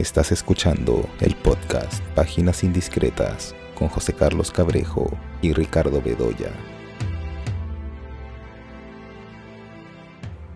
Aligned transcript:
Estás 0.00 0.32
escuchando 0.32 1.04
el 1.20 1.36
podcast 1.36 2.02
Páginas 2.14 2.64
Indiscretas 2.64 3.54
con 3.78 3.88
José 3.88 4.14
Carlos 4.14 4.50
Cabrejo 4.50 5.10
y 5.42 5.52
Ricardo 5.52 6.00
Bedoya. 6.00 6.50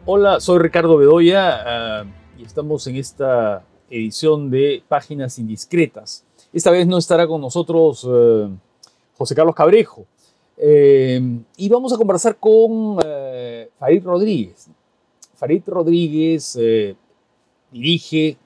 Hola, 0.07 0.41
soy 0.41 0.61
Ricardo 0.61 0.96
Bedoya 0.96 2.04
uh, 2.07 2.41
y 2.41 2.45
estamos 2.46 2.87
en 2.87 2.96
esta 2.96 3.62
edición 3.91 4.51
de 4.51 4.83
Páginas 4.88 5.38
Indiscretas. 5.38 6.24
Esta 6.51 6.71
vez 6.71 6.87
no 6.87 6.97
estará 6.97 7.26
con 7.26 7.42
nosotros 7.42 8.03
uh, 8.04 8.51
José 9.19 9.35
Carlos 9.35 9.54
Cabrejo. 9.54 10.06
Eh, 10.56 11.21
y 11.58 11.69
vamos 11.69 11.92
a 11.92 11.99
conversar 11.99 12.37
con 12.37 12.97
eh, 13.04 13.69
Farid 13.79 14.04
Rodríguez. 14.04 14.71
Farid 15.35 15.63
Rodríguez 15.67 16.56
eh, 16.59 16.97
dirige 17.70 18.38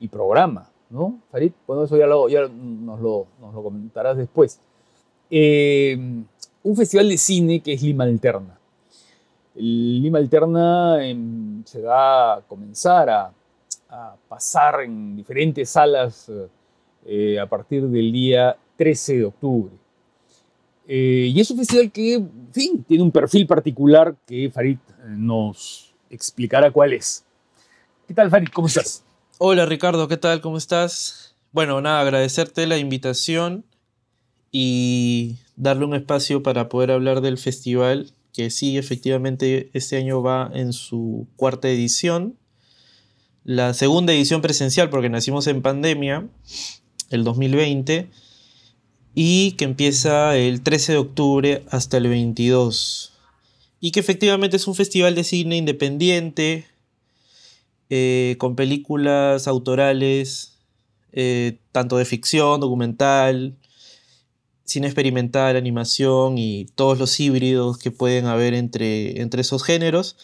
y 0.00 0.08
programa, 0.08 0.68
¿no? 0.88 1.20
Farid, 1.30 1.52
bueno, 1.66 1.84
eso 1.84 1.96
ya, 1.96 2.06
nos, 2.06 3.00
lo, 3.00 3.26
comentarás 3.40 4.16
después. 4.16 4.60
un 5.30 6.76
festival 6.76 7.08
de 7.08 7.18
cine 7.18 7.60
que 7.60 7.74
es 7.74 7.82
Lima 7.82 8.04
Alterna. 8.04 8.58
Lima 9.54 10.18
Alterna 10.18 10.98
eh, 11.02 11.16
se 11.64 11.82
va 11.82 12.34
a 12.34 12.40
comenzar 12.42 13.10
a, 13.10 13.32
a, 13.88 14.16
pasar 14.28 14.82
en 14.82 15.16
diferentes 15.16 15.68
salas 15.68 16.30
eh, 17.04 17.38
a 17.38 17.46
partir 17.46 17.86
del 17.88 18.12
día 18.12 18.56
13 18.76 19.18
de 19.18 19.24
octubre. 19.24 19.74
Eh, 20.86 21.30
y 21.32 21.40
es 21.40 21.50
un 21.50 21.58
festival 21.58 21.90
que, 21.90 22.14
en 22.14 22.48
fin, 22.52 22.84
tiene 22.84 23.02
un 23.02 23.10
perfil 23.10 23.46
particular 23.46 24.14
que 24.26 24.50
Farid 24.50 24.78
nos 25.08 25.94
explicará 26.10 26.70
cuál 26.70 26.92
es. 26.92 27.24
¿Qué 28.06 28.14
tal, 28.14 28.28
Farid? 28.28 28.48
¿Cómo 28.52 28.66
estás? 28.66 29.04
Hola, 29.42 29.64
Ricardo, 29.64 30.06
¿qué 30.06 30.18
tal? 30.18 30.42
¿Cómo 30.42 30.58
estás? 30.58 31.34
Bueno, 31.50 31.80
nada, 31.80 32.02
agradecerte 32.02 32.66
la 32.66 32.76
invitación 32.76 33.64
y 34.52 35.36
darle 35.56 35.86
un 35.86 35.94
espacio 35.94 36.42
para 36.42 36.68
poder 36.68 36.90
hablar 36.90 37.22
del 37.22 37.38
festival, 37.38 38.12
que 38.34 38.50
sí, 38.50 38.76
efectivamente, 38.76 39.70
este 39.72 39.96
año 39.96 40.20
va 40.20 40.50
en 40.52 40.74
su 40.74 41.26
cuarta 41.36 41.70
edición. 41.70 42.36
La 43.42 43.72
segunda 43.72 44.12
edición 44.12 44.42
presencial, 44.42 44.90
porque 44.90 45.08
nacimos 45.08 45.46
en 45.46 45.62
pandemia, 45.62 46.28
el 47.08 47.24
2020 47.24 48.10
y 49.14 49.52
que 49.52 49.64
empieza 49.64 50.36
el 50.36 50.60
13 50.60 50.92
de 50.92 50.98
octubre 50.98 51.64
hasta 51.70 51.96
el 51.96 52.08
22. 52.08 53.14
Y 53.80 53.92
que 53.92 54.00
efectivamente 54.00 54.58
es 54.58 54.66
un 54.66 54.74
festival 54.74 55.14
de 55.14 55.24
cine 55.24 55.56
independiente, 55.56 56.66
eh, 57.90 58.36
con 58.38 58.56
películas 58.56 59.46
autorales, 59.48 60.58
eh, 61.12 61.58
tanto 61.72 61.98
de 61.98 62.04
ficción, 62.04 62.60
documental, 62.60 63.56
cine 64.64 64.86
experimental, 64.86 65.56
animación 65.56 66.38
y 66.38 66.66
todos 66.76 66.98
los 66.98 67.18
híbridos 67.18 67.78
que 67.78 67.90
pueden 67.90 68.26
haber 68.26 68.54
entre, 68.54 69.20
entre 69.20 69.42
esos 69.42 69.64
géneros. 69.64 70.16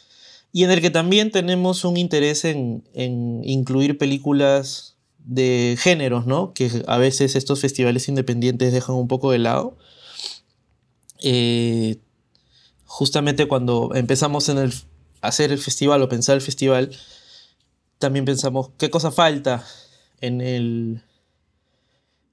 Y 0.52 0.64
en 0.64 0.70
el 0.70 0.80
que 0.80 0.90
también 0.90 1.30
tenemos 1.30 1.84
un 1.84 1.96
interés 1.96 2.44
en, 2.44 2.84
en 2.94 3.42
incluir 3.44 3.98
películas 3.98 4.96
de 5.26 5.76
géneros, 5.78 6.26
¿no? 6.26 6.54
Que 6.54 6.70
a 6.86 6.98
veces 6.98 7.34
estos 7.34 7.60
festivales 7.60 8.08
independientes 8.08 8.72
dejan 8.72 8.94
un 8.94 9.08
poco 9.08 9.32
de 9.32 9.40
lado. 9.40 9.76
Eh, 11.20 11.98
justamente 12.84 13.48
cuando 13.48 13.90
empezamos 13.94 14.48
en 14.48 14.58
el, 14.58 14.72
a 15.20 15.28
hacer 15.28 15.50
el 15.50 15.58
festival 15.58 16.00
o 16.02 16.08
pensar 16.08 16.36
el 16.36 16.42
festival, 16.42 16.96
también 17.98 18.24
pensamos 18.24 18.70
qué 18.78 18.90
cosa 18.90 19.10
falta 19.10 19.64
en 20.20 20.40
el, 20.40 21.02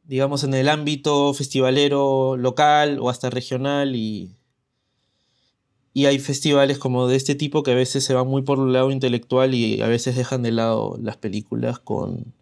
digamos, 0.05 0.43
en 0.43 0.53
el 0.53 0.69
ámbito 0.69 1.33
festivalero 1.33 2.37
local 2.37 2.99
o 2.99 3.09
hasta 3.09 3.29
regional 3.29 3.95
y, 3.95 4.35
y 5.93 6.05
hay 6.05 6.19
festivales 6.19 6.77
como 6.77 7.07
de 7.07 7.15
este 7.15 7.35
tipo 7.35 7.63
que 7.63 7.71
a 7.71 7.75
veces 7.75 8.03
se 8.03 8.13
van 8.13 8.27
muy 8.27 8.41
por 8.41 8.59
el 8.59 8.73
lado 8.73 8.91
intelectual 8.91 9.53
y 9.53 9.81
a 9.81 9.87
veces 9.87 10.15
dejan 10.15 10.43
de 10.43 10.51
lado 10.51 10.97
las 11.01 11.17
películas 11.17 11.79
con, 11.79 12.33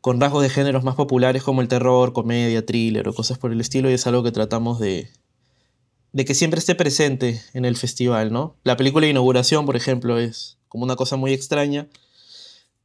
con 0.00 0.20
rasgos 0.20 0.42
de 0.42 0.50
géneros 0.50 0.84
más 0.84 0.94
populares 0.94 1.42
como 1.42 1.60
el 1.60 1.68
terror, 1.68 2.12
comedia, 2.12 2.64
thriller 2.64 3.08
o 3.08 3.14
cosas 3.14 3.38
por 3.38 3.52
el 3.52 3.60
estilo, 3.60 3.90
y 3.90 3.94
es 3.94 4.06
algo 4.06 4.22
que 4.22 4.32
tratamos 4.32 4.78
de, 4.78 5.08
de 6.12 6.24
que 6.24 6.34
siempre 6.34 6.58
esté 6.58 6.74
presente 6.74 7.40
en 7.54 7.64
el 7.64 7.76
festival, 7.76 8.32
¿no? 8.32 8.56
La 8.64 8.76
película 8.76 9.06
de 9.06 9.10
inauguración, 9.10 9.66
por 9.66 9.76
ejemplo, 9.76 10.18
es 10.18 10.58
como 10.68 10.84
una 10.84 10.96
cosa 10.96 11.16
muy 11.16 11.32
extraña 11.32 11.88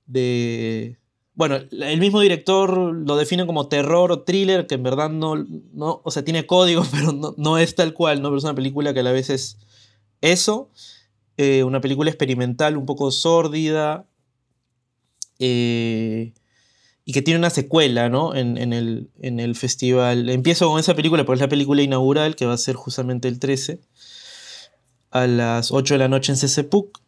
de... 0.09 0.97
Bueno, 1.36 1.56
el 1.72 2.00
mismo 2.02 2.20
director 2.20 2.78
lo 2.78 3.16
define 3.16 3.46
como 3.46 3.70
terror 3.70 4.12
o 4.12 4.24
thriller, 4.24 4.68
que 4.68 4.75
en 4.75 4.84
verdad 4.84 5.09
no, 5.09 5.36
no 5.38 6.02
o 6.03 6.12
sea, 6.12 6.25
tiene 6.25 6.46
código, 6.46 6.84
pero 6.92 7.14
no, 7.14 7.34
no 7.38 7.58
es 7.58 7.75
tal 7.75 7.94
cual, 7.94 8.22
¿no? 8.22 8.28
Pero 8.28 8.40
es 8.40 8.44
una 8.44 8.56
película 8.56 8.94
que 8.94 9.00
a 9.00 9.03
la 9.03 9.14
vez 9.14 9.30
es 9.30 9.58
eso, 10.20 10.70
eh, 11.38 11.64
una 11.64 11.80
película 11.80 12.09
experimental, 12.09 12.75
un 12.75 12.86
poco 12.86 13.12
sórdida, 13.12 14.06
eh, 15.40 16.34
y 17.06 17.14
que 17.14 17.22
tiene 17.22 17.40
una 17.40 17.50
secuela, 17.50 18.09
¿no? 18.09 18.36
En, 18.36 18.58
en, 18.58 18.74
el, 18.74 19.09
en, 19.22 19.40
el, 19.40 19.56
festival. 19.56 20.30
Empiezo 20.30 20.70
con 20.70 20.80
esa 20.80 20.96
película, 20.96 21.24
porque 21.26 21.38
es 21.38 21.41
la 21.41 21.50
película 21.50 21.81
inaugural, 21.81 22.36
que 22.36 22.46
va 22.46 22.53
a 22.53 22.58
ser 22.58 22.76
justamente 22.76 23.30
el 23.30 23.40
13, 23.40 23.80
a 25.12 25.26
las 25.26 25.72
8 25.72 25.94
de 25.94 25.97
la 25.97 26.08
noche 26.09 26.34
en 26.34 26.38
CCPUC. 26.38 27.00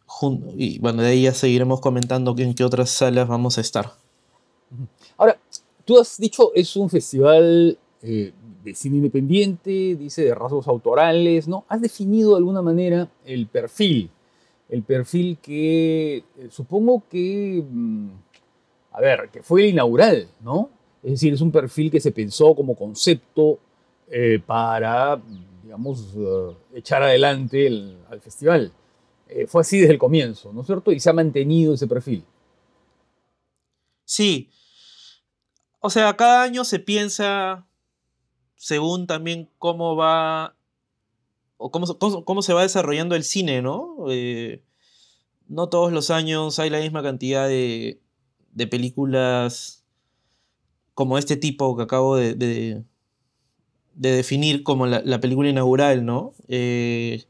Y 0.56 0.78
bueno, 0.78 1.02
de 1.02 1.08
ahí 1.08 1.22
ya 1.22 1.34
seguiremos 1.34 1.80
comentando 1.80 2.34
en 2.38 2.54
qué 2.54 2.64
otras 2.64 2.90
salas 2.90 3.26
vamos 3.26 3.58
a 3.58 3.60
estar. 3.60 3.92
Ahora, 5.16 5.38
tú 5.84 5.98
has 5.98 6.18
dicho, 6.18 6.52
es 6.54 6.76
un 6.76 6.88
festival 6.88 7.78
eh, 8.02 8.32
de 8.64 8.74
cine 8.74 8.96
independiente, 8.96 9.96
dice 9.96 10.24
de 10.24 10.34
rasgos 10.34 10.68
autorales, 10.68 11.48
¿no? 11.48 11.64
Has 11.68 11.80
definido 11.80 12.30
de 12.30 12.36
alguna 12.36 12.62
manera 12.62 13.08
el 13.24 13.46
perfil, 13.46 14.10
el 14.68 14.82
perfil 14.82 15.38
que 15.40 16.16
eh, 16.16 16.48
supongo 16.50 17.02
que... 17.10 17.64
Mmm, 17.68 18.10
a 18.94 19.00
ver, 19.00 19.30
que 19.32 19.42
fue 19.42 19.62
el 19.62 19.70
inaugural, 19.70 20.28
¿no? 20.42 20.68
Es 21.02 21.12
decir, 21.12 21.32
es 21.32 21.40
un 21.40 21.50
perfil 21.50 21.90
que 21.90 21.98
se 21.98 22.12
pensó 22.12 22.54
como 22.54 22.74
concepto 22.74 23.58
eh, 24.10 24.40
para, 24.44 25.20
digamos, 25.62 26.14
echar 26.74 27.02
adelante 27.02 27.66
el, 27.66 27.96
al 28.10 28.20
festival. 28.20 28.70
Eh, 29.28 29.46
fue 29.46 29.62
así 29.62 29.78
desde 29.78 29.94
el 29.94 29.98
comienzo, 29.98 30.52
¿no 30.52 30.60
es 30.60 30.66
cierto? 30.66 30.92
Y 30.92 31.00
se 31.00 31.10
ha 31.10 31.12
mantenido 31.12 31.74
ese 31.74 31.86
perfil. 31.86 32.24
Sí. 34.04 34.50
O 35.80 35.90
sea, 35.90 36.16
cada 36.16 36.42
año 36.42 36.64
se 36.64 36.78
piensa 36.78 37.66
según 38.56 39.06
también 39.06 39.48
cómo 39.58 39.96
va 39.96 40.54
o 41.56 41.70
cómo, 41.70 41.86
cómo, 42.24 42.42
se 42.42 42.52
va 42.52 42.62
desarrollando 42.62 43.14
el 43.14 43.24
cine, 43.24 43.62
¿no? 43.62 43.96
Eh, 44.10 44.62
no 45.48 45.68
todos 45.68 45.92
los 45.92 46.10
años 46.10 46.58
hay 46.58 46.70
la 46.70 46.80
misma 46.80 47.02
cantidad 47.02 47.48
de, 47.48 48.00
de 48.52 48.66
películas 48.66 49.84
como 50.94 51.18
este 51.18 51.36
tipo 51.36 51.76
que 51.76 51.82
acabo 51.82 52.16
de, 52.16 52.34
de, 52.34 52.84
de 53.94 54.12
definir 54.12 54.62
como 54.62 54.86
la, 54.86 55.02
la, 55.04 55.20
película 55.20 55.48
inaugural, 55.48 56.04
¿no? 56.04 56.34
Eh, 56.48 57.24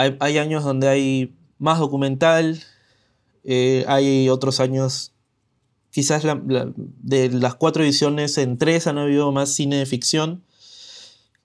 hay, 0.00 0.38
años 0.38 0.64
donde 0.64 0.88
hay 0.88 1.34
más 1.58 1.78
documental, 1.78 2.62
eh, 3.44 3.84
hay 3.88 4.28
otros 4.28 4.60
años, 4.60 5.12
quizás 5.90 6.24
de 6.24 7.28
las 7.30 7.54
cuatro 7.54 7.84
ediciones 7.84 8.38
en 8.38 8.58
tres 8.58 8.86
han 8.86 8.98
habido 8.98 9.30
más 9.32 9.52
cine 9.52 9.76
de 9.76 9.86
ficción, 9.86 10.44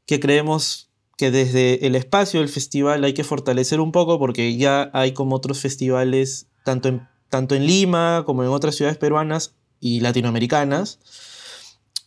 que 0.06 0.20
creemos 0.20 0.90
que 1.18 1.32
desde 1.32 1.88
el 1.88 1.96
espacio 1.96 2.42
del 2.42 2.50
festival 2.50 3.04
hay 3.04 3.14
que 3.14 3.24
fortalecer 3.24 3.80
un 3.80 3.92
poco 3.92 4.20
porque 4.20 4.58
ya 4.58 4.90
hay 4.94 5.14
como 5.14 5.36
otros 5.36 5.60
festivales, 5.60 6.48
tanto 6.64 6.90
en 6.90 7.08
tanto 7.30 7.56
en 7.56 7.66
Lima 7.66 8.24
como 8.26 8.44
en 8.44 8.50
otras 8.50 8.76
ciudades 8.76 8.98
peruanas 8.98 9.56
y 9.82 10.00
latinoamericanas, 10.00 11.00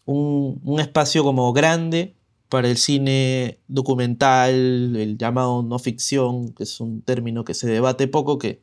un 0.05 0.81
espacio 0.81 1.23
como 1.23 1.53
grande 1.53 2.15
para 2.49 2.69
el 2.69 2.77
cine 2.77 3.61
documental, 3.69 4.97
el 4.97 5.19
llamado 5.19 5.63
no 5.63 5.79
ficción, 5.79 6.53
que 6.55 6.63
es 6.65 6.81
un 6.81 7.03
término 7.03 7.45
que 7.45 7.55
se 7.55 7.69
debate 7.69 8.09
poco, 8.09 8.39
que 8.39 8.63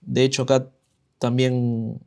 de 0.00 0.24
hecho 0.24 0.42
acá 0.42 0.70
también 1.18 2.00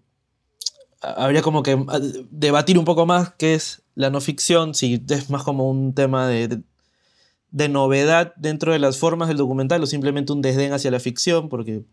habría 1.02 1.42
como 1.42 1.64
que 1.64 1.84
debatir 2.30 2.78
un 2.78 2.86
poco 2.86 3.06
más 3.06 3.34
qué 3.38 3.56
es 3.56 3.82
la 3.96 4.10
no 4.10 4.22
ficción, 4.22 4.76
si 4.76 5.04
es 5.10 5.30
más 5.30 5.44
como 5.44 5.70
un 5.70 5.94
tema 5.94 6.28
de, 6.28 6.62
de 7.50 7.70
novedad 7.70 8.34
dentro 8.38 8.72
de 8.72 8.80
las 8.80 8.98
formas 8.98 9.28
del 9.28 9.38
documental 9.38 9.82
o 9.84 9.88
simplemente 9.88 10.34
un 10.34 10.42
desdén 10.42 10.74
hacia 10.74 10.92
la 10.92 11.00
ficción, 11.00 11.50
porque 11.50 11.84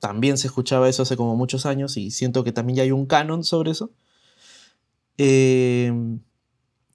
también 0.00 0.36
se 0.36 0.48
escuchaba 0.48 0.88
eso 0.88 1.02
hace 1.02 1.16
como 1.16 1.36
muchos 1.36 1.66
años 1.66 1.96
y 1.96 2.10
siento 2.10 2.44
que 2.44 2.52
también 2.52 2.76
ya 2.76 2.82
hay 2.82 2.92
un 2.92 3.06
canon 3.06 3.44
sobre 3.44 3.70
eso. 3.70 3.92
Eh, 5.16 5.92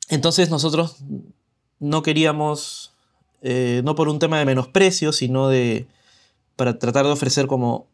entonces 0.09 0.49
nosotros 0.49 0.97
no 1.83 2.01
queríamos, 2.01 2.93
eh, 3.41 3.81
no 3.83 3.93
por 3.93 4.07
un 4.07 4.17
tema 4.17 4.39
de 4.39 4.45
menosprecio, 4.45 5.11
sino 5.11 5.49
de, 5.49 5.85
para 6.55 6.79
tratar 6.79 7.05
de 7.05 7.11
ofrecer 7.11 7.45
como 7.45 7.87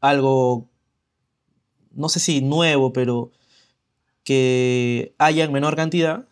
algo, 0.00 0.68
no 1.92 2.08
sé 2.08 2.20
si 2.20 2.42
nuevo, 2.42 2.92
pero 2.92 3.32
que 4.22 5.14
haya 5.18 5.44
en 5.44 5.52
menor 5.52 5.74
cantidad, 5.74 6.28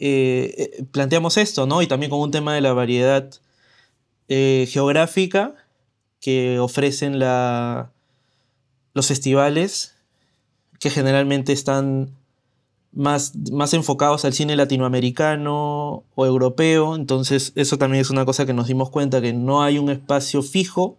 eh, 0.00 0.54
eh, 0.58 0.84
planteamos 0.90 1.36
esto, 1.36 1.66
¿no? 1.66 1.80
Y 1.80 1.86
también 1.86 2.10
con 2.10 2.20
un 2.20 2.32
tema 2.32 2.54
de 2.54 2.60
la 2.60 2.72
variedad 2.72 3.30
geográfica 4.28 5.54
que 6.18 6.58
ofrecen 6.58 7.18
la, 7.18 7.92
los 8.94 9.06
festivales, 9.06 9.94
que 10.80 10.88
generalmente 10.88 11.52
están 11.52 12.16
más, 12.92 13.32
más 13.50 13.74
enfocados 13.74 14.24
al 14.24 14.32
cine 14.32 14.56
latinoamericano 14.56 16.04
o 16.14 16.26
europeo. 16.26 16.94
Entonces, 16.94 17.52
eso 17.56 17.78
también 17.78 18.02
es 18.02 18.10
una 18.10 18.24
cosa 18.24 18.46
que 18.46 18.54
nos 18.54 18.68
dimos 18.68 18.90
cuenta, 18.90 19.20
que 19.20 19.32
no 19.32 19.62
hay 19.62 19.78
un 19.78 19.90
espacio 19.90 20.42
fijo 20.42 20.98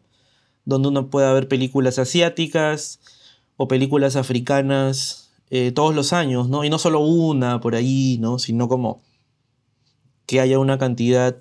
donde 0.65 0.87
uno 0.89 1.09
pueda 1.09 1.33
ver 1.33 1.47
películas 1.47 1.99
asiáticas 1.99 2.99
o 3.57 3.67
películas 3.67 4.15
africanas 4.15 5.31
eh, 5.49 5.71
todos 5.71 5.93
los 5.93 6.13
años, 6.13 6.49
¿no? 6.49 6.63
Y 6.63 6.69
no 6.69 6.79
solo 6.79 6.99
una 6.99 7.59
por 7.59 7.75
ahí, 7.75 8.17
¿no? 8.19 8.39
Sino 8.39 8.67
como 8.67 9.01
que 10.25 10.39
haya 10.39 10.57
una 10.57 10.77
cantidad 10.77 11.37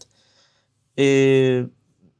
eh, 0.96 1.68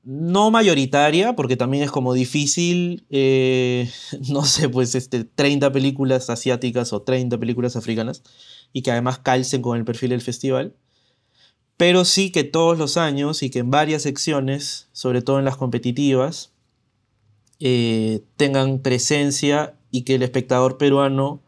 no 0.04 0.50
mayoritaria, 0.50 1.34
porque 1.36 1.56
también 1.56 1.84
es 1.84 1.90
como 1.90 2.12
difícil, 2.12 3.04
eh, 3.10 3.90
no 4.28 4.44
sé, 4.44 4.68
pues 4.68 4.94
este, 4.94 5.24
30 5.24 5.72
películas 5.72 6.30
asiáticas 6.30 6.92
o 6.92 7.02
30 7.02 7.38
películas 7.38 7.76
africanas, 7.76 8.22
y 8.72 8.82
que 8.82 8.90
además 8.90 9.18
calcen 9.18 9.62
con 9.62 9.78
el 9.78 9.84
perfil 9.84 10.10
del 10.10 10.22
festival, 10.22 10.74
pero 11.76 12.04
sí 12.04 12.30
que 12.30 12.44
todos 12.44 12.78
los 12.78 12.96
años 12.96 13.42
y 13.42 13.50
que 13.50 13.60
en 13.60 13.70
varias 13.70 14.02
secciones, 14.02 14.88
sobre 14.92 15.22
todo 15.22 15.38
en 15.38 15.44
las 15.44 15.56
competitivas, 15.56 16.52
eh, 17.58 18.22
tengan 18.36 18.78
presencia 18.80 19.74
y 19.90 20.02
que 20.02 20.16
el 20.16 20.22
espectador 20.22 20.78
peruano 20.78 21.42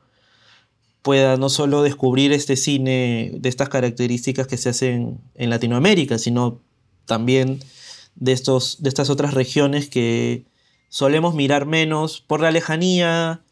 pueda 1.02 1.36
no 1.36 1.48
solo 1.50 1.82
descubrir 1.82 2.32
este 2.32 2.56
cine 2.56 3.32
de 3.34 3.48
estas 3.48 3.68
características 3.68 4.46
que 4.46 4.56
se 4.56 4.70
hacen 4.70 5.20
en 5.34 5.50
Latinoamérica, 5.50 6.18
sino 6.18 6.60
también 7.04 7.60
de, 8.16 8.32
estos, 8.32 8.82
de 8.82 8.88
estas 8.88 9.10
otras 9.10 9.34
regiones 9.34 9.88
que 9.88 10.44
solemos 10.88 11.34
mirar 11.34 11.66
menos 11.66 12.20
por 12.20 12.40
la 12.40 12.50
lejanía, 12.50 13.42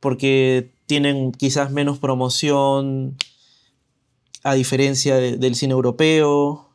porque 0.00 0.70
tienen 0.86 1.32
quizás 1.32 1.70
menos 1.70 1.98
promoción, 1.98 3.16
a 4.42 4.54
diferencia 4.54 5.16
del 5.16 5.54
cine 5.54 5.72
europeo, 5.72 6.68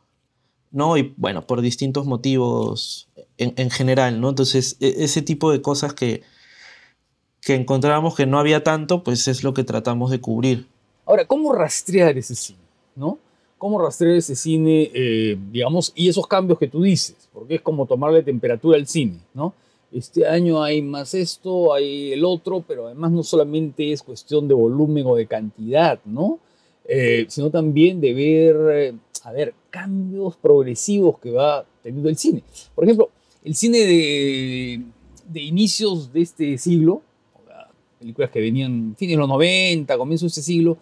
¿no? 0.70 0.96
Y 0.96 1.14
bueno, 1.16 1.46
por 1.46 1.60
distintos 1.60 2.06
motivos 2.06 3.08
en, 3.38 3.70
general, 3.70 4.20
¿no? 4.20 4.28
Entonces, 4.28 4.76
e, 4.80 4.96
ese 4.98 5.22
tipo 5.22 5.50
de 5.50 5.62
cosas 5.62 5.94
que, 5.94 6.22
que 7.40 7.54
encontrábamos 7.54 8.14
que 8.14 8.26
no 8.26 8.38
había 8.38 8.62
tanto, 8.62 9.02
pues 9.02 9.26
es 9.28 9.42
lo 9.42 9.54
que 9.54 9.64
tratamos 9.64 10.10
de 10.10 10.20
cubrir. 10.20 10.68
Ahora, 11.06 11.26
¿cómo 11.26 11.52
rastrear 11.52 12.16
ese 12.16 12.34
cine? 12.34 12.60
¿No? 12.94 13.18
Cómo 13.58 13.80
rastrear 13.80 14.16
ese 14.16 14.36
cine, 14.36 14.90
eh, 14.94 15.38
digamos, 15.50 15.92
y 15.94 16.08
esos 16.08 16.26
cambios 16.26 16.58
que 16.58 16.68
tú 16.68 16.82
dices, 16.82 17.28
porque 17.32 17.56
es 17.56 17.60
como 17.60 17.86
tomarle 17.86 18.22
temperatura 18.22 18.76
al 18.76 18.86
cine, 18.86 19.18
¿no? 19.32 19.54
Este 19.92 20.26
año 20.26 20.62
hay 20.62 20.82
más 20.82 21.14
esto, 21.14 21.72
hay 21.72 22.12
el 22.12 22.24
otro, 22.24 22.64
pero 22.66 22.86
además 22.86 23.12
no 23.12 23.22
solamente 23.22 23.92
es 23.92 24.02
cuestión 24.02 24.48
de 24.48 24.54
volumen 24.54 25.06
o 25.06 25.14
de 25.14 25.26
cantidad, 25.26 26.00
¿no? 26.04 26.40
Eh, 26.84 27.26
sino 27.28 27.50
también 27.50 28.00
de 28.00 28.12
ver, 28.12 28.56
eh, 28.72 28.94
a 29.22 29.32
ver, 29.32 29.54
cambios 29.70 30.36
progresivos 30.36 31.18
que 31.20 31.30
va 31.30 31.64
teniendo 31.82 32.08
el 32.08 32.16
cine. 32.16 32.42
Por 32.74 32.84
ejemplo, 32.84 33.10
el 33.44 33.54
cine 33.54 33.78
de, 33.78 34.82
de 35.28 35.40
inicios 35.40 36.12
de 36.12 36.22
este 36.22 36.58
siglo, 36.58 37.02
películas 38.04 38.30
que 38.30 38.40
venían 38.40 38.94
fines 38.98 39.16
de 39.16 39.18
los 39.18 39.28
90, 39.28 39.96
comienzo 39.96 40.26
de 40.26 40.28
este 40.28 40.42
siglo, 40.42 40.76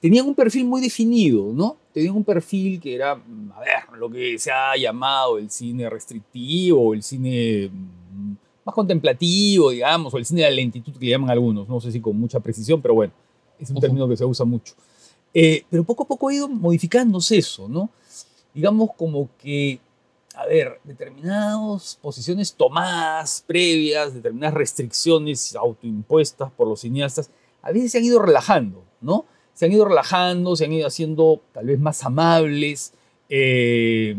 tenían 0.00 0.26
un 0.26 0.36
perfil 0.36 0.66
muy 0.66 0.80
definido, 0.80 1.52
¿no? 1.52 1.76
Tenían 1.92 2.16
un 2.16 2.24
perfil 2.24 2.80
que 2.80 2.94
era, 2.94 3.16
mm, 3.16 3.52
a 3.52 3.60
ver, 3.60 3.98
lo 3.98 4.10
que 4.10 4.38
se 4.38 4.50
ha 4.50 4.76
llamado 4.76 5.38
el 5.38 5.50
cine 5.50 5.90
restrictivo, 5.90 6.94
el 6.94 7.02
cine 7.02 7.68
mm, 7.68 8.32
más 8.64 8.74
contemplativo, 8.74 9.70
digamos, 9.70 10.12
o 10.14 10.18
el 10.18 10.24
cine 10.24 10.42
de 10.42 10.50
la 10.50 10.56
lentitud 10.56 10.92
que 10.92 11.04
le 11.04 11.10
llaman 11.12 11.30
algunos, 11.30 11.68
no 11.68 11.80
sé 11.80 11.90
si 11.90 12.00
con 12.00 12.18
mucha 12.18 12.40
precisión, 12.40 12.80
pero 12.80 12.94
bueno, 12.94 13.12
es 13.58 13.70
un 13.70 13.80
término 13.80 14.08
que 14.08 14.16
se 14.16 14.24
usa 14.24 14.44
mucho. 14.44 14.74
Eh, 15.32 15.64
pero 15.70 15.84
poco 15.84 16.04
a 16.04 16.06
poco 16.06 16.28
ha 16.28 16.34
ido 16.34 16.48
modificándose 16.48 17.38
eso, 17.38 17.68
¿no? 17.68 17.90
Digamos 18.52 18.90
como 18.96 19.28
que, 19.38 19.80
a 20.34 20.46
ver, 20.46 20.80
determinadas 20.84 21.98
posiciones 22.00 22.54
tomadas 22.54 23.44
previas, 23.46 24.14
determinadas 24.14 24.54
restricciones 24.54 25.54
autoimpuestas 25.54 26.50
por 26.52 26.66
los 26.68 26.80
cineastas, 26.80 27.30
a 27.62 27.70
veces 27.72 27.92
se 27.92 27.98
han 27.98 28.04
ido 28.04 28.20
relajando, 28.20 28.82
¿no? 29.00 29.24
Se 29.60 29.66
han 29.66 29.72
ido 29.72 29.84
relajando, 29.84 30.56
se 30.56 30.64
han 30.64 30.72
ido 30.72 30.86
haciendo 30.86 31.38
tal 31.52 31.66
vez 31.66 31.78
más 31.78 32.02
amables. 32.02 32.94
Eh, 33.28 34.16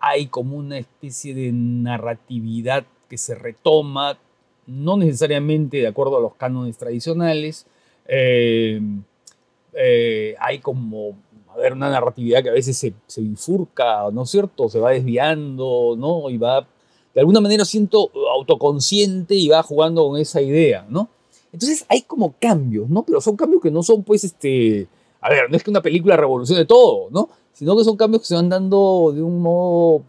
hay 0.00 0.26
como 0.26 0.56
una 0.56 0.76
especie 0.76 1.36
de 1.36 1.52
narratividad 1.52 2.84
que 3.08 3.16
se 3.16 3.36
retoma, 3.36 4.18
no 4.66 4.96
necesariamente 4.96 5.76
de 5.76 5.86
acuerdo 5.86 6.16
a 6.16 6.20
los 6.20 6.34
cánones 6.34 6.76
tradicionales. 6.76 7.64
Eh, 8.08 8.80
eh, 9.72 10.34
hay 10.40 10.58
como, 10.58 11.16
a 11.48 11.56
ver, 11.58 11.72
una 11.72 11.88
narratividad 11.88 12.42
que 12.42 12.50
a 12.50 12.54
veces 12.54 12.76
se, 12.76 12.92
se, 13.06 13.20
bifurca, 13.20 14.10
¿no 14.10 14.24
es 14.24 14.30
cierto? 14.30 14.68
Se 14.68 14.80
va 14.80 14.90
desviando, 14.90 15.94
¿no? 15.96 16.28
Y 16.28 16.38
va, 16.38 16.66
de 17.14 17.20
alguna 17.20 17.40
manera 17.40 17.64
siento 17.64 18.10
autoconsciente 18.34 19.36
y 19.36 19.46
va 19.46 19.62
jugando 19.62 20.08
con 20.08 20.20
esa 20.20 20.42
idea, 20.42 20.84
¿no? 20.88 21.08
Entonces 21.52 21.84
hay 21.88 22.02
como 22.02 22.34
cambios, 22.38 22.88
¿no? 22.88 23.02
Pero 23.02 23.20
son 23.20 23.36
cambios 23.36 23.62
que 23.62 23.70
no 23.70 23.82
son, 23.82 24.02
pues, 24.02 24.24
este, 24.24 24.88
a 25.20 25.30
ver, 25.30 25.50
no 25.50 25.56
es 25.56 25.62
que 25.62 25.70
una 25.70 25.82
película 25.82 26.16
revolucione 26.16 26.64
todo, 26.64 27.08
¿no? 27.10 27.28
Sino 27.52 27.76
que 27.76 27.84
son 27.84 27.96
cambios 27.96 28.22
que 28.22 28.28
se 28.28 28.34
van 28.34 28.48
dando 28.48 29.12
de 29.14 29.22
un 29.22 29.40
modo, 29.40 30.02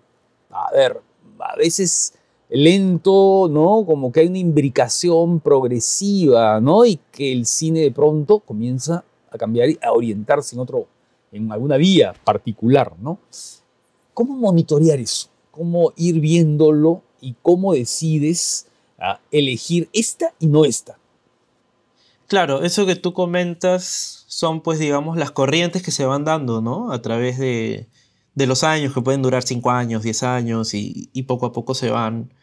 a 0.50 0.72
ver, 0.72 1.01
a 1.39 1.56
veces 1.56 2.13
lento, 2.50 3.48
¿no? 3.50 3.86
Como 3.86 4.12
que 4.12 4.22
hay 4.22 4.28
una 4.28 4.38
imbricación 4.38 5.39
progresiva, 5.39 6.60
¿no? 6.62 6.86
Y 6.86 7.00
que 7.12 7.31
el 7.31 7.45
cine 7.45 7.81
de 7.81 7.92
pronto 7.92 8.39
comienza 8.39 9.04
a 9.31 9.38
cambiar 9.38 9.69
y 9.69 9.80
a 9.81 9.92
orientarse 9.92 10.56
en 10.56 10.62
otro, 10.62 10.88
en 11.31 11.51
alguna 11.51 11.78
vía 11.78 12.13
particular, 12.24 12.94
¿no? 13.00 13.19
¿Cómo 14.13 14.36
monitorear 14.36 15.00
eso? 15.00 15.30
¿Cómo 15.51 15.94
ir 15.95 16.19
viéndolo 16.19 17.01
y 17.22 17.36
cómo 17.42 17.74
decides 17.74 18.68
ah, 19.00 19.19
elegir 19.31 19.89
esta 19.94 20.34
y 20.39 20.48
no 20.48 20.66
esta? 20.66 20.98
Claro, 22.27 22.62
eso 22.62 22.86
que 22.86 22.98
tú 22.98 23.13
comentas 23.13 24.25
son 24.27 24.62
pues 24.62 24.79
digamos 24.79 25.17
las 25.17 25.31
corrientes 25.31 25.81
que 25.81 25.91
se 25.91 26.05
van 26.05 26.25
dando, 26.25 26.62
¿no? 26.62 26.91
A 26.91 27.01
través 27.01 27.39
de, 27.39 27.88
los 28.36 28.63
años, 28.63 28.93
que 28.93 29.01
pueden 29.01 29.22
durar 29.22 29.43
5 29.43 29.72
años, 29.72 30.03
10 30.03 30.24
años 30.24 30.74
y, 30.74 31.10
poco 31.24 31.46
a 31.48 31.53
poco 31.53 31.74
se 31.74 31.89
van, 31.89 32.34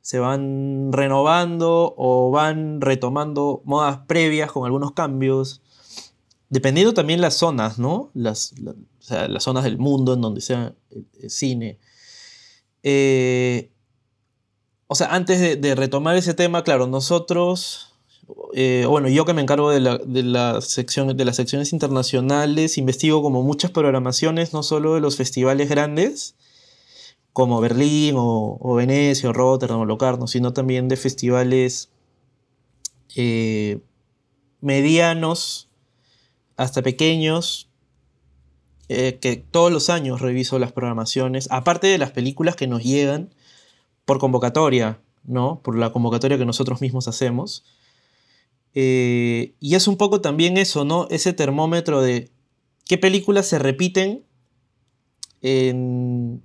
se 0.00 0.18
van 0.18 0.92
renovando 0.92 1.94
o 1.96 2.30
van 2.30 2.80
retomando 2.80 3.62
modas 3.64 3.98
previas 4.06 4.50
con 4.50 4.64
algunos 4.64 4.92
cambios, 4.92 5.60
dependiendo 6.48 6.94
también 6.94 7.20
las 7.20 7.34
zonas, 7.34 7.78
¿no? 7.78 8.10
Las, 8.14 8.54
las 9.08 9.42
zonas 9.42 9.64
del 9.64 9.78
mundo 9.78 10.14
en 10.14 10.22
donde 10.22 10.40
sea 10.40 10.74
el, 10.90 11.30
cine. 11.30 11.78
Eh, 12.82 13.70
o 14.86 14.94
sea, 14.94 15.14
antes 15.14 15.60
de 15.60 15.74
retomar 15.74 16.16
ese 16.16 16.34
tema, 16.34 16.64
claro, 16.64 16.86
nosotros 16.86 17.91
eh, 18.54 18.84
bueno, 18.88 19.08
yo 19.08 19.24
que 19.24 19.34
me 19.34 19.42
encargo 19.42 19.70
de, 19.70 19.80
la, 19.80 19.98
de, 19.98 20.22
las 20.22 20.66
secciones 20.66 21.72
internacionales, 21.72 22.78
investigo 22.78 23.22
como 23.22 23.42
muchas 23.42 23.70
programaciones, 23.70 24.52
no 24.52 24.62
solo 24.62 24.94
de 24.94 25.00
los 25.00 25.16
festivales 25.16 25.68
grandes, 25.68 26.36
como 27.32 27.60
Berlín 27.60 28.14
o, 28.18 28.74
Venecia 28.74 29.30
o 29.30 29.32
Rotterdam 29.32 29.80
o 29.80 29.84
Locarno, 29.84 30.26
sino 30.26 30.52
también 30.52 30.88
de 30.88 30.96
festivales 30.96 31.90
eh, 33.16 33.80
medianos 34.60 35.68
hasta 36.56 36.82
pequeños, 36.82 37.68
eh, 38.88 39.18
que 39.20 39.36
todos 39.36 39.72
los 39.72 39.88
años 39.88 40.20
reviso 40.20 40.58
las 40.58 40.72
programaciones, 40.72 41.48
aparte 41.50 41.86
de 41.86 41.98
las 41.98 42.10
películas 42.10 42.56
que 42.56 42.66
nos 42.66 42.82
llegan 42.82 43.30
por 44.04 44.18
convocatoria, 44.18 45.00
¿no? 45.24 45.60
Por 45.62 45.78
la 45.78 45.92
convocatoria 45.92 46.36
que 46.36 46.44
nosotros 46.44 46.80
mismos 46.80 47.08
hacemos. 47.08 47.64
Eh, 48.74 49.54
y 49.60 49.74
es 49.74 49.86
un 49.86 49.96
poco 49.96 50.20
también 50.20 50.56
eso, 50.56 50.84
¿no? 50.84 51.06
Ese 51.10 51.32
termómetro 51.32 52.00
de 52.00 52.30
qué 52.86 52.98
películas 52.98 53.46
se 53.46 53.58
repiten 53.58 54.24
en, 55.42 56.42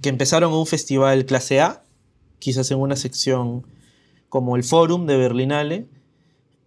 que 0.00 0.08
empezaron 0.08 0.52
en 0.52 0.58
un 0.58 0.66
festival 0.66 1.26
clase 1.26 1.60
A, 1.60 1.84
quizás 2.38 2.70
en 2.70 2.78
una 2.78 2.96
sección 2.96 3.66
como 4.28 4.56
el 4.56 4.64
Forum 4.64 5.06
de 5.06 5.16
Berlinale, 5.16 5.88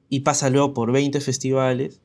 y 0.09 0.21
pasa 0.21 0.49
luego 0.49 0.73
por 0.73 0.91
20 0.91 1.21
festivales, 1.21 2.01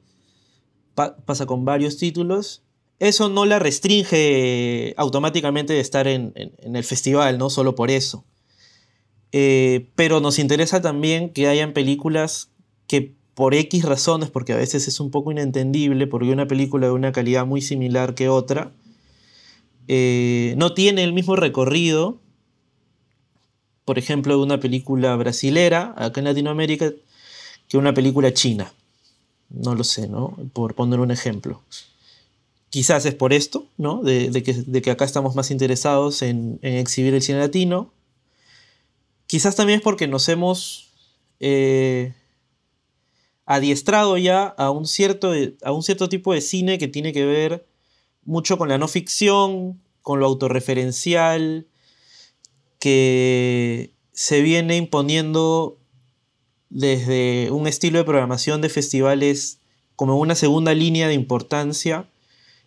pasa 0.95 1.47
con 1.47 1.65
varios 1.65 1.99
títulos. 1.99 2.63
Eso 2.99 3.29
no 3.29 3.45
la 3.45 3.59
restringe 3.59 4.95
automáticamente 4.97 5.75
de 5.75 5.81
estar 5.81 6.07
en, 6.07 6.33
el 6.37 6.85
festival, 6.85 7.37
¿no? 7.37 7.51
Solo 7.51 7.75
por 7.75 7.91
eso. 7.91 8.25
Eh, 9.33 9.91
pero 9.97 10.21
nos 10.21 10.39
interesa 10.39 10.81
también 10.81 11.31
que 11.31 11.49
hayan 11.49 11.73
películas 11.73 12.51
que 12.87 13.15
por 13.35 13.55
X 13.55 13.85
razones, 13.85 14.31
porque 14.31 14.55
a 14.55 14.57
veces 14.57 14.89
es 14.89 14.99
un 14.99 15.11
poco 15.11 15.31
inentendible, 15.31 16.07
porque 16.07 16.31
una 16.31 16.49
película 16.49 16.87
de 16.87 16.93
una 16.93 17.13
calidad 17.13 17.45
muy 17.45 17.61
similar 17.61 18.15
que 18.15 18.31
otra, 18.31 18.73
eh, 19.89 20.55
no 20.57 20.73
tiene 20.73 21.05
el 21.05 21.13
mismo 21.13 21.37
recorrido, 21.37 22.19
por 23.85 23.99
ejemplo, 23.99 24.37
de 24.37 24.43
una 24.43 24.59
película 24.59 25.15
brasilera, 25.17 25.95
acá 25.97 26.21
en 26.21 26.25
Latinoamérica, 26.25 26.93
que 27.69 27.79
una 27.79 27.95
película 27.95 28.33
china. 28.33 28.73
No 29.51 29.75
lo 29.75 29.85
sé, 29.85 30.09
¿no? 30.09 30.37
Por 30.53 30.75
poner 30.75 30.99
un 30.99 31.11
ejemplo. 31.11 31.63
Quizás 32.71 33.07
es 33.07 33.15
por 33.15 33.33
esto, 33.33 33.67
¿no? 33.77 34.03
De, 34.03 34.43
que, 34.43 34.91
acá 34.91 35.05
estamos 35.05 35.37
más 35.37 35.51
interesados 35.51 36.23
en, 36.23 36.59
exhibir 36.63 37.15
el 37.15 37.23
cine 37.23 37.39
latino. 37.39 37.93
Quizás 39.27 39.57
también 39.57 39.79
es 39.79 39.83
porque 39.83 40.09
nos 40.09 40.29
hemos 40.29 40.91
eh, 41.39 42.13
adiestrado 43.47 44.19
ya 44.19 44.45
a 44.47 44.71
un, 44.71 44.87
cierto, 44.87 45.33
a 45.63 45.73
un 45.73 45.83
cierto 45.83 46.09
tipo 46.09 46.35
de 46.35 46.41
cine 46.41 46.79
que 46.79 46.89
tiene 46.89 47.13
que 47.13 47.25
ver 47.25 47.67
mucho 48.25 48.59
con 48.59 48.69
la 48.69 48.77
no 48.77 48.89
ficción, 48.89 49.81
con 50.03 50.21
lo 50.21 50.27
autorreferencial, 50.27 51.67
que 52.81 53.93
se 54.13 54.43
viene 54.43 54.77
imponiendo 54.77 55.79
desde 56.69 57.51
un 57.53 57.67
estilo 57.67 57.99
de 57.99 58.05
programación 58.05 58.61
de 58.61 58.69
festivales 58.69 59.61
como 59.95 60.19
una 60.19 60.35
segunda 60.35 60.75
línea 60.75 61.09
de 61.09 61.15
importancia, 61.15 62.09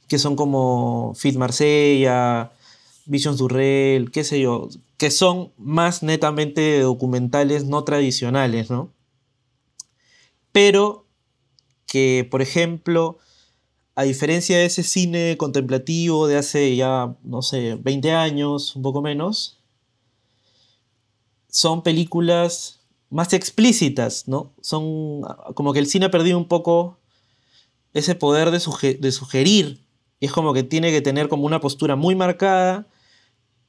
que 0.08 0.18
son 0.18 0.36
como 0.36 1.14
Fit 1.16 1.36
Marsella, 1.36 2.52
Visions 3.06 3.38
Durrell, 3.38 4.12
qué 4.12 4.24
sé 4.24 4.40
yo, 4.40 4.70
que 4.98 5.12
son 5.12 5.52
más 5.58 6.04
netamente 6.04 6.80
documentales 6.80 7.66
no 7.66 7.84
tradicionales, 7.84 8.70
¿no? 8.70 8.92
Pero 10.52 11.06
que, 11.86 12.28
por 12.30 12.42
ejemplo, 12.42 13.18
a 13.96 14.04
diferencia 14.04 14.58
de 14.58 14.66
ese 14.66 14.84
cine 14.84 15.36
contemplativo 15.38 16.28
de 16.28 16.38
hace 16.38 16.76
ya, 16.76 17.16
no 17.24 17.42
sé, 17.42 17.76
20 17.76 18.12
años, 18.12 18.76
un 18.76 18.82
poco 18.82 19.02
menos, 19.02 19.60
son 21.50 21.84
películas 21.84 22.80
más 23.10 23.34
explícitas, 23.34 24.28
¿no? 24.28 24.54
Son 24.62 25.22
como 25.56 25.74
que 25.74 25.80
el 25.80 25.88
cine 25.88 26.06
ha 26.06 26.12
perdido 26.12 26.38
un 26.38 26.48
poco 26.48 26.98
ese 27.94 28.16
poder 28.16 28.52
de, 28.52 28.60
sugerir. 28.60 29.84
Es 30.22 30.32
como 30.32 30.54
que 30.54 30.64
tiene 30.64 30.92
que 30.92 31.02
tener 31.02 31.28
como 31.28 31.46
una 31.46 31.60
postura 31.60 31.96
muy 31.96 32.16
marcada 32.16 32.88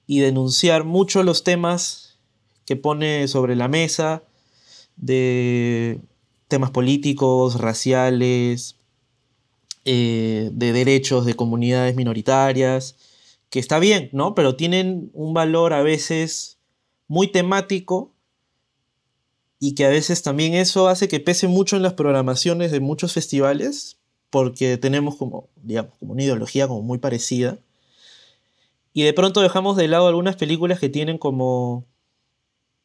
y 0.07 0.21
denunciar 0.21 0.85
mucho 0.85 1.23
los 1.23 1.43
temas 1.43 2.19
que 2.67 2.77
pone 2.77 3.29
sobre 3.29 3.57
la 3.57 3.69
mesa 3.69 4.23
de 4.97 6.01
temas 6.51 6.71
políticos, 6.71 7.59
raciales, 7.59 8.77
eh, 9.87 10.51
de 10.53 10.73
derechos 10.75 11.25
de 11.25 11.35
comunidades 11.35 11.97
minoritarias, 11.97 12.97
que 13.49 13.59
está 13.59 13.79
bien, 13.79 14.11
¿no? 14.13 14.35
Pero 14.35 14.55
tienen 14.55 15.11
un 15.15 15.33
valor 15.33 15.73
a 15.73 15.83
veces 15.83 16.59
muy 17.09 17.29
temático 17.29 18.13
y 19.59 19.75
que 19.75 19.87
a 19.87 19.89
veces 19.89 20.23
también 20.23 20.55
eso 20.55 20.89
hace 20.89 21.09
que 21.09 21.21
pese 21.21 21.49
mucho 21.49 21.77
en 21.77 21.83
las 21.83 21.95
programaciones 21.95 22.71
de 22.71 22.81
muchos 22.81 23.15
festivales, 23.15 23.99
porque 24.31 24.77
tenemos 24.77 25.17
como, 25.17 25.49
digamos, 25.57 25.93
como 25.99 26.13
una 26.13 26.23
ideología 26.23 26.69
como 26.69 26.83
muy 26.83 26.99
parecida. 26.99 27.59
Y 28.93 29.03
de 29.03 29.13
pronto 29.13 29.41
dejamos 29.41 29.77
de 29.77 29.89
lado 29.89 30.09
algunas 30.09 30.37
películas 30.37 30.79
que 30.79 30.89
tienen 30.89 31.19
como 31.19 31.87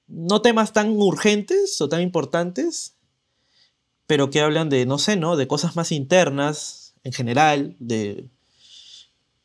no 0.07 0.41
temas 0.41 0.73
tan 0.73 0.91
urgentes 0.91 1.79
o 1.81 1.89
tan 1.89 2.01
importantes, 2.01 2.95
pero 4.07 4.29
que 4.29 4.41
hablan 4.41 4.69
de, 4.69 4.85
no 4.85 4.97
sé, 4.97 5.15
¿no? 5.15 5.35
De 5.35 5.47
cosas 5.47 5.75
más 5.75 5.91
internas, 5.91 6.93
en 7.03 7.13
general, 7.13 7.75
de, 7.79 8.25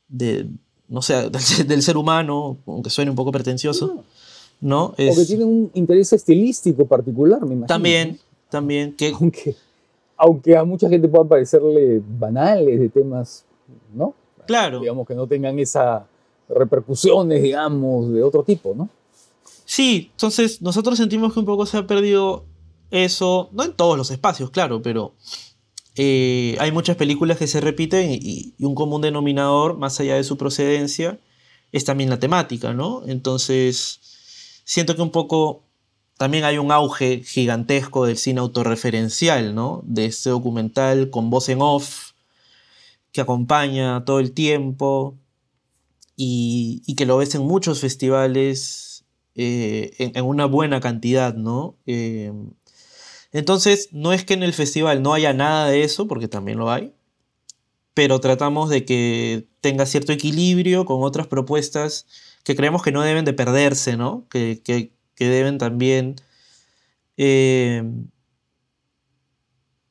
de 0.09 0.49
no 0.88 1.02
sé, 1.02 1.31
del, 1.67 1.83
ser 1.83 1.97
humano, 1.97 2.59
aunque 2.67 2.90
suene 2.90 3.11
un 3.11 3.17
poco 3.17 3.33
pretencioso, 3.33 4.05
¿no? 4.61 4.87
o 4.87 4.95
que 4.97 5.25
tienen 5.26 5.47
un 5.47 5.71
interés 5.75 6.12
estilístico 6.12 6.85
particular, 6.85 7.40
me 7.40 7.55
imagino. 7.55 7.67
También, 7.67 8.19
también, 8.50 8.95
que... 8.95 9.12
Aunque, 9.12 9.57
aunque 10.17 10.57
a 10.57 10.64
mucha 10.64 10.88
gente 10.88 11.09
puedan 11.09 11.29
parecerle 11.29 12.02
banales 12.07 12.79
de 12.79 12.88
temas, 12.90 13.45
¿no? 13.95 14.14
Claro. 14.47 14.81
Digamos 14.81 15.07
que 15.07 15.14
no 15.14 15.26
tengan 15.26 15.59
esas 15.59 16.02
repercusiones, 16.49 17.43
digamos, 17.43 18.12
de 18.12 18.23
otro 18.23 18.43
tipo, 18.43 18.75
¿no? 18.75 18.88
Sí, 19.64 20.11
entonces 20.12 20.61
nosotros 20.61 20.99
sentimos 20.99 21.33
que 21.33 21.38
un 21.38 21.47
poco 21.47 21.64
se 21.64 21.79
ha 21.79 21.87
perdido 21.87 22.45
eso, 22.91 23.51
no 23.53 23.65
en 23.65 23.73
todos 23.75 23.97
los 23.97 24.11
espacios, 24.11 24.51
claro, 24.51 24.83
pero 24.83 25.15
eh, 25.97 26.57
hay 26.61 26.73
muchas 26.73 26.97
películas 26.97 27.39
que 27.39 27.47
se 27.47 27.61
repiten 27.61 28.11
y, 28.11 28.55
un 28.61 28.75
común 28.75 29.03
denominador, 29.03 29.77
más 29.77 30.01
allá 30.01 30.17
de 30.17 30.25
su 30.25 30.37
procedencia, 30.37 31.19
es 31.73 31.85
también 31.85 32.11
la 32.11 32.19
temática, 32.19 32.73
¿no? 32.73 33.03
Entonces, 33.07 34.01
siento 34.65 34.97
que 34.97 35.03
un 35.03 35.11
poco 35.11 35.63
también 36.17 36.45
hay 36.45 36.59
un 36.59 36.73
auge 36.73 37.23
gigantesco 37.25 38.07
del 38.07 38.19
cine 38.19 38.41
autorreferencial, 38.41 39.55
¿no? 39.55 39.83
De 39.85 40.07
este 40.07 40.31
documental 40.31 41.11
con 41.11 41.31
voz 41.31 41.49
en 41.49 41.63
off, 41.63 42.13
que 43.13 43.21
acompaña 43.21 44.05
todo 44.05 44.21
el 44.21 44.33
tiempo 44.33 45.17
y, 46.17 46.95
que 46.97 47.07
lo 47.07 47.17
ves 47.17 47.35
en 47.35 47.43
muchos 47.43 47.81
festivales 47.81 49.05
eh, 49.35 49.93
en, 49.99 50.25
una 50.25 50.47
buena 50.47 50.81
cantidad, 50.81 51.35
¿no? 51.35 51.77
Eh, 51.87 52.33
entonces, 53.33 53.89
no 53.93 54.13
es 54.13 54.25
que 54.25 54.35
en 54.35 54.43
el 54.43 54.53
festival 54.53 55.03
no 55.03 55.15
haya 55.15 55.33
nada 55.33 55.69
de 55.69 55.85
eso, 55.85 56.09
porque 56.09 56.29
también 56.29 56.59
lo 56.59 56.71
hay, 56.71 56.93
pero 57.95 58.21
tratamos 58.21 58.71
de 58.71 58.85
que 58.85 59.47
tenga 59.61 59.87
cierto 59.87 60.13
equilibrio 60.13 60.85
con 60.85 61.03
otras 61.03 61.27
propuestas 61.27 62.07
que 62.45 62.57
creemos 62.57 62.83
que 62.83 62.93
no 62.93 63.03
deben 63.03 63.25
de 63.25 63.33
perderse, 63.33 63.97
¿no? 63.97 64.27
Que, 64.31 64.61
deben 65.19 65.59
también 65.59 66.17
eh, 67.19 67.85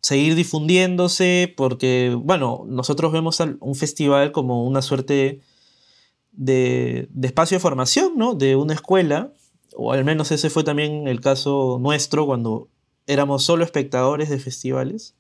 seguir 0.02 0.36
difundiéndose, 0.36 1.54
porque, 1.56 2.18
bueno, 2.20 2.66
nosotros 2.68 3.12
vemos 3.12 3.40
un 3.60 3.76
festival 3.76 4.32
como 4.32 4.66
una 4.66 4.82
suerte 4.82 5.42
de, 6.32 7.08
de 7.12 7.28
espacio 7.28 7.58
de 7.58 7.62
formación, 7.62 8.14
¿no? 8.18 8.34
De 8.34 8.56
una 8.56 8.74
escuela, 8.74 9.34
o 9.76 9.94
al 9.94 10.04
menos 10.04 10.32
ese 10.32 10.50
fue 10.50 10.64
también 10.64 11.08
el 11.08 11.22
caso 11.22 11.78
nuestro 11.80 12.26
cuando 12.26 12.70
éramos 13.10 13.44
solo 13.44 13.66
espectadores 13.66 14.30
de 14.30 14.40
festivales. 14.40 15.16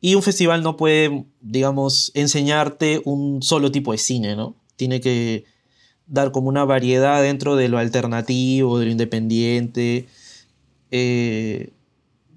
Y 0.00 0.14
un 0.14 0.22
festival 0.22 0.62
no 0.62 0.76
puede, 0.76 1.26
digamos, 1.40 2.10
enseñarte 2.14 3.02
un 3.04 3.42
solo 3.42 3.70
tipo 3.70 3.92
de 3.92 3.98
cine, 3.98 4.36
¿no? 4.36 4.56
Tiene 4.76 5.00
que 5.00 5.44
dar 6.06 6.32
como 6.32 6.48
una 6.48 6.64
variedad 6.64 7.22
dentro 7.22 7.56
de 7.56 7.68
lo 7.68 7.78
alternativo, 7.78 8.78
de 8.78 8.86
lo 8.86 8.90
independiente, 8.90 10.06
eh, 10.90 11.70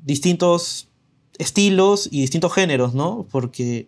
distintos 0.03 0.89
estilos 1.37 2.09
y 2.11 2.19
distintos 2.21 2.53
géneros, 2.53 2.93
¿no? 2.93 3.25
Porque 3.31 3.87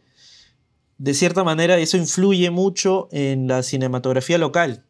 de 0.97 1.13
cierta 1.13 1.43
manera 1.43 1.77
eso 1.77 1.97
influye 1.97 2.51
mucho 2.51 3.09
en 3.11 3.47
la 3.49 3.63
cinematografía 3.63 4.37
local. 4.37 4.85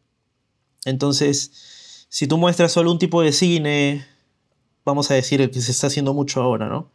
Entonces, 0.84 2.06
si 2.08 2.28
tú 2.28 2.38
muestras 2.38 2.70
solo 2.70 2.92
un 2.92 3.00
tipo 3.00 3.22
de 3.22 3.32
cine, 3.32 4.06
vamos 4.84 5.10
a 5.10 5.14
decir, 5.14 5.40
el 5.40 5.50
que 5.50 5.60
se 5.60 5.70
está 5.70 5.86
haciendo 5.88 6.14
mucho 6.14 6.42
ahora, 6.42 6.68
¿no? 6.68 6.90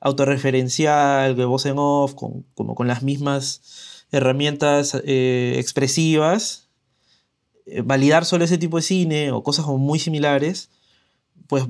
Autorreferencial, 0.00 1.36
de 1.36 1.44
voz 1.44 1.66
en 1.66 1.76
off, 1.78 2.14
con, 2.14 2.44
como 2.54 2.74
con 2.74 2.88
las 2.88 3.02
mismas 3.02 4.06
herramientas 4.10 4.96
eh, 5.04 5.54
expresivas, 5.58 6.68
eh, 7.66 7.82
validar 7.82 8.24
solo 8.24 8.44
ese 8.44 8.58
tipo 8.58 8.76
de 8.76 8.82
cine 8.82 9.32
o 9.32 9.42
cosas 9.42 9.64
como 9.64 9.78
muy 9.78 9.98
similares, 9.98 10.70
pues 11.46 11.64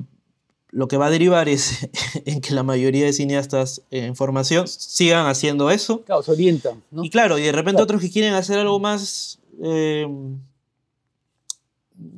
lo 0.71 0.87
que 0.87 0.97
va 0.97 1.07
a 1.07 1.09
derivar 1.09 1.49
es 1.49 1.89
en 2.25 2.41
que 2.41 2.53
la 2.53 2.63
mayoría 2.63 3.05
de 3.05 3.13
cineastas 3.13 3.81
en 3.91 4.15
formación 4.15 4.67
sigan 4.67 5.27
haciendo 5.27 5.71
eso. 5.71 6.03
Claro, 6.03 6.23
se 6.23 6.31
orientan. 6.31 6.83
¿no? 6.91 7.03
Y 7.03 7.09
claro, 7.09 7.37
y 7.37 7.43
de 7.43 7.51
repente 7.51 7.81
otros 7.81 8.01
que 8.01 8.11
quieren 8.11 8.33
hacer 8.33 8.59
algo 8.59 8.79
más 8.79 9.39
eh, 9.61 10.07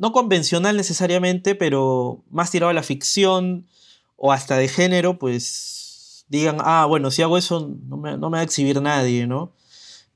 no 0.02 0.12
convencional 0.12 0.76
necesariamente, 0.78 1.54
pero 1.54 2.24
más 2.32 2.50
tirado 2.50 2.72
a 2.72 2.74
la 2.74 2.82
ficción 2.82 3.68
o 4.16 4.32
hasta 4.32 4.58
de 4.58 4.68
género, 4.68 5.20
pues 5.20 6.26
digan, 6.28 6.58
ah, 6.62 6.88
bueno, 6.88 7.12
si 7.12 7.22
hago 7.22 7.38
eso 7.38 7.70
no 7.88 7.98
me, 7.98 8.18
va 8.18 8.40
a 8.40 8.44
exhibir 8.44 8.82
nadie, 8.82 9.28
¿no? 9.28 9.54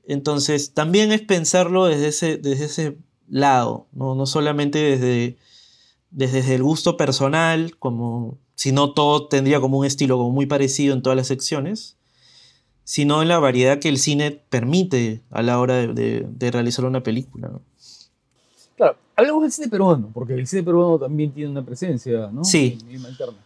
Entonces, 0.08 0.74
también 0.74 1.12
es 1.12 1.22
pensarlo 1.22 1.86
desde 1.86 2.08
ese, 2.08 2.38
desde 2.38 2.66
ese 2.66 2.98
lado, 3.30 3.86
¿no? 3.92 4.16
no 4.16 4.26
solamente 4.26 4.80
desde, 4.80 5.38
desde 6.10 6.56
el 6.56 6.64
gusto 6.64 6.98
personal, 6.98 7.78
como 7.78 8.40
si 8.56 8.72
no 8.72 8.92
todo 8.92 9.28
tendría 9.28 9.62
como 9.62 9.78
un 9.78 9.86
estilo 9.86 10.18
como 10.18 10.32
muy 10.32 10.48
parecido 10.48 10.96
en 10.96 11.04
todas 11.04 11.16
las 11.16 11.28
secciones, 11.28 11.96
sino 12.86 13.22
en 13.22 13.28
la 13.28 13.38
variedad 13.38 13.78
que 13.78 13.90
el 13.90 14.00
cine 14.00 14.32
permite 14.32 15.22
a 15.30 15.44
la 15.44 15.60
hora 15.60 15.86
de, 15.86 16.26
de 16.28 16.52
realizar 16.52 16.86
una 16.86 17.04
película. 17.04 17.50
¿no? 17.50 17.62
Claro, 18.78 18.98
hablamos 19.16 19.44
del 19.44 19.52
cine 19.52 19.68
peruano, 19.68 20.10
porque 20.14 20.34
el 20.34 20.48
cine 20.48 20.64
peruano 20.64 21.00
también 21.00 21.32
tiene 21.32 21.52
una 21.52 21.64
presencia, 21.64 22.30
¿no? 22.32 22.44
Sí. 22.44 22.78
interna. 22.90 23.38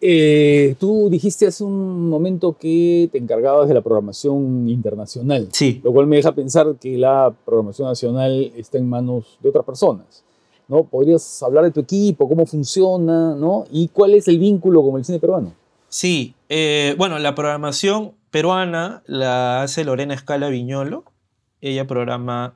Eh, 0.00 0.76
tú 0.78 1.08
dijiste 1.10 1.46
hace 1.46 1.64
un 1.64 2.08
momento 2.08 2.56
que 2.56 3.08
te 3.10 3.18
encargabas 3.18 3.66
de 3.66 3.74
la 3.74 3.80
programación 3.80 4.68
internacional, 4.68 5.48
Sí, 5.52 5.80
lo 5.82 5.92
cual 5.92 6.06
me 6.06 6.16
deja 6.16 6.32
pensar 6.32 6.76
que 6.80 6.96
la 6.96 7.34
programación 7.44 7.88
nacional 7.88 8.52
está 8.56 8.78
en 8.78 8.88
manos 8.88 9.38
de 9.42 9.48
otras 9.48 9.64
personas. 9.64 10.22
¿no? 10.68 10.84
¿Podrías 10.84 11.42
hablar 11.42 11.64
de 11.64 11.70
tu 11.70 11.80
equipo, 11.80 12.28
cómo 12.28 12.46
funciona, 12.46 13.34
¿no? 13.34 13.64
y 13.72 13.88
cuál 13.88 14.14
es 14.14 14.28
el 14.28 14.38
vínculo 14.38 14.82
con 14.82 14.98
el 14.98 15.04
cine 15.04 15.18
peruano? 15.18 15.52
sí. 15.88 16.34
eh, 16.48 16.94
bueno, 16.98 17.18
la 17.18 17.34
programación 17.34 18.12
peruana 18.30 19.02
la 19.06 19.62
hace 19.62 19.84
Lorena 19.84 20.14
Escala 20.14 20.48
Viñolo. 20.48 21.04
Ella 21.60 21.86
programa 21.86 22.54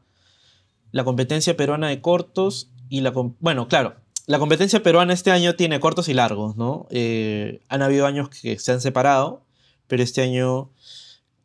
la 0.92 1.04
competencia 1.04 1.56
peruana 1.56 1.88
de 1.88 2.00
cortos 2.00 2.70
y 2.88 3.00
la... 3.00 3.12
Bueno, 3.40 3.66
claro, 3.66 3.96
la 4.26 4.38
competencia 4.38 4.82
peruana 4.82 5.12
este 5.12 5.30
año 5.30 5.56
tiene 5.56 5.80
cortos 5.80 6.08
y 6.08 6.14
largos, 6.14 6.56
¿no? 6.56 6.86
Eh, 6.90 7.60
han 7.68 7.82
habido 7.82 8.06
años 8.06 8.28
que 8.28 8.58
se 8.58 8.72
han 8.72 8.80
separado, 8.80 9.42
pero 9.88 10.02
este 10.02 10.22
año, 10.22 10.70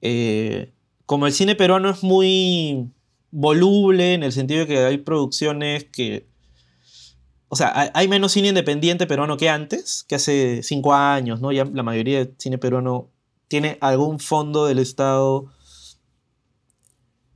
eh, 0.01 0.73
como 1.05 1.25
el 1.25 1.33
cine 1.33 1.55
peruano 1.55 1.89
es 1.89 2.03
muy 2.03 2.91
voluble 3.31 4.13
en 4.13 4.23
el 4.23 4.31
sentido 4.31 4.61
de 4.61 4.67
que 4.67 4.77
hay 4.79 4.97
producciones 4.99 5.85
que... 5.85 6.27
O 7.49 7.55
sea, 7.55 7.91
hay, 7.93 8.07
menos 8.09 8.33
cine 8.33 8.49
independiente 8.49 9.07
peruano 9.07 9.37
que 9.37 9.49
antes, 9.49 10.05
que 10.09 10.15
hace 10.15 10.61
cinco 10.63 10.93
años, 10.93 11.39
¿no? 11.39 11.53
Ya 11.53 11.63
la 11.63 11.81
mayoría 11.81 12.25
de 12.25 12.33
cine 12.37 12.57
peruano 12.57 13.09
tiene 13.47 13.77
algún 13.79 14.19
fondo 14.19 14.65
del 14.65 14.79
Estado, 14.79 15.45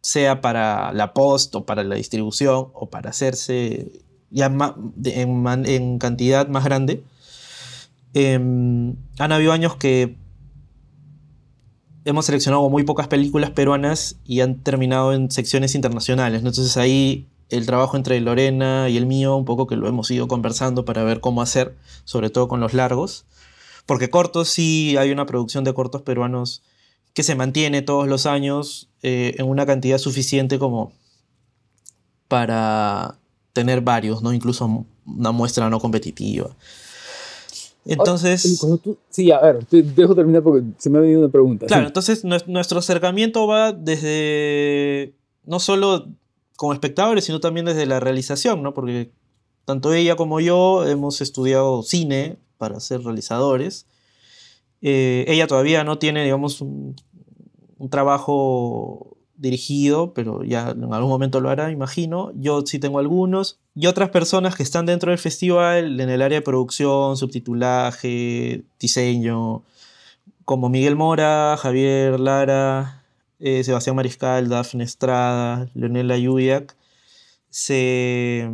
sea 0.02 0.42
para 0.42 0.94
la 0.94 1.14
post 1.14 1.56
o 1.56 1.66
para 1.66 1.84
la 1.84 1.96
distribución 1.96 2.68
o 2.74 2.90
para 2.90 3.12
hacerse 3.12 3.92
ya 4.30 4.48
en, 5.04 5.66
en 5.66 6.00
cantidad 6.00 6.48
más 6.48 6.64
grande. 6.64 7.04
Em, 8.14 8.96
han 9.20 9.32
habido 9.32 9.54
años 9.54 9.76
que 9.76 10.18
hemos 12.06 12.26
seleccionado 12.26 12.68
muy 12.70 12.84
pocas 12.84 13.08
películas 13.08 13.52
peruanas 13.52 14.18
y 14.26 14.42
han 14.42 14.64
terminado 14.64 15.14
en 15.14 15.30
secciones 15.30 15.76
internacionales. 15.76 16.42
¿no? 16.42 16.50
Entonces 16.50 16.78
ahí 16.78 17.28
el 17.50 17.66
trabajo 17.66 17.98
entre 17.98 18.20
Lorena 18.22 18.90
y 18.90 18.98
el 18.98 19.06
mío, 19.06 19.36
un 19.36 19.46
poco 19.46 19.68
que 19.68 19.76
lo 19.76 19.88
hemos 19.88 20.10
ido 20.10 20.28
conversando 20.28 20.86
para 20.86 21.04
ver 21.04 21.20
cómo 21.20 21.42
hacer, 21.42 21.76
sobre 22.06 22.30
todo 22.30 22.48
con 22.48 22.60
los 22.60 22.74
largos. 22.74 23.26
Porque 23.86 24.10
cortos 24.10 24.50
sí 24.50 24.96
hay 24.98 25.12
una 25.12 25.26
producción 25.26 25.64
de 25.64 25.74
cortos 25.74 26.02
peruanos 26.02 26.64
que 27.14 27.24
se 27.24 27.36
mantiene 27.36 27.82
todos 27.82 28.08
los 28.08 28.26
años 28.26 28.90
eh, 29.04 29.36
en 29.38 29.48
una 29.48 29.66
cantidad 29.66 29.98
suficiente 29.98 30.60
como 30.60 30.92
para 32.28 33.18
tener 33.54 33.82
varios, 33.82 34.22
¿no? 34.22 34.34
Incluso 34.34 34.86
una 35.06 35.32
muestra 35.32 35.70
no 35.70 35.80
competitiva. 35.80 36.56
Entonces... 37.86 38.60
Tú- 38.84 38.98
sí, 39.10 39.32
a 39.32 39.40
ver, 39.42 39.66
te 39.66 39.82
dejo 39.82 40.16
terminar 40.16 40.44
porque 40.44 40.66
se 40.78 40.90
me 40.90 41.00
ha 41.00 41.02
venido 41.02 41.20
una 41.20 41.30
pregunta. 41.30 41.66
Claro, 41.66 41.84
Sí. 41.84 41.88
entonces 41.88 42.24
nues- 42.24 42.46
nuestro 42.48 42.80
acercamiento 42.80 43.48
va 43.48 43.74
desde 43.74 45.14
no 45.46 45.60
solo 45.60 46.08
como 46.56 46.74
espectadores, 46.74 47.26
sino 47.26 47.40
también 47.40 47.66
desde 47.66 47.88
la 47.88 48.00
realización, 48.00 48.62
¿no? 48.62 48.74
Porque 48.74 49.10
tanto 49.66 49.94
ella 49.94 50.16
como 50.16 50.40
yo 50.40 50.88
hemos 50.88 51.22
estudiado 51.22 51.82
cine 51.82 52.38
para 52.58 52.80
ser 52.80 53.02
realizadores. 53.02 53.88
Eh, 54.82 55.26
ella 55.28 55.48
todavía 55.48 55.84
no 55.84 55.98
tiene, 55.98 56.24
digamos, 56.24 56.62
un, 56.62 56.96
trabajo 57.90 59.18
dirigido, 59.38 60.14
pero 60.14 60.44
ya 60.44 60.70
en 60.70 60.94
algún 60.94 61.10
momento 61.10 61.40
lo 61.40 61.50
hará, 61.50 61.72
imagino. 61.72 62.32
Yo 62.36 62.62
sí 62.66 62.78
tengo 62.80 63.00
algunos. 63.00 63.60
Y 63.76 63.88
otras 63.88 64.10
personas 64.10 64.56
que 64.56 64.64
están 64.64 64.86
dentro 64.86 65.12
del 65.12 65.18
festival 65.20 66.00
en 66.00 66.10
el 66.10 66.22
área 66.22 66.40
de 66.40 66.44
producción, 66.44 67.18
subtitulaje, 67.18 68.64
diseño, 68.80 69.64
como 70.46 70.70
Miguel 70.70 70.96
Mora, 70.96 71.58
Javier 71.58 72.20
Lara, 72.20 73.04
eh, 73.40 73.64
Sebastián 73.64 73.96
Mariscal, 73.96 74.50
Dafne 74.50 74.84
Estrada, 74.84 75.68
Leonela 75.74 76.18
Yuyak, 76.18 76.76
se, 77.50 78.50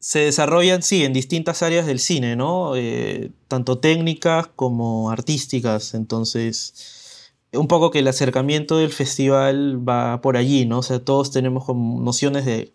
se 0.00 0.20
desarrollan, 0.20 0.82
sí, 0.82 1.04
en 1.04 1.12
distintas 1.12 1.62
áreas 1.62 1.86
del 1.86 1.98
cine, 1.98 2.36
¿no? 2.36 2.76
Eh, 2.76 3.30
tanto 3.48 3.78
técnicas 3.78 4.46
como 4.48 5.10
artísticas. 5.10 5.94
Entonces, 5.94 7.32
un 7.52 7.68
poco 7.68 7.90
que 7.90 8.00
el 8.00 8.08
acercamiento 8.08 8.78
del 8.78 8.92
festival 8.92 9.86
va 9.86 10.20
por 10.20 10.36
allí, 10.36 10.66
¿no? 10.66 10.78
O 10.78 10.82
sea, 10.82 11.04
todos 11.04 11.30
tenemos 11.30 11.64
como 11.64 12.00
nociones 12.00 12.44
de, 12.44 12.72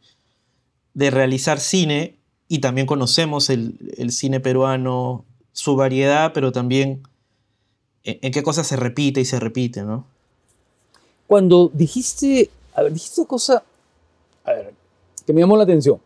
de 0.93 1.11
realizar 1.11 1.59
cine 1.59 2.17
y 2.47 2.59
también 2.59 2.87
conocemos 2.87 3.49
el, 3.49 3.93
el 3.97 4.11
cine 4.11 4.39
peruano, 4.39 5.25
su 5.53 5.75
variedad, 5.75 6.33
pero 6.33 6.51
también 6.51 7.03
en, 8.03 8.31
qué 8.31 8.43
cosas 8.43 8.67
se 8.67 8.75
repite 8.75 9.21
y 9.21 9.25
se 9.25 9.39
repite, 9.39 9.83
¿no? 9.83 10.05
Cuando 11.27 11.71
dijiste, 11.73 12.49
a 12.75 12.83
ver, 12.83 12.93
dijiste 12.93 13.21
una 13.21 13.27
cosa, 13.27 13.63
a 14.43 14.51
ver, 14.51 14.73
que 15.25 15.33
me 15.33 15.41
llamó 15.41 15.55
la 15.55 15.63
atención. 15.63 15.99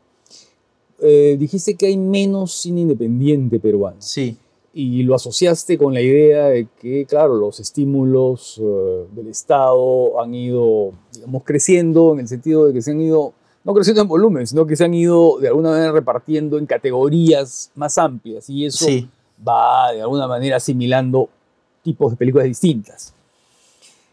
Eh, 0.99 1.37
dijiste 1.39 1.75
que 1.75 1.87
hay 1.87 1.97
menos 1.97 2.53
cine 2.53 2.81
independiente 2.81 3.59
peruano. 3.59 3.97
Sí, 3.99 4.37
y 4.79 5.01
lo 5.01 5.15
asociaste 5.15 5.75
con 5.75 5.91
la 5.95 6.01
idea 6.01 6.45
de 6.49 6.67
que, 6.79 7.07
claro, 7.07 7.33
los 7.33 7.59
estímulos 7.59 8.61
eh, 8.61 9.07
del 9.11 9.27
Estado 9.27 10.21
han 10.21 10.35
ido, 10.35 10.91
digamos, 11.11 11.41
creciendo 11.43 12.13
en 12.13 12.19
el 12.19 12.27
sentido 12.27 12.67
de 12.67 12.73
que 12.73 12.83
se 12.83 12.91
han 12.91 13.01
ido, 13.01 13.33
no 13.63 13.73
creciendo 13.73 14.03
en 14.03 14.07
volumen, 14.07 14.45
sino 14.45 14.67
que 14.67 14.75
se 14.75 14.85
han 14.85 14.93
ido 14.93 15.39
de 15.39 15.47
alguna 15.47 15.71
manera 15.71 15.91
repartiendo 15.91 16.59
en 16.59 16.67
categorías 16.67 17.71
más 17.73 17.97
amplias. 17.97 18.51
Y 18.51 18.67
eso 18.67 18.85
sí, 18.85 19.09
va 19.45 19.93
de 19.93 20.01
alguna 20.03 20.27
manera 20.27 20.57
asimilando 20.57 21.27
tipos 21.81 22.11
de 22.11 22.17
películas 22.17 22.45
distintas. 22.45 23.15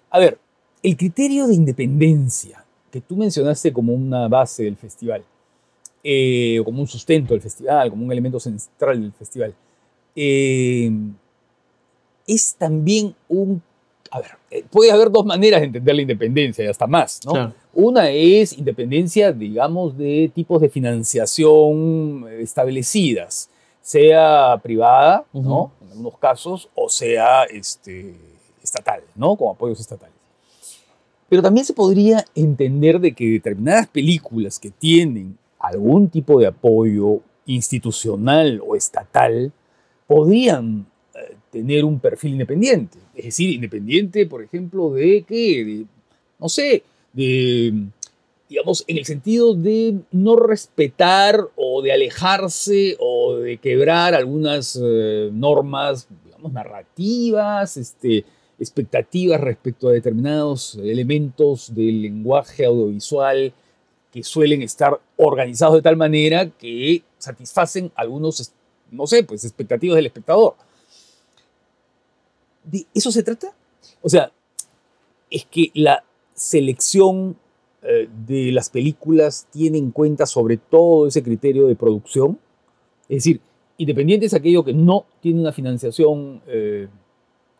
A 0.08 0.18
ver, 0.18 0.38
el 0.82 0.96
criterio 0.96 1.46
de 1.46 1.56
independencia 1.56 2.64
que 2.90 3.02
tú 3.02 3.16
mencionaste 3.16 3.70
como 3.70 3.92
una 3.92 4.28
base 4.28 4.64
del 4.64 4.76
festival, 4.76 5.22
eh, 6.06 6.60
como 6.66 6.82
un 6.82 6.86
sustento 6.86 7.32
del 7.32 7.40
festival, 7.40 7.88
como 7.88 8.04
un 8.04 8.12
elemento 8.12 8.38
central 8.38 9.00
del 9.00 9.12
festival, 9.12 9.54
eh, 10.14 10.90
es 12.26 12.54
también 12.56 13.14
un... 13.26 13.62
A 14.10 14.20
ver, 14.20 14.32
eh, 14.50 14.64
puede 14.70 14.92
haber 14.92 15.10
dos 15.10 15.24
maneras 15.24 15.60
de 15.60 15.66
entender 15.66 15.94
la 15.94 16.02
independencia 16.02 16.62
y 16.62 16.68
hasta 16.68 16.86
más, 16.86 17.20
¿no? 17.24 17.32
claro. 17.32 17.54
Una 17.72 18.10
es 18.10 18.56
independencia, 18.56 19.32
digamos, 19.32 19.96
de 19.96 20.30
tipos 20.34 20.60
de 20.60 20.68
financiación 20.68 22.26
establecidas, 22.38 23.48
sea 23.80 24.60
privada, 24.62 25.24
¿no? 25.32 25.72
En 25.80 25.90
algunos 25.90 26.18
casos, 26.18 26.68
o 26.74 26.88
sea 26.90 27.44
este, 27.44 28.14
estatal, 28.62 29.00
¿no? 29.16 29.36
Como 29.36 29.52
apoyos 29.52 29.80
estatales. 29.80 30.14
Pero 31.28 31.40
también 31.42 31.64
se 31.64 31.72
podría 31.72 32.24
entender 32.34 33.00
de 33.00 33.12
que 33.12 33.24
determinadas 33.24 33.88
películas 33.88 34.60
que 34.60 34.70
tienen 34.70 35.36
algún 35.68 36.08
tipo 36.08 36.38
de 36.38 36.46
apoyo 36.46 37.20
institucional 37.46 38.60
o 38.66 38.76
estatal 38.76 39.52
podrían 40.06 40.86
eh, 41.14 41.36
tener 41.50 41.84
un 41.84 41.98
perfil 41.98 42.32
independiente. 42.32 42.98
Es 43.14 43.26
decir, 43.26 43.50
independiente, 43.50 44.26
por 44.26 44.42
ejemplo, 44.42 44.90
de 44.90 45.24
que, 45.26 45.64
de, 45.64 45.86
no 46.38 46.48
sé, 46.48 46.82
de, 47.12 47.72
digamos, 48.48 48.84
en 48.86 48.98
el 48.98 49.04
sentido 49.04 49.54
de 49.54 49.98
no 50.12 50.36
respetar 50.36 51.40
o 51.56 51.82
de 51.82 51.92
alejarse 51.92 52.96
o 52.98 53.36
de 53.36 53.56
quebrar 53.58 54.14
algunas 54.14 54.78
eh, 54.82 55.30
normas, 55.32 56.08
digamos, 56.24 56.52
narrativas, 56.52 57.76
este, 57.76 58.24
expectativas 58.58 59.40
respecto 59.40 59.88
a 59.88 59.92
determinados 59.92 60.76
elementos 60.76 61.74
del 61.74 62.02
lenguaje 62.02 62.64
audiovisual 62.64 63.52
que 64.14 64.22
suelen 64.22 64.62
estar 64.62 65.00
organizados 65.16 65.74
de 65.74 65.82
tal 65.82 65.96
manera 65.96 66.48
que 66.48 67.02
satisfacen 67.18 67.90
algunos, 67.96 68.52
no 68.92 69.08
sé, 69.08 69.24
pues 69.24 69.44
expectativas 69.44 69.96
del 69.96 70.06
espectador. 70.06 70.54
¿De 72.62 72.86
eso 72.94 73.10
se 73.10 73.24
trata? 73.24 73.52
O 74.02 74.08
sea, 74.08 74.30
es 75.28 75.44
que 75.46 75.72
la 75.74 76.04
selección 76.32 77.36
eh, 77.82 78.08
de 78.24 78.52
las 78.52 78.70
películas 78.70 79.48
tiene 79.50 79.78
en 79.78 79.90
cuenta 79.90 80.26
sobre 80.26 80.58
todo 80.58 81.08
ese 81.08 81.24
criterio 81.24 81.66
de 81.66 81.74
producción. 81.74 82.38
Es 83.08 83.24
decir, 83.24 83.40
independiente 83.78 84.26
es 84.26 84.34
aquello 84.34 84.64
que 84.64 84.74
no 84.74 85.06
tiene 85.22 85.40
una 85.40 85.50
financiación 85.50 86.40
eh, 86.46 86.86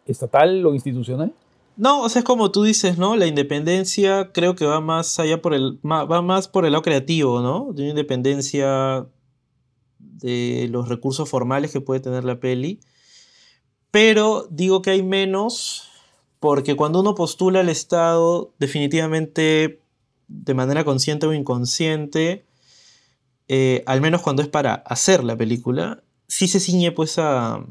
estatal 0.07 0.65
o 0.65 0.73
institucional. 0.73 1.35
No, 1.77 2.03
o 2.03 2.09
sea, 2.09 2.21
es 2.21 2.25
como 2.25 2.53
tú 2.53 2.63
dices, 2.63 2.99
¿no? 2.99 3.17
La 3.17 3.27
independencia 3.27 4.31
creo 4.33 4.55
que 4.55 4.65
va 4.65 4.81
más 4.81 5.19
allá 5.19 5.43
por 5.43 5.55
el, 5.55 5.79
va 5.85 6.23
más 6.23 6.47
por 6.47 6.65
el 6.65 6.73
lado 6.73 6.83
creativo, 6.83 7.41
¿no? 7.41 7.73
De 7.73 7.83
una 7.83 7.91
independencia 7.91 9.07
de 9.99 10.69
los 10.71 10.89
recursos 10.89 11.29
formales 11.29 11.73
que 11.73 11.81
puede 11.81 12.01
tener 12.01 12.25
la 12.25 12.39
peli. 12.39 12.81
Pero 13.91 14.47
digo 14.51 14.83
que 14.83 14.91
hay 14.91 15.03
menos 15.03 15.89
porque 16.41 16.77
cuando 16.77 17.01
uno 17.01 17.15
postula 17.15 17.61
al 17.61 17.69
Estado, 17.69 18.53
definitivamente, 18.59 19.81
de 20.29 20.55
manera 20.55 20.85
consciente 20.85 21.27
o 21.27 21.33
inconsciente, 21.33 22.45
eh, 23.49 23.83
al 23.87 24.01
menos 24.01 24.23
cuando 24.23 24.43
es 24.43 24.49
para 24.49 24.75
hacer 24.75 25.25
la 25.25 25.37
película, 25.37 26.03
sí 26.29 26.49
se 26.49 26.61
ciñe 26.61 26.93
pues 26.93 27.19
a 27.19 27.65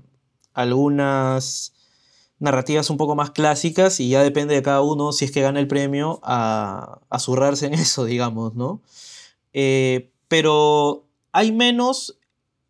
algunas 0.53 1.72
narrativas 2.43 2.89
un 2.89 2.97
poco 2.97 3.15
más 3.15 3.31
clásicas 3.31 3.99
y 3.99 4.09
ya 4.09 4.21
depende 4.21 4.53
de 4.53 4.61
cada 4.61 4.81
uno 4.81 5.13
si 5.13 5.25
es 5.25 5.31
que 5.31 5.41
gana 5.41 5.59
el 5.59 5.67
premio 5.67 6.19
a, 6.23 6.99
a 7.09 7.19
zurrarse 7.19 7.67
en 7.67 7.73
eso, 7.75 8.05
digamos, 8.05 8.53
¿no? 8.53 8.81
Eh, 9.53 10.11
pero 10.27 11.07
hay 11.31 11.51
menos 11.51 12.19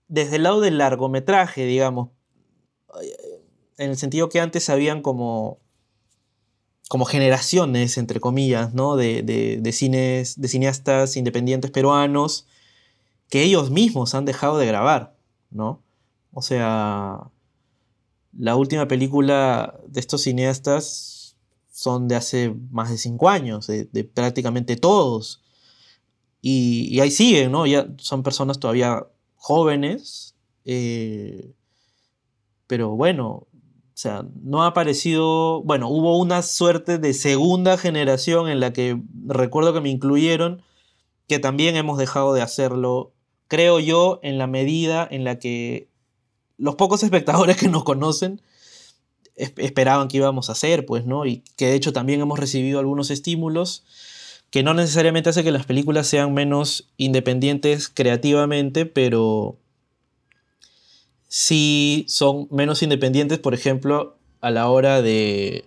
desde 0.07 0.35
el 0.35 0.43
lado 0.43 0.61
del 0.61 0.77
largometraje, 0.77 1.65
digamos, 1.65 2.09
en 3.77 3.89
el 3.89 3.97
sentido 3.97 4.29
que 4.29 4.39
antes 4.39 4.69
habían 4.69 5.01
como 5.01 5.57
como 6.89 7.05
generaciones, 7.05 7.97
entre 7.97 8.19
comillas, 8.19 8.75
¿no? 8.75 8.95
De, 8.95 9.23
de, 9.23 9.71
cines, 9.71 10.39
de 10.39 10.47
cineastas 10.47 11.17
independientes 11.17 11.71
peruanos 11.71 12.45
que 13.29 13.41
ellos 13.41 13.71
mismos 13.71 14.13
han 14.13 14.25
dejado 14.25 14.59
de 14.59 14.67
grabar, 14.67 15.15
¿no? 15.49 15.81
O 16.31 16.43
sea, 16.43 17.31
la 18.37 18.55
última 18.55 18.87
película 18.87 19.79
de 19.87 19.99
estos 19.99 20.21
cineastas 20.21 21.35
son 21.71 22.07
de 22.07 22.15
hace 22.15 22.55
más 22.71 22.89
de 22.89 22.97
cinco 22.97 23.29
años, 23.29 23.67
de, 23.67 24.03
prácticamente 24.13 24.75
todos. 24.75 25.43
Y, 26.41 26.99
ahí 26.99 27.11
siguen, 27.11 27.51
¿no? 27.51 27.65
Ya 27.65 27.87
son 27.97 28.23
personas 28.23 28.59
todavía 28.59 29.07
jóvenes, 29.35 30.35
eh, 30.65 31.53
pero 32.67 32.91
bueno, 32.91 33.47
o 33.93 33.95
sea, 33.95 34.25
no 34.41 34.63
ha 34.63 34.67
aparecido, 34.67 35.61
bueno, 35.63 35.89
hubo 35.89 36.17
una 36.17 36.41
suerte 36.41 36.97
de 36.97 37.13
segunda 37.13 37.77
generación 37.77 38.49
en 38.49 38.59
la 38.59 38.73
que 38.73 39.01
recuerdo 39.25 39.73
que 39.73 39.81
me 39.81 39.89
incluyeron, 39.89 40.63
que 41.27 41.39
también 41.39 41.75
hemos 41.75 41.97
dejado 41.97 42.33
de 42.33 42.41
hacerlo, 42.41 43.13
creo 43.47 43.79
yo, 43.79 44.19
en 44.23 44.37
la 44.37 44.47
medida 44.47 45.07
en 45.09 45.23
la 45.23 45.39
que 45.39 45.89
los 46.57 46.75
pocos 46.75 47.03
espectadores 47.03 47.57
que 47.57 47.67
nos 47.67 47.83
conocen 47.83 48.41
esperaban 49.35 50.07
que 50.07 50.17
íbamos 50.17 50.49
a 50.49 50.51
hacer, 50.51 50.85
pues, 50.85 51.05
¿no? 51.05 51.25
Y 51.25 51.43
que 51.55 51.67
de 51.67 51.75
hecho 51.75 51.93
también 51.93 52.21
hemos 52.21 52.39
recibido 52.39 52.79
algunos 52.79 53.09
estímulos 53.09 53.83
que 54.53 54.61
no 54.61 54.75
necesariamente 54.75 55.31
hace 55.31 55.43
que 55.43 55.51
las 55.51 55.65
películas 55.65 56.05
sean 56.05 56.31
menos 56.31 56.91
independientes 56.97 57.89
creativamente, 57.89 58.85
pero 58.85 59.57
sí 61.27 62.05
son 62.07 62.47
menos 62.51 62.83
independientes, 62.83 63.39
por 63.39 63.55
ejemplo, 63.55 64.19
a 64.41 64.51
la 64.51 64.69
hora 64.69 65.01
de... 65.01 65.65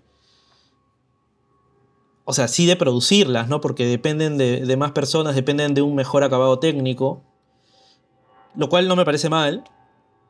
O 2.24 2.32
sea, 2.32 2.46
sí 2.46 2.66
de 2.66 2.76
producirlas, 2.76 3.48
¿no? 3.48 3.60
Porque 3.60 3.86
dependen 3.86 4.38
de, 4.38 4.76
más 4.76 4.92
personas, 4.92 5.34
dependen 5.34 5.74
de 5.74 5.82
un 5.82 5.96
mejor 5.96 6.22
acabado 6.22 6.60
técnico, 6.60 7.24
lo 8.54 8.68
cual 8.68 8.86
no 8.86 8.94
me 8.94 9.04
parece 9.04 9.28
mal, 9.28 9.64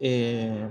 eh, 0.00 0.68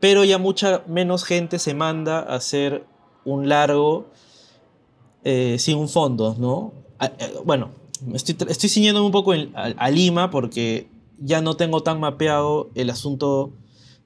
pero 0.00 0.24
ya 0.24 0.38
mucha 0.38 0.82
menos 0.86 1.24
gente 1.24 1.58
se 1.58 1.74
manda 1.74 2.20
a 2.20 2.36
hacer 2.36 2.84
un 3.24 3.48
largo 3.48 4.06
eh, 5.24 5.56
sin 5.58 5.78
un 5.78 5.88
fondo, 5.88 6.36
¿no? 6.38 6.72
Eh, 7.00 7.34
bueno, 7.44 7.70
estoy, 8.12 8.36
estoy 8.48 8.68
ciñendo 8.68 9.04
un 9.04 9.12
poco 9.12 9.32
a 9.54 9.90
Lima 9.90 10.30
porque 10.30 10.88
ya 11.18 11.40
no 11.40 11.56
tengo 11.56 11.82
tan 11.82 12.00
mapeado 12.00 12.70
el 12.74 12.90
asunto 12.90 13.52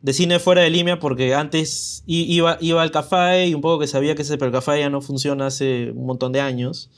de 0.02 0.12
cine 0.12 0.38
fuera 0.38 0.62
de 0.62 0.70
Lima 0.70 0.98
porque 0.98 1.34
antes 1.34 2.02
iba, 2.06 2.52
al 2.52 2.90
café 2.90 3.48
y 3.48 3.54
un 3.54 3.60
poco 3.60 3.80
que 3.80 3.86
sabía 3.86 4.14
que 4.14 4.22
ese 4.22 4.38
café 4.38 4.80
ya 4.80 4.90
no 4.90 5.00
funciona 5.00 5.46
hace 5.46 5.90
un 5.90 6.06
montón 6.06 6.32
de 6.32 6.40
años. 6.40 6.90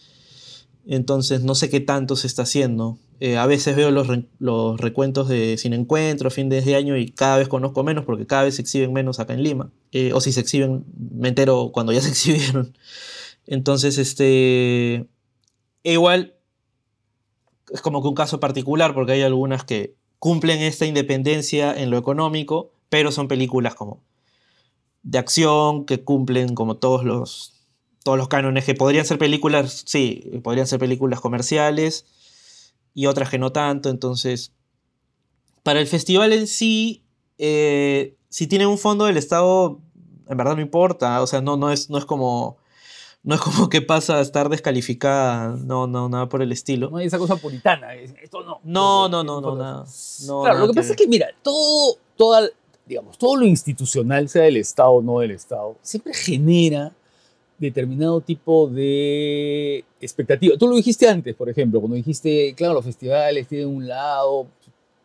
Entonces 0.86 1.42
no 1.42 1.54
sé 1.54 1.70
qué 1.70 1.80
tanto 1.80 2.16
se 2.16 2.26
está 2.26 2.42
haciendo. 2.42 2.98
Eh, 3.22 3.36
a 3.36 3.44
veces 3.44 3.76
veo 3.76 3.90
los, 3.90 4.80
recuentos 4.80 5.28
de 5.28 5.58
Cine 5.58 5.76
Encuentro, 5.76 6.30
fin 6.30 6.48
de 6.48 6.74
año 6.74 6.96
y 6.96 7.10
cada 7.10 7.36
vez 7.36 7.48
conozco 7.48 7.84
menos 7.84 8.06
porque 8.06 8.26
cada 8.26 8.44
vez 8.44 8.54
se 8.54 8.62
exhiben 8.62 8.94
menos 8.94 9.20
acá 9.20 9.34
en 9.34 9.42
Lima. 9.42 9.70
Eh, 9.92 10.12
o 10.14 10.22
si 10.22 10.32
se 10.32 10.40
exhiben, 10.40 10.86
me 10.96 11.28
entero 11.28 11.70
cuando 11.70 11.92
ya 11.92 12.00
se 12.00 12.08
exhibieron. 12.10 12.76
Entonces, 13.46 13.98
este... 13.98 15.06
igual 15.82 16.34
es 17.70 17.82
como 17.82 18.00
que 18.02 18.08
un 18.08 18.14
caso 18.14 18.40
particular 18.40 18.94
porque 18.94 19.12
hay 19.12 19.22
algunas 19.22 19.64
que 19.64 19.94
cumplen 20.18 20.60
esta 20.62 20.86
independencia 20.86 21.78
en 21.78 21.90
lo 21.90 21.98
económico, 21.98 22.72
pero 22.88 23.12
son 23.12 23.28
películas 23.28 23.74
como 23.74 24.02
de 25.02 25.18
acción 25.18 25.84
que 25.84 26.04
cumplen 26.04 26.54
como 26.54 26.76
todos 26.78 27.04
los, 27.04 27.54
todos 28.02 28.18
los 28.18 28.28
cánones 28.28 28.64
que 28.64 28.74
podrían 28.74 29.04
ser 29.04 29.18
películas, 29.18 29.84
sí, 29.86 30.40
podrían 30.42 30.66
ser 30.66 30.78
películas 30.78 31.20
comerciales 31.20 32.06
y 32.94 33.06
otras 33.06 33.30
que 33.30 33.38
no 33.38 33.52
tanto, 33.52 33.88
entonces 33.88 34.52
para 35.62 35.80
el 35.80 35.86
festival 35.86 36.32
en 36.32 36.46
sí, 36.46 37.04
eh, 37.38 38.16
si 38.28 38.46
tiene 38.46 38.66
un 38.66 38.78
fondo 38.78 39.04
del 39.06 39.16
Estado, 39.16 39.80
en 40.28 40.36
verdad 40.36 40.56
no 40.56 40.62
importa, 40.62 41.20
o 41.22 41.26
sea, 41.26 41.40
no, 41.40 41.56
no, 41.56 41.70
es, 41.70 41.90
no 41.90 41.98
es 41.98 42.04
como... 42.04 42.58
No 43.22 43.34
es 43.34 43.40
como 43.42 43.68
que 43.68 43.82
pasa 43.82 44.16
a 44.16 44.22
estar 44.22 44.48
descalificada, 44.48 45.54
no, 45.54 45.86
no, 45.86 46.08
nada 46.08 46.30
por 46.30 46.40
el 46.40 46.52
estilo. 46.52 46.88
No 46.88 46.96
hay 46.96 47.06
esa 47.06 47.18
cosa 47.18 47.36
puritana, 47.36 47.94
esto 47.94 48.42
no. 48.42 48.60
No, 48.64 49.10
no, 49.10 49.22
no, 49.22 49.42
no, 49.42 49.56
nada. 49.56 49.84
claro, 50.42 50.60
lo 50.60 50.68
que, 50.68 50.72
pasa 50.72 50.92
es 50.92 50.96
que, 50.96 51.06
mira, 51.06 51.26
todo, 51.42 51.98
toda, 52.16 52.48
digamos, 52.86 53.18
todo 53.18 53.36
lo 53.36 53.44
institucional, 53.44 54.26
sea 54.30 54.44
del 54.44 54.56
Estado 54.56 54.88
o 54.88 55.02
no 55.02 55.18
del 55.18 55.32
Estado, 55.32 55.76
siempre 55.82 56.14
genera 56.14 56.94
determinado 57.60 58.20
tipo 58.22 58.68
de 58.68 59.84
expectativa. 60.00 60.56
Tú 60.56 60.66
lo 60.66 60.76
dijiste 60.76 61.06
antes, 61.06 61.34
por 61.34 61.48
ejemplo, 61.48 61.80
cuando 61.80 61.96
dijiste, 61.96 62.54
claro, 62.56 62.74
los 62.74 62.84
festivales 62.84 63.46
tienen 63.46 63.68
un 63.68 63.86
lado 63.86 64.46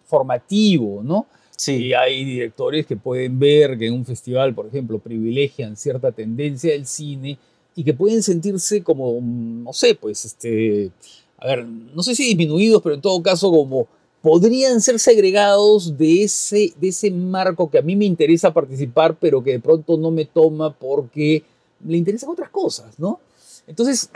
formativo, 0.06 1.04
¿no? 1.04 1.28
Sí. 1.58 1.88
Y 1.88 1.94
hay 1.94 2.24
directores 2.24 2.86
que 2.86 2.96
pueden 2.96 3.38
ver 3.38 3.78
que 3.78 3.88
en 3.88 3.94
un 3.94 4.06
festival, 4.06 4.54
por 4.56 4.68
ejemplo, 4.68 5.00
privilegian 5.00 5.76
cierta 5.76 6.12
tendencia 6.12 6.72
del 6.72 6.86
cine 6.86 7.38
y 7.76 7.84
que 7.84 7.94
pueden 7.94 8.24
sentirse 8.24 8.82
como, 8.82 9.20
no 9.22 9.74
sé, 9.74 9.96
pues, 9.96 10.24
este, 10.24 10.92
a 11.38 11.48
ver, 11.48 11.66
no 11.66 12.04
sé 12.04 12.16
si 12.16 12.24
disminuidos, 12.24 12.82
pero 12.82 12.96
en 12.96 13.02
todo 13.02 13.22
caso 13.22 13.52
como 13.52 13.88
podrían 14.22 14.82
ser 14.82 14.98
segregados 14.98 15.98
de 15.98 16.24
ese, 16.24 16.74
de 16.80 16.88
ese 16.88 17.12
marco 17.12 17.70
que 17.70 17.78
a 17.78 17.82
mí 17.82 17.96
me 17.96 18.06
interesa 18.06 18.54
participar, 18.54 19.18
pero 19.20 19.44
que 19.44 19.52
de 19.52 19.60
pronto 19.60 19.98
no 19.98 20.10
me 20.10 20.26
toma 20.26 20.74
porque 20.74 21.44
le 21.84 21.98
interesan 21.98 22.30
otras 22.30 22.50
cosas, 22.50 23.00
¿no? 23.00 23.20
Entonces, 23.68 24.10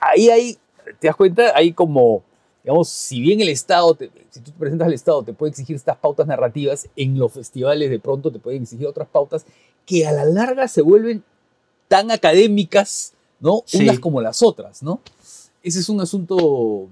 ahí 0.00 0.28
hay, 0.30 0.58
te 0.98 1.06
das 1.06 1.16
cuenta, 1.16 1.52
hay 1.54 1.72
como, 1.72 2.22
digamos, 2.62 2.88
si 2.88 3.20
bien 3.20 3.40
el 3.40 3.48
Estado, 3.48 3.96
si 4.30 4.40
tú 4.40 4.50
te 4.50 4.58
presentas 4.58 4.86
al 4.86 4.94
Estado, 4.94 5.22
te 5.22 5.32
puede 5.32 5.50
exigir 5.50 5.76
estas 5.76 5.96
pautas 5.96 6.26
narrativas, 6.26 6.88
en 6.96 7.18
los 7.18 7.32
festivales 7.32 7.90
de 7.90 7.98
pronto 7.98 8.30
te 8.30 8.38
pueden 8.38 8.62
exigir 8.62 8.86
otras 8.86 9.08
pautas 9.08 9.44
que 9.86 10.06
a 10.06 10.12
la 10.12 10.24
larga 10.24 10.68
se 10.68 10.82
vuelven 10.82 11.24
tan 11.88 12.10
académicas, 12.10 13.12
¿no? 13.40 13.64
Unas 13.74 13.98
como 13.98 14.20
las 14.20 14.42
otras, 14.42 14.82
¿no? 14.82 15.00
Ese 15.62 15.80
es 15.80 15.88
un 15.88 16.00
asunto 16.00 16.88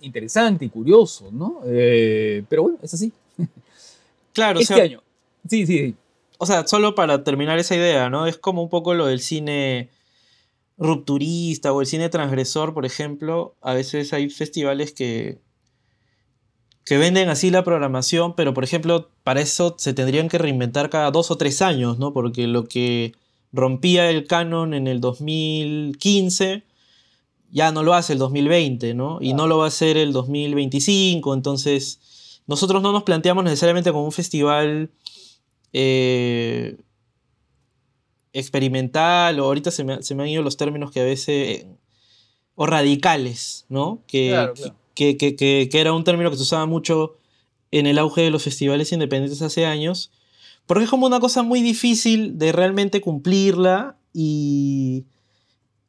interesante 0.00 0.64
y 0.64 0.68
curioso, 0.68 1.30
¿no? 1.32 1.60
Eh, 1.64 2.44
pero 2.48 2.62
bueno, 2.64 2.78
es 2.82 2.94
así. 2.94 3.12
Claro, 4.32 4.60
este 4.60 4.80
año. 4.80 5.02
Sí, 5.48 5.66
sí, 5.66 5.96
O 6.38 6.46
sea, 6.46 6.66
solo 6.66 6.94
para 6.94 7.24
terminar 7.24 7.58
esa 7.58 7.74
idea, 7.76 8.08
¿no? 8.10 8.26
Es 8.26 8.38
como 8.38 8.62
un 8.62 8.68
poco 8.68 8.94
lo 8.94 9.06
del 9.06 9.20
cine 9.20 9.90
rupturista 10.78 11.72
o 11.72 11.80
el 11.80 11.86
cine 11.86 12.08
transgresor, 12.08 12.72
por 12.72 12.86
ejemplo. 12.86 13.56
A 13.60 13.74
veces 13.74 14.12
hay 14.12 14.30
festivales 14.30 14.92
que, 14.92 15.40
que 16.84 16.96
venden 16.96 17.28
así 17.28 17.50
la 17.50 17.64
programación, 17.64 18.34
pero 18.36 18.54
por 18.54 18.64
ejemplo, 18.64 19.10
para 19.24 19.40
eso 19.40 19.74
se 19.78 19.92
tendrían 19.92 20.28
que 20.28 20.38
reinventar 20.38 20.90
cada 20.90 21.10
dos 21.10 21.30
o 21.32 21.36
tres 21.36 21.60
años, 21.60 21.98
¿no? 21.98 22.12
Porque 22.12 22.46
lo 22.46 22.64
que 22.64 23.12
rompía 23.52 24.08
el 24.08 24.26
canon 24.26 24.74
en 24.74 24.86
el 24.86 25.00
2015 25.00 26.62
ya 27.50 27.72
no 27.72 27.82
lo 27.82 27.94
hace 27.94 28.12
el 28.12 28.18
2020, 28.18 28.94
¿no? 28.94 29.18
Y 29.20 29.34
no 29.34 29.46
lo 29.46 29.58
va 29.58 29.64
a 29.64 29.68
hacer 29.68 29.96
el 29.96 30.12
2025, 30.12 31.34
entonces 31.34 31.98
nosotros 32.46 32.82
no 32.82 32.92
nos 32.92 33.02
planteamos 33.02 33.44
necesariamente 33.44 33.90
como 33.90 34.04
un 34.04 34.12
festival 34.12 34.90
eh, 35.72 36.76
experimental, 38.32 39.40
o 39.40 39.44
ahorita 39.44 39.70
se 39.70 39.84
me, 39.84 39.94
han 39.94 40.28
ido 40.28 40.42
los 40.42 40.56
términos 40.56 40.90
que 40.90 41.00
a 41.00 41.04
veces... 41.04 41.66
o 42.54 42.66
radicales, 42.66 43.66
¿no? 43.68 44.02
Que, 44.06 44.50
Que, 44.94 45.16
que, 45.16 45.36
que, 45.36 45.68
era 45.80 45.92
un 45.92 46.04
término 46.04 46.30
que 46.30 46.36
se 46.36 46.42
usaba 46.42 46.66
mucho 46.66 47.16
en 47.70 47.86
el 47.86 47.98
auge 47.98 48.22
de 48.22 48.30
los 48.30 48.42
festivales 48.42 48.90
independientes 48.92 49.42
hace 49.42 49.64
años, 49.64 50.10
porque 50.66 50.84
es 50.84 50.90
como 50.90 51.06
una 51.06 51.20
cosa 51.20 51.42
muy 51.42 51.62
difícil 51.62 52.38
de 52.38 52.52
realmente 52.52 53.00
cumplirla 53.00 53.96
y 54.12 55.04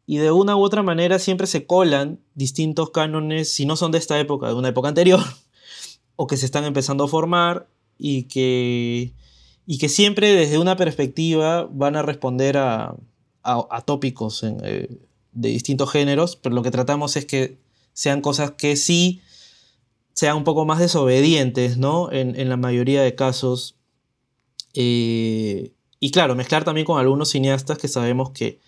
y 0.09 0.17
de 0.17 0.31
una 0.31 0.55
u 0.55 0.63
otra 0.63 0.81
manera 0.81 1.19
siempre 1.19 1.45
se 1.45 1.67
colan 1.67 2.19
distintos 2.33 2.89
cánones, 2.89 3.53
si 3.53 3.67
no 3.67 3.75
son 3.75 3.91
de 3.91 3.99
esta 3.99 4.19
época, 4.19 4.47
de 4.47 4.55
una 4.55 4.69
época 4.69 4.87
anterior, 4.87 5.19
o 6.15 6.25
que 6.25 6.35
se 6.35 6.47
están 6.47 6.65
empezando 6.65 7.03
a 7.03 7.07
formar 7.07 7.67
y 7.95 8.23
que, 8.23 9.13
y 9.71 9.77
que 9.77 9.87
siempre 9.87 10.31
desde 10.33 10.57
una 10.57 10.75
perspectiva 10.75 11.69
van 11.71 11.95
a 11.95 12.01
responder 12.01 12.57
a, 12.57 12.95
a, 13.43 13.81
tópicos 13.85 14.43
eh, 14.43 14.89
de 15.31 15.49
distintos 15.49 15.91
géneros, 15.91 16.35
pero 16.35 16.55
lo 16.55 16.63
que 16.63 16.71
tratamos 16.71 17.15
es 17.15 17.25
que 17.25 17.59
sean 17.93 18.21
cosas 18.21 18.49
que 18.57 18.75
sí 18.75 19.21
sean 20.13 20.37
un 20.37 20.43
poco 20.43 20.65
más 20.65 20.79
desobedientes, 20.79 21.77
¿no? 21.77 22.11
En, 22.11 22.35
en 22.39 22.49
la 22.49 22.57
mayoría 22.57 23.03
de 23.03 23.13
casos, 23.13 23.75
Eh, 24.73 25.71
y 25.99 26.11
claro, 26.11 26.35
mezclar 26.35 26.63
también 26.63 26.85
con 26.85 26.99
algunos 26.99 27.29
cineastas 27.29 27.77
que 27.77 27.87
sabemos 27.87 28.31
que, 28.31 28.59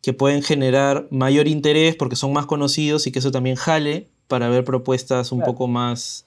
que 0.00 0.12
pueden 0.12 0.42
generar 0.42 1.08
mayor 1.10 1.46
interés 1.46 1.94
porque 1.96 2.16
son 2.16 2.32
más 2.32 2.46
conocidos 2.46 3.06
y 3.06 3.12
que 3.12 3.18
eso 3.18 3.30
también 3.32 3.56
jale 3.56 4.08
para 4.28 4.48
ver 4.48 4.64
propuestas 4.64 5.30
un 5.32 5.40
Claro. 5.40 5.52
poco 5.52 5.66
más 5.68 6.24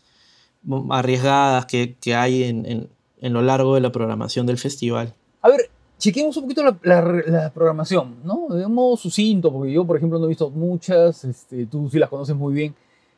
arriesgadas 0.89 1.65
que, 1.65 1.95
que 1.99 2.13
hay 2.15 2.43
en, 2.43 2.65
en- 2.65 2.89
en 3.25 3.33
lo 3.33 3.41
largo 3.41 3.73
de 3.75 3.81
la 3.81 3.91
programación 3.91 4.45
del 4.45 4.57
festival. 4.57 5.13
A 5.41 5.49
ver, 5.49 5.69
chequemos 5.97 6.37
un 6.37 6.43
poquito 6.43 6.63
la, 6.63 6.77
la- 6.83 7.01
la 7.25 7.49
programación, 7.53 8.17
¿no? 8.23 8.47
De 8.49 8.65
un 8.65 8.73
modo 8.73 8.95
sucinto, 8.97 9.51
porque 9.51 9.71
yo, 9.71 9.83
por 9.85 9.97
ejemplo, 9.97 10.19
no 10.19 10.25
he 10.25 10.29
visto 10.29 10.49
muchas, 10.51 11.23
este, 11.23 11.65
tú 11.65 11.89
sí 11.89 11.97
las 11.97 12.09
conoces 12.09 12.35
muy 12.35 12.53
bien. 12.53 12.75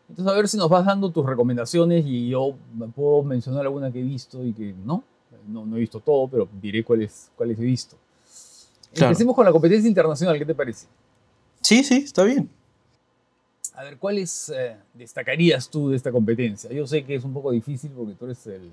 Entonces, 0.10 0.34
a 0.34 0.38
ver 0.38 0.48
si 0.48 0.56
nos 0.56 0.70
vas 0.70 0.86
dando 0.86 1.10
tus 1.12 1.26
recomendaciones 1.26 2.06
y 2.06 2.30
yo 2.30 2.54
puedo 2.96 3.24
mencionar 3.24 3.64
alguna 3.64 3.92
que 3.92 4.00
he 4.00 4.04
visto 4.04 4.42
y 4.44 4.54
que 4.54 4.74
no. 4.86 5.04
No, 5.48 5.66
no 5.66 5.76
he 5.76 5.80
visto 5.82 6.00
todo, 6.00 6.28
pero 6.30 6.48
diré 6.62 6.84
cuáles, 6.84 7.30
cuáles 7.36 7.60
he 7.60 7.64
visto. 7.64 7.98
Claro. 8.94 9.12
Empecemos 9.12 9.36
con 9.36 9.46
la 9.46 9.52
competencia 9.52 9.88
internacional, 9.88 10.38
¿qué 10.40 10.46
te 10.46 10.56
parece? 10.56 10.88
Sí, 11.62 11.84
sí, 11.84 11.96
está 11.98 12.24
bien. 12.24 12.50
A 13.76 13.84
ver, 13.84 13.98
¿cuáles 13.98 14.50
eh, 14.56 14.78
destacarías 14.94 15.70
tú 15.70 15.90
de 15.90 15.98
esta 15.98 16.12
competencia? 16.12 16.72
Yo 16.72 16.88
sé 16.88 17.04
que 17.04 17.16
es 17.16 17.24
un 17.26 17.34
poco 17.34 17.52
difícil 17.52 17.92
porque 17.92 18.14
tú 18.14 18.26
eres 18.26 18.48
el- 18.48 18.72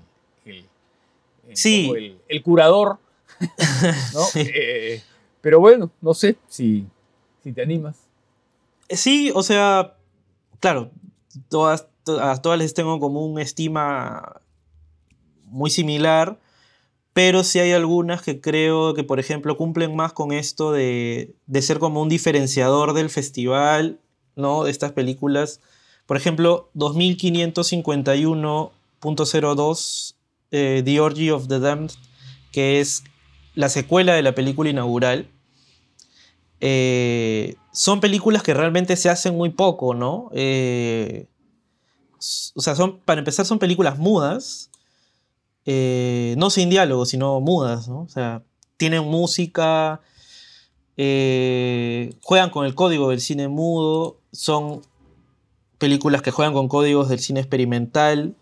Sí. 1.53 1.83
como 1.87 1.95
el- 1.97 2.17
el 2.27 2.43
curador, 2.43 2.97
¿no? 4.13 4.21
Sí. 4.21 4.41
Eh, 4.53 5.01
pero 5.41 5.59
bueno, 5.59 5.91
no 6.01 6.13
sé 6.13 6.37
si, 6.47 6.85
si 7.43 7.51
te 7.53 7.61
animas. 7.61 7.97
Eh, 8.89 8.95
Sí, 8.97 9.31
o 9.35 9.43
sea, 9.43 9.95
claro, 10.59 10.91
todas, 11.49 11.87
to- 12.03 12.21
a 12.21 12.41
todas 12.41 12.57
les 12.59 12.73
tengo 12.73 12.99
como 12.99 13.25
una 13.25 13.41
estima 13.41 14.41
muy 15.45 15.69
similar, 15.69 16.37
pero 17.13 17.43
sí 17.43 17.59
hay 17.59 17.71
algunas 17.71 18.21
que 18.21 18.41
creo 18.41 18.93
que, 18.93 19.03
por 19.03 19.19
ejemplo, 19.19 19.55
cumplen 19.57 19.95
más 19.95 20.11
con 20.13 20.31
esto 20.33 20.71
de, 20.71 21.33
de 21.47 21.61
ser 21.61 21.79
como 21.79 22.01
un 22.01 22.09
diferenciador 22.09 22.93
del 22.93 23.09
festival, 23.09 23.99
¿no? 24.35 24.63
De 24.65 24.71
estas 24.71 24.91
películas. 24.91 25.61
Por 26.05 26.17
ejemplo, 26.17 26.69
2551.02, 29.01 30.14
eh, 30.57 30.81
The 30.85 31.01
Orgy 31.01 31.31
of 31.31 31.49
the 31.49 31.59
Damned, 31.59 31.91
que 32.53 32.79
es 32.79 33.03
la 33.55 33.67
secuela 33.67 34.13
de 34.13 34.21
la 34.21 34.33
película 34.33 34.69
inaugural. 34.69 35.29
Eh, 36.61 37.55
son 37.73 37.99
películas 37.99 38.41
que 38.41 38.53
realmente 38.53 38.95
se 38.95 39.09
hacen 39.09 39.35
muy 39.35 39.49
poco, 39.49 39.93
¿no? 39.93 40.29
Eh, 40.33 41.27
o 42.53 42.61
sea, 42.61 42.73
para 43.03 43.19
empezar, 43.19 43.45
son 43.45 43.59
películas 43.59 43.99
mudas, 43.99 44.69
no 45.65 46.49
sin 46.49 46.69
diálogo, 46.69 47.05
sino 47.05 47.41
mudas. 47.41 47.89
O 47.89 48.07
sea, 48.07 48.41
tienen 48.77 49.03
música, 49.03 49.99
juegan 50.95 52.49
con 52.49 52.65
el 52.65 52.75
código 52.75 53.09
del 53.09 53.19
cine 53.19 53.49
mudo, 53.49 54.21
son 54.31 54.81
películas 55.77 56.21
que 56.21 56.31
juegan 56.31 56.53
con 56.53 56.69
códigos 56.69 57.09
del 57.09 57.19
cine 57.19 57.41
experimental, 57.41 58.37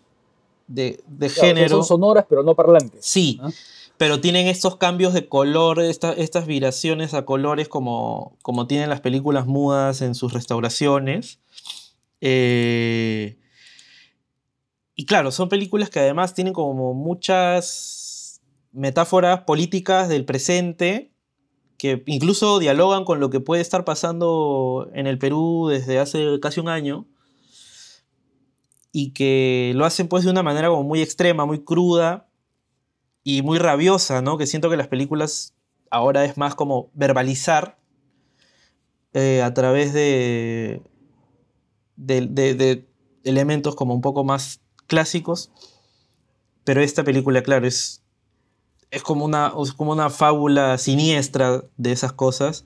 de, 0.66 1.02
Claro, 1.18 1.34
género. 1.34 1.68
son 1.68 1.84
sonoras, 1.84 2.26
pero 2.28 2.42
no 2.42 2.54
parlantes. 2.54 3.04
Sí, 3.04 3.38
¿Ah? 3.42 3.50
pero 3.96 4.20
tienen 4.20 4.46
estos 4.46 4.76
cambios 4.76 5.12
de 5.14 5.28
color, 5.28 5.80
esta- 5.80 6.12
estas 6.12 6.46
viraciones 6.46 7.14
a 7.14 7.24
colores 7.24 7.68
como, 7.68 8.36
como 8.42 8.66
tienen 8.66 8.88
las 8.88 9.00
películas 9.00 9.46
mudas 9.46 10.02
en 10.02 10.14
sus 10.14 10.32
restauraciones. 10.32 11.38
Eh, 12.20 13.38
y 14.94 15.06
claro, 15.06 15.30
son 15.30 15.48
películas 15.48 15.90
que 15.90 16.00
además 16.00 16.34
tienen 16.34 16.52
como 16.54 16.94
muchas 16.94 18.40
metáforas 18.72 19.42
políticas 19.42 20.08
del 20.08 20.24
presente 20.24 21.10
que 21.76 22.02
incluso 22.06 22.58
dialogan 22.60 23.04
con 23.04 23.18
lo 23.20 23.30
que 23.30 23.40
puede 23.40 23.60
estar 23.60 23.84
pasando 23.84 24.88
en 24.94 25.06
el 25.06 25.18
Perú 25.18 25.66
desde 25.68 25.98
hace 25.98 26.38
casi 26.40 26.60
un 26.60 26.68
año 26.68 27.06
y 28.96 29.10
que 29.10 29.72
lo 29.74 29.84
hacen 29.84 30.06
pues 30.06 30.22
de 30.22 30.30
una 30.30 30.44
manera 30.44 30.68
como 30.68 30.84
muy 30.84 31.02
extrema, 31.02 31.44
muy 31.44 31.64
cruda 31.64 32.28
y 33.24 33.42
muy 33.42 33.58
rabiosa, 33.58 34.22
¿no? 34.22 34.38
Que 34.38 34.46
siento 34.46 34.70
que 34.70 34.76
las 34.76 34.86
películas 34.86 35.52
ahora 35.90 36.24
es 36.24 36.36
más 36.38 36.54
como 36.54 36.92
verbalizar 36.94 37.76
eh, 39.12 39.42
a 39.42 39.52
través 39.52 39.92
de, 39.92 40.80
de, 41.96 42.86
elementos 43.24 43.74
como 43.74 43.94
un 43.94 44.00
poco 44.00 44.22
más 44.22 44.60
clásicos. 44.86 45.50
Pero 46.62 46.80
esta 46.80 47.02
película, 47.02 47.42
claro, 47.42 47.66
es, 47.66 48.04
es, 48.92 49.02
como, 49.02 49.24
una, 49.24 49.54
es 49.60 49.72
como 49.72 49.90
una 49.90 50.08
fábula 50.08 50.78
siniestra 50.78 51.64
de 51.76 51.90
esas 51.90 52.12
cosas. 52.12 52.64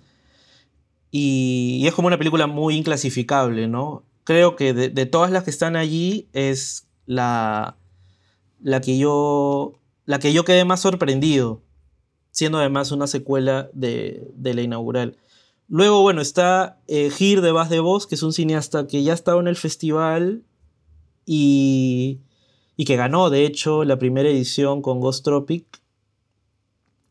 Y 1.11 1.87
es 1.87 1.95
como 1.95 2.09
una 2.09 2.19
película 2.19 2.47
muy 2.47 2.77
inclasificable, 2.77 3.67
¿no? 3.67 4.05
Creo 4.29 4.57
que 4.57 4.75
de, 4.75 5.07
todas 5.07 5.31
las 5.31 5.45
que 5.45 5.49
están 5.49 5.75
allí 5.75 6.29
es 6.35 6.87
la, 7.07 7.79
la 8.61 8.83
que 8.83 8.99
yo 8.99 9.81
la 10.05 10.19
que 10.19 10.35
yo 10.35 10.45
quedé 10.45 10.67
más 10.67 10.81
sorprendido, 10.81 11.63
siendo 12.31 12.59
además 12.59 12.93
una 12.93 13.07
secuela 13.07 13.71
de, 13.73 14.31
de 14.35 14.53
la 14.53 14.61
inaugural. 14.61 15.17
Luego, 15.67 16.03
bueno, 16.03 16.21
está 16.21 16.79
eh, 16.89 17.09
Gir 17.09 17.41
de 17.41 17.53
Vaz 17.53 17.71
de 17.71 17.81
Voz, 17.81 18.07
que 18.07 18.17
es 18.17 18.23
un 18.23 18.35
cineasta 18.35 18.87
que 18.87 19.03
ya 19.03 19.15
estaba 19.15 19.41
en 19.41 19.49
el 19.49 19.57
festival 19.57 20.45
y, 21.25 22.21
y 22.77 22.85
que 22.85 22.97
ganó, 22.97 23.31
de 23.31 23.47
hecho, 23.47 23.85
la 23.85 23.99
primera 23.99 24.29
edición 24.29 24.83
con 24.83 25.01
Ghost 25.01 25.25
Tropic. 25.25 25.65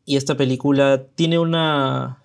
Y 0.04 0.14
esta 0.14 0.36
película 0.36 1.04
tiene 1.16 1.40
una... 1.40 2.22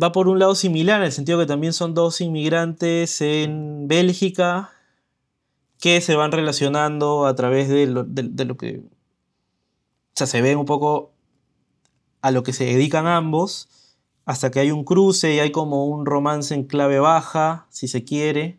Va 0.00 0.12
por 0.12 0.28
un 0.28 0.38
lado 0.38 0.54
similar, 0.54 1.00
en 1.00 1.06
el 1.06 1.12
sentido 1.12 1.38
que 1.38 1.46
también 1.46 1.72
son 1.72 1.94
dos 1.94 2.20
inmigrantes 2.20 3.20
en 3.20 3.88
Bélgica 3.88 4.70
que 5.80 6.00
se 6.00 6.14
van 6.14 6.30
relacionando 6.30 7.26
a 7.26 7.34
través 7.34 7.68
de 7.68 7.86
lo, 7.86 8.06
que... 8.56 8.78
O 8.78 10.14
sea, 10.14 10.26
se 10.26 10.42
ven 10.42 10.58
un 10.58 10.66
poco 10.66 11.12
a 12.20 12.30
lo 12.30 12.42
que 12.42 12.52
se 12.52 12.64
dedican 12.66 13.06
ambos, 13.06 13.68
hasta 14.26 14.50
que 14.50 14.60
hay 14.60 14.70
un 14.70 14.84
cruce 14.84 15.34
y 15.34 15.40
hay 15.40 15.50
como 15.50 15.86
un 15.86 16.06
romance 16.06 16.54
en 16.54 16.64
clave 16.64 17.00
baja, 17.00 17.66
si 17.70 17.88
se 17.88 18.04
quiere. 18.04 18.58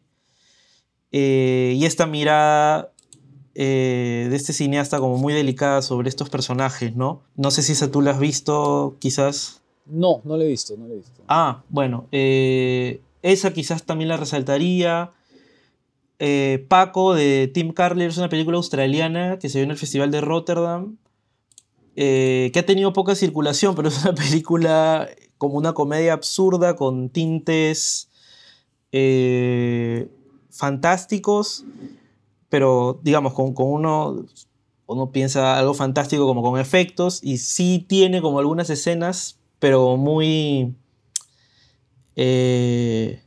Eh, 1.12 1.76
y 1.78 1.86
esta 1.86 2.08
mirada 2.08 2.92
eh, 3.54 4.28
de 4.30 4.36
este 4.36 4.54
cineasta 4.54 5.00
como 5.00 5.18
muy 5.18 5.34
delicada 5.34 5.82
sobre 5.82 6.10
estos 6.10 6.30
personajes, 6.30 6.96
¿no? 6.96 7.22
No 7.36 7.52
sé 7.52 7.62
si 7.62 7.74
esa 7.74 7.92
tú 7.92 8.02
la 8.02 8.12
has 8.12 8.20
visto, 8.20 8.96
quizás. 9.00 9.61
No, 9.92 10.22
no 10.24 10.38
lo 10.38 10.44
he 10.44 10.48
visto, 10.48 10.76
no 10.78 10.88
lo 10.88 10.94
he 10.94 10.98
visto. 10.98 11.22
Ah, 11.28 11.64
bueno, 11.68 12.08
eh, 12.14 13.02
esa 13.22 13.52
quizás 13.52 13.84
también 13.84 14.08
la 14.08 14.16
resaltaría. 14.16 15.12
Eh, 16.18 16.66
Paco 16.70 17.14
de 17.14 17.52
Tim 17.54 17.74
Carler 17.74 18.10
es 18.10 18.18
una 18.18 18.30
película 18.30 18.56
australiana 18.56 19.38
que 19.38 19.50
se 19.50 19.58
vio 19.58 19.66
en 19.66 19.72
el 19.72 19.78
Festival 19.78 20.10
de 20.10 20.22
Rotterdam, 20.22 20.98
eh, 21.98 22.52
que 22.54 22.60
ha 22.60 22.66
tenido 22.66 22.94
poca 22.94 23.16
circulación, 23.16 23.76
pero 23.76 23.90
es 23.90 24.02
una 24.02 24.16
película 24.16 25.10
como 25.38 25.56
una 25.58 25.74
comedia 25.74 26.14
absurda 26.14 26.76
con 26.78 27.10
tintes 27.10 28.08
fantásticos, 30.52 31.66
pero 32.48 33.00
digamos, 33.04 33.34
con, 33.34 33.54
con 33.54 33.68
uno, 33.68 34.26
uno 34.86 35.12
piensa 35.12 35.58
algo 35.58 35.74
fantástico 35.74 36.28
como 36.28 36.42
con 36.42 36.60
efectos, 36.60 37.20
y 37.24 37.40
sí 37.40 37.86
tiene 37.88 38.22
como 38.22 38.40
algunas 38.40 38.70
escenas, 38.70 39.41
pero 39.62 39.96
muy... 39.96 40.76
eh, 42.16 43.22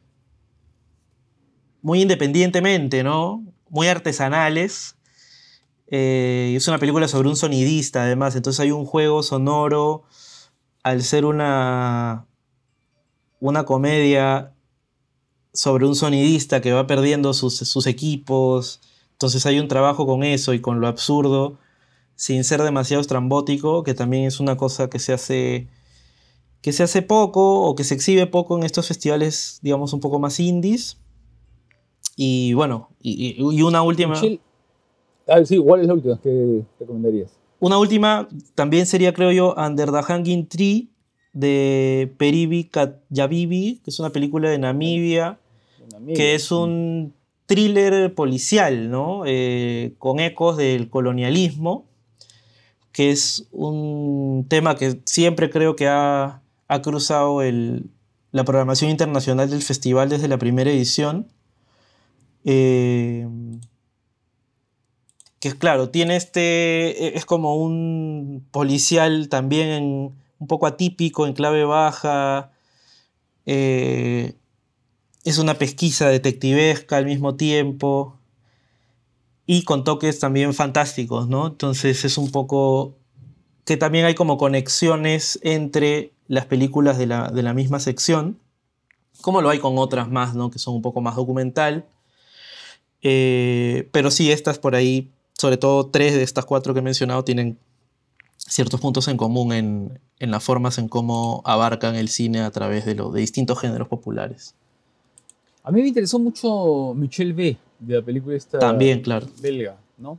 muy 1.80 2.02
independientemente, 2.02 3.04
¿no? 3.04 3.44
Muy 3.70 3.86
artesanales. 3.86 4.96
Eh, 5.86 6.54
es 6.56 6.66
una 6.66 6.78
película 6.78 7.06
sobre 7.06 7.28
un 7.28 7.36
sonidista, 7.36 8.02
además. 8.02 8.34
Entonces 8.34 8.58
hay 8.58 8.72
un 8.72 8.84
juego 8.84 9.22
sonoro. 9.22 10.02
Al 10.82 11.02
ser 11.04 11.24
una. 11.24 12.26
una 13.38 13.64
comedia 13.64 14.52
sobre 15.52 15.86
un 15.86 15.94
sonidista 15.94 16.60
que 16.60 16.72
va 16.72 16.86
perdiendo 16.88 17.32
sus, 17.32 17.56
sus 17.58 17.86
equipos. 17.86 18.80
Entonces 19.12 19.46
hay 19.46 19.60
un 19.60 19.68
trabajo 19.68 20.04
con 20.04 20.24
eso 20.24 20.52
y 20.52 20.60
con 20.60 20.80
lo 20.80 20.88
absurdo. 20.88 21.58
Sin 22.16 22.42
ser 22.42 22.62
demasiado 22.62 23.00
estrambótico, 23.00 23.84
que 23.84 23.94
también 23.94 24.24
es 24.24 24.40
una 24.40 24.56
cosa 24.56 24.90
que 24.90 24.98
se 24.98 25.12
hace. 25.12 25.68
Que 26.64 26.72
se 26.72 26.82
hace 26.82 27.02
poco 27.02 27.60
o 27.60 27.74
que 27.74 27.84
se 27.84 27.92
exhibe 27.94 28.26
poco 28.26 28.56
en 28.56 28.64
estos 28.64 28.88
festivales, 28.88 29.58
digamos, 29.60 29.92
un 29.92 30.00
poco 30.00 30.18
más 30.18 30.40
indies. 30.40 30.96
Y 32.16 32.54
bueno, 32.54 32.88
y, 33.02 33.60
una 33.60 33.82
última. 33.82 34.18
Ah, 35.28 35.44
sí, 35.44 35.58
¿cuál 35.58 35.82
es 35.82 35.88
la 35.88 35.92
última 35.92 36.18
que 36.22 36.62
recomendarías? 36.80 37.32
Una 37.60 37.76
última 37.76 38.30
también 38.54 38.86
sería, 38.86 39.12
creo 39.12 39.30
yo, 39.30 39.54
Under 39.58 39.92
the 39.92 40.02
Hanging 40.04 40.48
Tree 40.48 40.88
de 41.34 42.10
Peribi 42.16 42.64
Katjabibi, 42.64 43.82
que 43.84 43.90
es 43.90 44.00
una 44.00 44.08
película 44.08 44.48
de 44.48 44.56
Namibia, 44.56 45.38
que 46.14 46.34
es 46.34 46.50
un 46.50 47.12
thriller 47.44 48.14
policial, 48.14 48.90
¿no? 48.90 49.24
Eh, 49.26 49.92
con 49.98 50.18
ecos 50.18 50.56
del 50.56 50.88
colonialismo, 50.88 51.84
que 52.90 53.10
es 53.10 53.48
un 53.52 54.46
tema 54.48 54.76
que 54.76 54.98
siempre 55.04 55.50
creo 55.50 55.76
que 55.76 55.88
ha, 55.88 56.40
ha 56.68 56.82
cruzado 56.82 57.42
el, 57.42 57.90
la 58.32 58.44
programación 58.44 58.90
internacional 58.90 59.50
del 59.50 59.62
festival 59.62 60.08
desde 60.08 60.28
la 60.28 60.38
primera 60.38 60.70
edición. 60.70 61.28
Eh, 62.44 63.28
que 65.38 65.48
es 65.48 65.54
claro, 65.54 65.90
tiene 65.90 66.16
este, 66.16 67.04
e, 67.04 67.16
es 67.16 67.26
como 67.26 67.56
un 67.56 68.46
policial 68.50 69.28
también 69.28 70.14
un 70.38 70.46
poco 70.48 70.66
atípico, 70.66 71.26
en 71.26 71.34
clave 71.34 71.64
baja. 71.64 72.50
Eh, 73.46 74.34
es 75.22 75.38
una 75.38 75.54
pesquisa 75.54 76.08
detectivesca 76.08 76.96
al 76.96 77.04
mismo 77.04 77.36
tiempo 77.36 78.18
y 79.46 79.64
con 79.64 79.84
toques 79.84 80.18
también 80.18 80.54
fantásticos, 80.54 81.28
¿no? 81.28 81.46
Entonces 81.46 82.04
es 82.04 82.16
un 82.18 82.30
poco 82.30 82.96
que 83.64 83.76
también 83.76 84.06
hay 84.06 84.14
como 84.14 84.38
conexiones 84.38 85.38
entre 85.42 86.13
las 86.28 86.46
películas 86.46 86.98
de 86.98 87.06
la, 87.06 87.30
de 87.30 87.42
la 87.42 87.54
misma 87.54 87.80
sección, 87.80 88.38
como 89.20 89.40
lo 89.40 89.50
hay 89.50 89.58
con 89.58 89.78
otras 89.78 90.08
más, 90.10 90.34
¿no? 90.34 90.50
Que 90.50 90.58
son 90.58 90.74
un 90.74 90.82
poco 90.82 91.00
más 91.00 91.16
documental. 91.16 91.86
Eh, 93.02 93.88
pero 93.92 94.10
sí, 94.10 94.32
estas 94.32 94.58
por 94.58 94.74
ahí, 94.74 95.10
sobre 95.38 95.56
todo 95.56 95.86
tres 95.86 96.14
de 96.14 96.22
estas 96.22 96.44
cuatro 96.44 96.72
que 96.72 96.80
he 96.80 96.82
mencionado, 96.82 97.24
tienen 97.24 97.58
ciertos 98.38 98.80
puntos 98.80 99.08
en 99.08 99.16
común 99.16 99.52
en, 99.52 100.00
en 100.18 100.30
las 100.30 100.42
formas 100.42 100.78
en 100.78 100.88
cómo 100.88 101.42
abarcan 101.44 101.94
el 101.96 102.08
cine 102.08 102.40
a 102.40 102.50
través 102.50 102.84
de, 102.84 102.94
lo, 102.94 103.10
de 103.10 103.20
distintos 103.20 103.58
géneros 103.60 103.88
populares. 103.88 104.54
A 105.62 105.70
mí 105.70 105.80
me 105.80 105.88
interesó 105.88 106.18
mucho 106.18 106.92
Michel 106.94 107.32
B. 107.32 107.56
de 107.78 107.94
la 107.96 108.02
película 108.02 108.36
esta 108.36 108.58
También, 108.58 109.00
claro. 109.00 109.26
belga, 109.40 109.76
¿no? 109.96 110.18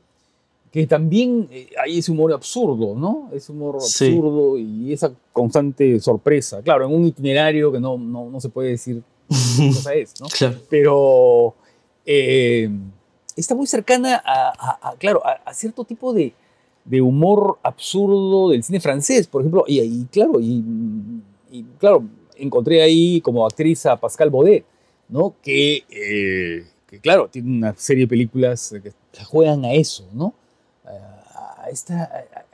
Que 0.76 0.86
también 0.86 1.48
eh, 1.52 1.70
hay 1.82 2.00
ese 2.00 2.12
humor 2.12 2.34
absurdo, 2.34 2.96
¿no? 2.96 3.30
Ese 3.32 3.54
humor 3.54 3.78
Sí. 3.80 4.08
absurdo 4.08 4.58
y 4.58 4.92
esa 4.92 5.10
constante 5.32 6.02
sorpresa. 6.02 6.62
Claro, 6.62 6.86
en 6.86 6.94
un 6.94 7.06
itinerario 7.06 7.72
que 7.72 7.80
no, 7.80 7.98
no, 7.98 8.30
no 8.30 8.42
se 8.42 8.50
puede 8.50 8.72
decir 8.72 9.02
qué 9.30 9.68
cosa 9.68 9.94
es, 9.94 10.20
¿no? 10.20 10.28
Claro. 10.38 10.58
Pero 10.70 11.56
eh, 12.06 12.70
está 13.38 13.56
muy 13.56 13.68
cercana 13.68 14.22
a, 14.26 14.50
a- 14.50 14.90
a, 14.90 14.96
claro, 14.98 15.26
a, 15.26 15.40
a 15.50 15.54
cierto 15.54 15.86
tipo 15.86 16.12
de, 16.14 16.34
de 16.84 17.00
humor 17.00 17.58
absurdo 17.64 18.50
del 18.50 18.62
cine 18.62 18.82
francés, 18.82 19.28
por 19.28 19.44
ejemplo. 19.44 19.64
Y, 19.68 19.80
y 19.80 20.06
claro, 20.12 20.42
y, 20.42 20.62
y, 21.54 21.64
claro, 21.80 22.04
encontré 22.36 22.82
ahí 22.82 23.22
como 23.22 23.46
actriz 23.46 23.86
a 23.86 23.96
Pascal 23.96 24.30
Baudet, 24.30 24.66
¿no? 25.08 25.36
Que, 25.42 25.86
eh, 25.90 26.66
que, 26.86 27.00
claro, 27.00 27.30
tiene 27.30 27.50
una 27.60 27.74
serie 27.78 28.04
de 28.04 28.08
películas 28.10 28.76
que 28.84 29.24
juegan 29.24 29.64
a 29.64 29.72
eso, 29.72 30.06
¿no? 30.14 30.34
A, 30.88 31.70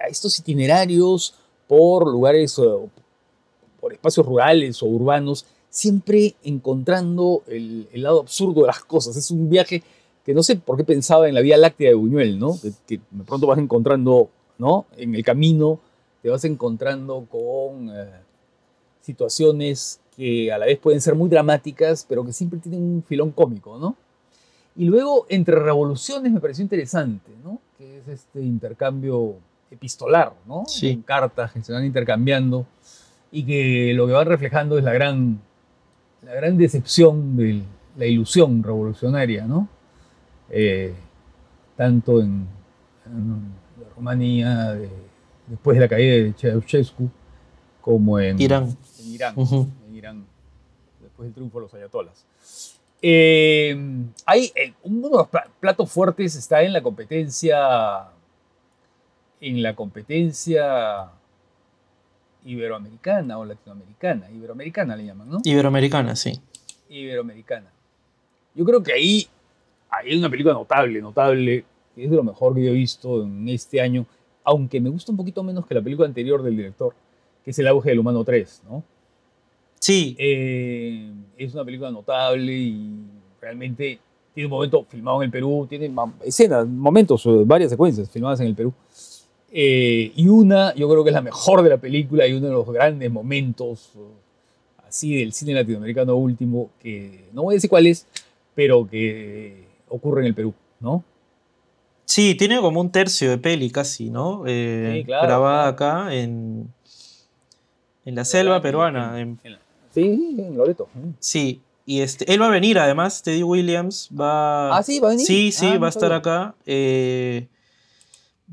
estos 0.08 0.40
itinerarios 0.40 1.36
por 1.68 2.08
lugares, 2.08 2.58
eh, 2.60 2.64
por 3.80 3.94
espacios 3.94 4.26
rurales 4.26 4.82
o 4.82 4.86
urbanos, 4.88 5.46
siempre 5.70 6.36
encontrando 6.44 7.44
el, 7.48 7.88
lado 7.94 8.22
absurdo 8.22 8.62
de 8.62 8.68
las 8.68 8.80
cosas. 8.80 9.16
Es 9.16 9.32
un 9.32 9.50
viaje 9.50 9.84
que 10.26 10.34
no 10.34 10.44
sé 10.44 10.56
por 10.56 10.78
qué 10.78 10.84
pensaba 10.84 11.28
en 11.28 11.36
la 11.36 11.42
Vía 11.42 11.58
Láctea 11.58 11.90
de 11.90 11.96
Buñuel, 11.96 12.40
¿no? 12.40 12.60
Que, 12.62 12.72
que 12.88 13.02
de 13.10 13.24
pronto 13.24 13.48
vas 13.48 13.60
encontrando, 13.60 14.30
¿no? 14.58 14.86
En 14.98 15.16
el 15.16 15.24
camino 15.24 15.80
te 16.22 16.30
vas 16.30 16.46
encontrando 16.46 17.26
con 17.30 17.90
eh, 17.90 18.10
situaciones 19.02 20.00
que 20.16 20.52
a 20.52 20.58
la 20.58 20.66
vez 20.66 20.78
pueden 20.78 21.02
ser 21.02 21.16
muy 21.16 21.30
dramáticas, 21.30 22.06
pero 22.08 22.26
que 22.26 22.34
siempre 22.34 22.60
tienen 22.60 22.84
un 22.84 23.04
filón 23.04 23.32
cómico, 23.32 23.78
¿no? 23.78 23.96
Y 24.76 24.86
luego, 24.86 25.26
entre 25.30 25.56
revoluciones, 25.56 26.32
me 26.32 26.40
pareció 26.40 26.62
interesante, 26.62 27.32
¿no? 27.44 27.60
Que 27.82 27.98
es 27.98 28.08
este 28.08 28.40
intercambio 28.42 29.38
epistolar, 29.72 30.34
¿no? 30.46 30.66
Sí. 30.68 30.94
Con 30.94 31.02
cartas 31.02 31.52
que 31.52 31.64
se 31.64 31.74
van 31.74 31.84
intercambiando 31.84 32.68
y 33.32 33.44
que 33.44 33.92
lo 33.96 34.06
que 34.06 34.14
van 34.14 34.28
reflejando 34.28 34.78
es 34.78 34.84
la 34.84 34.94
gran, 34.94 35.42
la 36.22 36.36
gran 36.36 36.58
decepción 36.60 37.36
de 37.36 37.64
la 37.98 38.06
ilusión 38.06 38.62
revolucionaria, 38.62 39.46
¿no? 39.48 39.68
Eh, 40.52 40.94
tanto 41.76 42.22
en, 42.22 42.46
en 43.08 43.52
la 43.82 43.90
Rumanía, 43.96 44.74
de- 44.74 44.90
después 45.48 45.76
de 45.76 45.82
la 45.82 45.88
caída 45.88 46.14
de 46.24 46.34
Ceausescu, 46.34 47.10
como 47.82 48.20
en 48.20 48.40
Irán. 48.40 48.78
en 49.00 49.08
Irán, 49.12 49.34
en 49.88 49.96
Irán, 49.96 50.26
después 51.02 51.26
del 51.26 51.34
triunfo 51.34 51.58
de 51.58 51.64
los 51.64 51.74
ayatolas. 51.74 52.26
Eh, 53.02 53.76
hay, 54.26 54.52
eh, 54.56 54.74
uno 54.84 55.10
de 55.10 55.16
los 55.18 55.28
pla- 55.28 55.48
platos 55.60 55.92
fuertes 55.92 56.36
está 56.36 56.62
en 56.62 56.72
la 56.74 56.82
competencia, 56.84 58.10
en 59.40 59.64
la 59.64 59.76
competencia 59.76 61.10
iberoamericana 62.46 63.38
o 63.38 63.46
latinoamericana, 63.46 64.30
iberoamericana 64.32 64.96
le 64.96 65.06
llaman, 65.06 65.30
¿no? 65.30 65.40
Iberoamericana, 65.44 66.16
sí. 66.16 66.40
Iberoamericana. 66.90 67.72
Yo 68.56 68.66
creo 68.66 68.82
que 68.84 68.94
ahí 68.94 69.28
hay 69.90 70.18
una 70.18 70.30
película 70.30 70.54
notable, 70.54 71.02
notable, 71.02 71.66
es 71.96 72.10
de 72.10 72.16
lo 72.16 72.24
mejor 72.24 72.56
que 72.56 72.64
yo 72.64 72.72
he 72.72 72.74
visto 72.74 73.24
en 73.24 73.48
este 73.50 73.82
año, 73.82 74.06
aunque 74.44 74.80
me 74.82 74.90
gusta 74.90 75.12
un 75.12 75.18
poquito 75.18 75.44
menos 75.44 75.66
que 75.68 75.76
la 75.76 75.82
película 75.82 76.08
anterior 76.08 76.42
del 76.42 76.58
director, 76.58 76.94
que 77.44 77.52
es 77.52 77.60
El 77.60 77.68
auge 77.68 77.90
del 77.90 78.00
humano 78.00 78.24
3, 78.24 78.64
¿no? 78.70 78.84
Sí, 79.82 80.16
Eh, 80.20 81.12
es 81.38 81.54
una 81.56 81.66
película 81.66 81.90
notable 81.90 82.54
y 82.54 82.88
realmente 83.42 83.98
tiene 84.34 84.46
un 84.46 84.52
momento 84.52 84.86
filmado 84.88 85.22
en 85.24 85.26
el 85.26 85.32
Perú, 85.32 85.66
tiene 85.68 85.92
escenas, 86.24 86.68
momentos, 86.68 87.26
eh, 87.26 87.42
varias 87.46 87.72
secuencias 87.72 88.08
filmadas 88.10 88.40
en 88.42 88.48
el 88.48 88.56
Perú. 88.56 88.72
Eh, 89.52 90.12
y 90.16 90.28
una, 90.28 90.74
yo 90.76 90.88
creo 90.88 91.04
que 91.04 91.10
es 91.10 91.14
la 91.16 91.22
mejor 91.24 91.64
de 91.64 91.70
la 91.70 91.78
película 91.78 92.28
y 92.28 92.34
uno 92.34 92.46
de 92.48 92.54
los 92.54 92.70
grandes 92.72 93.12
momentos 93.12 93.90
así 94.88 95.18
del 95.18 95.34
cine 95.34 95.54
latinoamericano 95.56 96.16
último, 96.16 96.70
que 96.80 97.26
no 97.34 97.42
voy 97.44 97.56
a 97.56 97.58
decir 97.58 97.70
cuál 97.70 97.88
es, 97.88 98.06
pero 98.54 98.88
que 98.88 99.66
ocurre 99.90 100.22
en 100.22 100.28
el 100.28 100.34
Perú, 100.36 100.54
¿no? 100.80 101.04
sí, 102.06 102.36
tiene 102.36 102.60
como 102.60 102.82
un 102.82 102.92
tercio 102.92 103.30
de 103.30 103.38
peli 103.38 103.70
casi, 103.72 104.10
¿no? 104.10 104.44
Eh, 104.46 104.98
Sí, 105.00 105.06
claro, 105.06 105.28
grabada 105.28 105.76
claro. 105.76 106.00
acá 106.04 106.14
en, 106.16 106.68
en 108.06 108.16
la 108.16 108.26
selva 108.26 108.62
peruana. 108.62 109.20
en- 109.22 109.40
En 109.46 109.54
la- 109.54 109.61
sí, 109.94 110.36
en 110.40 110.58
Loreto. 110.58 110.88
Mm. 110.94 111.10
sí, 111.20 111.62
y 111.86 112.02
este, 112.02 112.32
él 112.34 112.42
va 112.42 112.48
a 112.48 112.52
venir 112.52 112.78
además, 112.80 113.22
Teddy 113.24 113.44
Williams 113.44 114.10
va... 114.18 114.76
Ah, 114.78 114.84
sí, 114.84 115.00
va 115.00 115.08
a 115.08 115.12
venir. 115.12 115.26
Sí, 115.26 115.52
sí, 115.52 115.66
Ah, 115.68 115.74
va 115.74 115.80
no 115.80 115.86
a 115.88 115.90
estar 115.90 116.14
acá. 116.14 116.56
eh, 116.66 117.48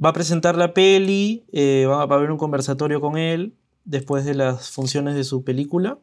va 0.02 0.08
a 0.10 0.12
presentar 0.12 0.56
la 0.56 0.72
peli, 0.74 1.44
eh, 1.52 1.84
va, 1.86 2.06
va 2.06 2.14
a 2.16 2.18
haber 2.18 2.30
un 2.30 2.38
conversatorio 2.38 3.00
con 3.00 3.16
él 3.18 3.54
después 3.84 4.24
de 4.24 4.34
las 4.34 4.70
funciones 4.70 5.14
de 5.14 5.24
su 5.24 5.44
película. 5.44 5.98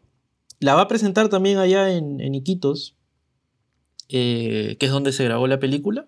La 0.59 0.75
va 0.75 0.81
a 0.81 0.87
presentar 0.87 1.27
también 1.29 1.57
allá 1.57 1.89
en, 1.95 2.21
en 2.21 2.35
Iquitos, 2.35 2.95
eh, 4.09 4.77
que 4.79 4.85
es 4.85 4.91
donde 4.91 5.11
se 5.11 5.23
grabó 5.25 5.47
la 5.47 5.59
película. 5.59 6.07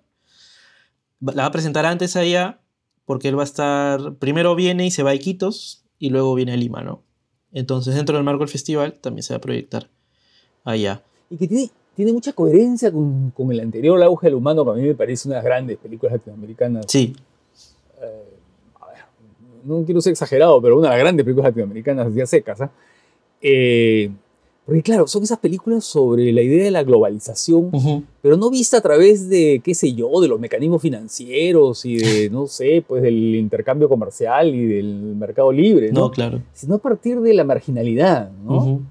La 1.19 1.43
va 1.43 1.45
a 1.45 1.51
presentar 1.51 1.85
antes 1.85 2.15
allá, 2.15 2.61
porque 3.05 3.27
él 3.29 3.37
va 3.37 3.41
a 3.41 3.45
estar, 3.45 4.15
primero 4.15 4.55
viene 4.55 4.85
y 4.85 4.91
se 4.91 5.03
va 5.03 5.09
a 5.11 5.15
Iquitos, 5.15 5.83
y 5.99 6.09
luego 6.11 6.35
viene 6.35 6.53
a 6.53 6.57
Lima, 6.57 6.83
¿no? 6.83 7.03
Entonces 7.57 7.95
dentro 7.95 8.15
del 8.15 8.23
marco 8.23 8.41
del 8.41 8.49
festival 8.49 8.93
también 9.01 9.23
se 9.23 9.33
va 9.33 9.37
a 9.39 9.41
proyectar 9.41 9.87
allá. 10.63 11.01
y 11.27 11.37
que 11.37 11.47
tiene, 11.47 11.71
tiene 11.95 12.13
mucha 12.13 12.31
coherencia 12.31 12.91
con, 12.91 13.31
con 13.31 13.51
el 13.51 13.59
anterior, 13.59 13.97
El 13.97 14.03
auge 14.03 14.27
del 14.27 14.35
humano, 14.35 14.63
que 14.63 14.69
a 14.69 14.73
mí 14.75 14.83
me 14.83 14.93
parece 14.93 15.27
una 15.27 15.37
de 15.37 15.39
las 15.39 15.45
grandes 15.45 15.77
películas 15.79 16.13
latinoamericanas. 16.13 16.85
Sí, 16.87 17.15
eh, 17.99 18.23
a 18.79 18.85
ver, 18.85 18.97
no 19.63 19.83
quiero 19.85 20.01
ser 20.01 20.11
exagerado, 20.11 20.61
pero 20.61 20.77
una 20.77 20.89
de 20.89 20.97
las 20.97 20.99
grandes 20.99 21.23
películas 21.23 21.49
latinoamericanas 21.49 22.13
ya 22.13 22.27
secas. 22.27 22.61
¿ah? 22.61 22.69
Eh, 23.41 24.11
porque 24.67 24.83
claro, 24.83 25.07
son 25.07 25.23
esas 25.23 25.39
películas 25.39 25.85
sobre 25.85 26.33
la 26.33 26.41
idea 26.41 26.65
de 26.65 26.71
la 26.71 26.83
globalización, 26.83 27.71
pero 28.21 28.35
no 28.35 28.49
vista 28.49 28.79
a 28.79 28.81
través 28.81 29.29
de, 29.29 29.61
qué 29.63 29.73
sé 29.73 29.93
yo, 29.93 30.19
de 30.19 30.27
los 30.27 30.41
mecanismos 30.41 30.81
financieros 30.81 31.85
y 31.85 31.95
de, 31.95 32.29
no 32.29 32.47
sé, 32.47 32.83
pues 32.85 33.01
del 33.01 33.35
intercambio 33.35 33.87
comercial 33.87 34.53
y 34.53 34.65
del 34.65 35.15
mercado 35.15 35.53
libre, 35.53 35.89
no, 35.93 36.01
¿no? 36.01 36.11
claro. 36.11 36.41
Sino 36.51 36.75
a 36.75 36.79
partir 36.79 37.21
de 37.21 37.33
la 37.33 37.45
marginalidad, 37.45 38.29
¿no? 38.43 38.81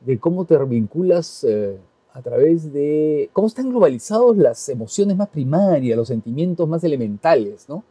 de 0.00 0.18
cómo 0.18 0.46
te 0.46 0.58
vinculas 0.64 1.46
eh, 1.48 1.76
a 2.12 2.22
través 2.22 2.72
de 2.72 3.30
cómo 3.32 3.46
están 3.46 3.70
globalizados 3.70 4.36
las 4.36 4.68
emociones 4.68 5.16
más 5.16 5.28
primarias, 5.28 5.96
los 5.96 6.08
sentimientos 6.08 6.68
más 6.68 6.82
elementales, 6.82 7.66
¿no? 7.68 7.84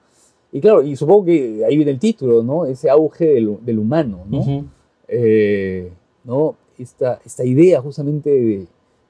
Y 0.51 0.59
claro, 0.59 0.83
y 0.83 0.97
supongo 0.97 1.23
que 1.23 1.63
ahí 1.65 1.77
viene 1.77 1.91
el 1.91 1.99
título, 1.99 2.43
¿no? 2.43 2.65
Ese 2.65 2.89
auge 2.89 3.27
del, 3.27 3.59
del 3.61 3.79
humano, 3.79 4.25
¿no? 4.27 4.65
Eh, 5.07 5.89
¿no? 6.25 6.57
Esta, 6.79 7.19
esta 7.25 7.43
idea 7.45 7.81
justamente 7.81 8.29
de, 8.29 8.65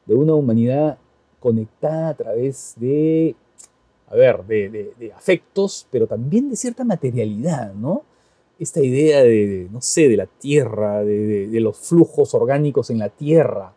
de 0.08 0.16
una 0.16 0.34
humanidad 0.34 0.98
conectada 1.40 2.10
a 2.10 2.14
través 2.16 2.74
de, 2.78 3.36
a 4.10 4.16
ver, 4.16 4.44
de, 4.46 4.70
de- 4.70 4.92
de 5.00 5.14
afectos, 5.14 5.88
pero 5.92 6.08
también 6.08 6.50
de 6.50 6.56
cierta 6.56 6.84
materialidad, 6.84 7.74
¿no? 7.76 8.02
Esta 8.60 8.82
idea 8.82 9.24
de, 9.24 9.70
no 9.72 9.82
sé, 9.82 10.10
de 10.10 10.18
la 10.18 10.26
tierra, 10.26 11.04
de, 11.04 11.48
los 11.62 11.78
flujos 11.78 12.34
orgánicos 12.34 12.90
en 12.90 12.98
la 13.00 13.10
tierra, 13.10 13.72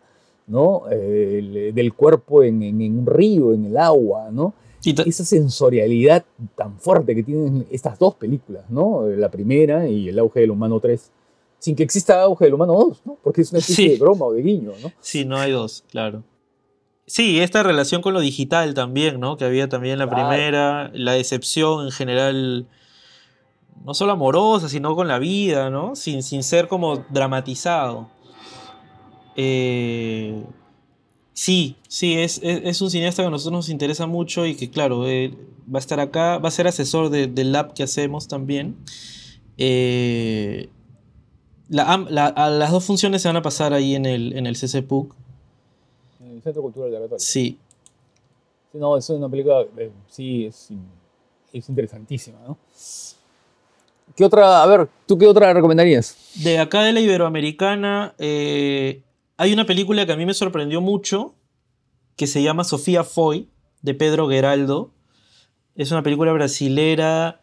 ¿no? 0.47 0.84
Eh, 0.90 1.38
el- 1.38 1.74
del 1.74 1.93
cuerpo 1.95 2.43
en, 2.43 2.62
en- 2.62 2.80
en 2.80 2.99
un 3.01 3.07
río, 3.07 3.53
en 3.53 3.66
el 3.66 3.76
agua, 3.76 4.30
¿no? 4.32 4.55
Y 4.84 5.09
esa 5.09 5.24
sensorialidad 5.24 6.24
tan 6.57 6.76
fuerte 6.78 7.14
que 7.14 7.22
tienen 7.22 7.64
estas 7.70 7.97
dos 8.01 8.16
películas, 8.16 8.64
¿no? 8.70 9.07
La 9.07 9.30
primera 9.30 9.86
y 9.88 10.09
El 10.09 10.18
auge 10.18 10.40
del 10.40 10.51
humano 10.51 10.80
3. 10.80 11.11
Sin 11.63 11.77
que 11.77 11.85
exista 11.85 12.21
auge 12.23 12.47
del 12.47 12.55
humano 12.55 12.73
2, 12.73 13.03
¿no? 13.05 13.19
Porque 13.23 13.43
es 13.43 13.53
una 13.53 13.61
especie 13.61 13.85
Sí. 13.85 13.91
de 13.93 13.99
broma 13.99 14.27
o 14.27 14.33
de 14.33 14.43
guiño, 14.43 14.73
¿no? 14.83 14.91
Sí, 15.01 15.25
no 15.25 15.37
hay 15.39 15.53
dos, 15.53 15.85
claro. 15.93 16.25
Sí, 17.07 17.39
esta 17.39 17.63
relación 17.63 18.03
con 18.03 18.15
lo 18.15 18.21
digital 18.21 18.75
también, 18.75 19.21
¿no? 19.21 19.37
Que 19.37 19.45
había 19.45 19.69
también 19.69 19.99
la 20.01 20.09
Claro. 20.09 20.29
primera, 20.29 20.91
la 20.93 21.13
decepción 21.13 21.85
en 21.87 21.93
general, 21.93 22.67
no 23.85 23.95
solo 23.95 24.11
amorosa, 24.13 24.69
sino 24.69 24.97
con 24.97 25.07
la 25.07 25.21
vida, 25.21 25.71
¿no? 25.71 25.95
Sin, 25.95 26.25
sin 26.25 26.43
ser 26.43 26.67
como 26.67 27.05
dramatizado. 27.11 28.09
Eh, 29.37 30.43
sí, 31.33 31.77
sí, 31.89 32.15
es, 32.19 32.41
es- 32.43 32.63
es 32.65 32.81
un 32.83 32.91
cineasta 32.91 33.23
que 33.23 33.29
a 33.29 33.31
nosotros 33.31 33.53
nos 33.53 33.69
interesa 33.69 34.07
mucho 34.07 34.47
y 34.47 34.57
que, 34.57 34.69
claro, 34.69 35.07
eh, 35.09 35.33
va 35.73 35.79
a 35.79 35.81
estar 35.81 36.01
acá, 36.01 36.39
va 36.39 36.49
a 36.49 36.53
ser 36.53 36.67
asesor 36.67 37.09
de- 37.11 37.29
del 37.29 37.53
lab 37.53 37.73
que 37.73 37.85
hacemos 37.85 38.27
también. 38.27 38.77
Eh, 39.59 40.69
la 41.73 41.97
la- 42.09 42.27
a 42.27 42.51
las 42.51 42.70
dos 42.70 42.85
funciones 42.85 43.23
se 43.23 43.29
van 43.29 43.37
a 43.37 43.43
pasar 43.43 43.73
ahí 43.73 43.95
en 43.95 44.07
el, 44.07 44.33
en 44.37 44.47
el 44.47 44.57
CCPUC. 44.57 45.14
En 46.20 46.31
el 46.37 46.43
Centro 46.43 46.62
Cultural 46.62 46.91
de 46.91 46.97
la 46.99 47.03
Católica. 47.05 47.25
Sí, 47.25 47.59
Sí, 48.73 48.79
No, 48.79 48.97
es 48.97 49.09
una 49.11 49.29
película, 49.29 49.62
eh, 49.77 49.91
sí, 50.09 50.47
es, 50.47 50.68
es 51.53 51.68
interesantísima, 51.68 52.39
¿no? 52.47 52.57
¿Qué 54.16 54.25
otra, 54.25 54.62
a 54.62 54.66
ver, 54.66 54.89
¿tú 55.07 55.16
qué 55.18 55.27
otra 55.27 55.53
recomendarías? 55.53 56.16
De 56.43 56.59
acá 56.59 56.83
de 56.83 56.93
la 56.93 57.01
Iberoamericana, 57.01 58.14
eh, 58.18 59.03
hay 59.37 59.53
una 59.53 59.64
película 59.66 60.05
que 60.07 60.12
a 60.12 60.16
mí 60.16 60.27
me 60.27 60.35
sorprendió 60.35 60.81
mucho, 60.81 61.35
que 62.16 62.27
se 62.27 62.43
llama 62.43 62.64
Sofía 62.64 63.05
Foy, 63.05 63.49
de 63.83 63.95
Pedro 63.95 64.29
Geraldo. 64.29 64.91
Es 65.75 65.91
una 65.93 66.03
película 66.03 66.33
brasilera 66.33 67.41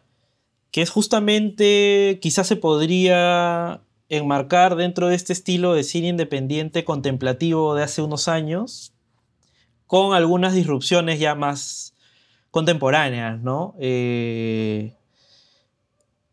que 0.70 0.82
es 0.82 0.90
justamente, 0.90 2.18
quizás 2.22 2.46
se 2.46 2.54
podría 2.56 3.80
enmarcar 4.10 4.76
dentro 4.76 5.08
de 5.08 5.14
este 5.14 5.32
estilo 5.32 5.72
de 5.72 5.84
cine 5.84 6.08
independiente 6.08 6.84
contemplativo 6.84 7.74
de 7.74 7.84
hace 7.84 8.02
unos 8.02 8.28
años, 8.28 8.92
con 9.86 10.12
algunas 10.12 10.52
disrupciones 10.52 11.18
ya 11.18 11.34
más 11.34 11.94
contemporáneas, 12.50 13.40
¿no? 13.40 13.74
Eh, 13.78 14.94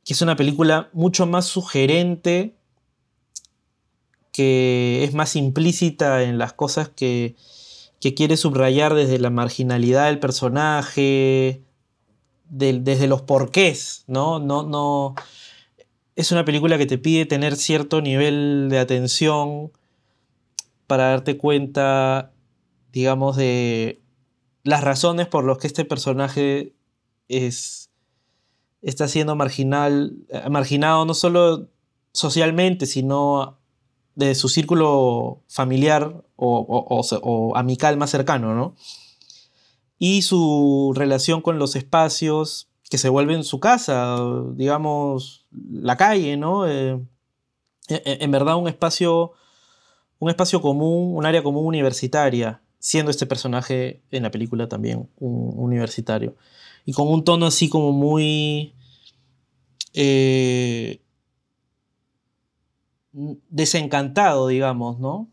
que 0.03 0.13
es 0.13 0.21
una 0.21 0.35
película 0.35 0.89
mucho 0.91 1.25
más 1.27 1.45
sugerente, 1.45 2.55
que 4.31 5.03
es 5.03 5.13
más 5.13 5.35
implícita 5.35 6.23
en 6.23 6.37
las 6.37 6.53
cosas 6.53 6.89
que, 6.89 7.35
que 7.99 8.13
quiere 8.13 8.37
subrayar 8.37 8.95
desde 8.95 9.19
la 9.19 9.29
marginalidad 9.29 10.07
del 10.07 10.19
personaje, 10.19 11.63
desde 12.49 13.07
los 13.07 13.21
porqués, 13.23 14.03
¿no? 14.07 14.39
No, 14.39 14.63
no. 14.63 15.15
Es 16.17 16.31
una 16.31 16.43
película 16.43 16.79
que 16.79 16.87
te 16.87 16.97
pide 16.97 17.27
tener 17.27 17.55
cierto 17.55 18.01
nivel 18.01 18.69
de 18.71 18.79
atención 18.79 19.71
para 20.87 21.09
darte 21.09 21.37
cuenta, 21.37 22.33
digamos, 22.91 23.35
de 23.37 24.01
las 24.63 24.83
razones 24.83 25.27
por 25.27 25.45
las 25.45 25.59
que 25.59 25.67
este 25.67 25.85
personaje 25.85 26.73
es, 27.27 27.91
está 28.81 29.07
siendo 29.07 29.35
marginal, 29.35 30.17
eh, 30.29 30.49
marginado 30.49 31.05
no 31.05 31.13
solo 31.13 31.69
socialmente, 32.13 32.87
sino 32.87 33.59
de 34.15 34.33
su 34.33 34.49
círculo 34.49 35.43
familiar 35.47 36.23
o, 36.35 36.65
o- 37.21 37.55
amical 37.55 37.95
más 37.97 38.09
cercano, 38.09 38.55
¿no? 38.55 38.73
Y 39.99 40.23
su 40.23 40.93
relación 40.95 41.43
con 41.43 41.59
los 41.59 41.75
espacios 41.75 42.66
que 42.89 42.97
se 42.97 43.09
vuelven 43.09 43.43
su 43.43 43.59
casa, 43.59 44.17
digamos, 44.53 45.45
la 45.51 45.97
calle, 45.97 46.37
¿no? 46.37 46.67
Eh, 46.67 46.99
e- 47.89 48.03
e- 48.05 48.17
en 48.23 48.31
verdad 48.31 48.57
un 48.57 48.67
espacio, 48.67 49.33
un 50.19 50.29
espacio 50.29 50.61
común, 50.61 51.15
un 51.17 51.25
área 51.25 51.43
común 51.43 51.65
universitaria, 51.65 52.61
siendo 52.79 53.11
este 53.11 53.25
personaje 53.25 54.01
en 54.11 54.23
la 54.23 54.31
película 54.31 54.67
también 54.69 55.09
un 55.19 55.53
universitario. 55.57 56.35
Y 56.85 56.93
con 56.93 57.07
un 57.09 57.23
tono 57.23 57.47
así 57.47 57.69
como 57.69 57.91
muy... 57.91 58.73
eh, 59.93 61.01
desencantado, 63.49 64.47
digamos, 64.47 64.99
¿no? 64.99 65.27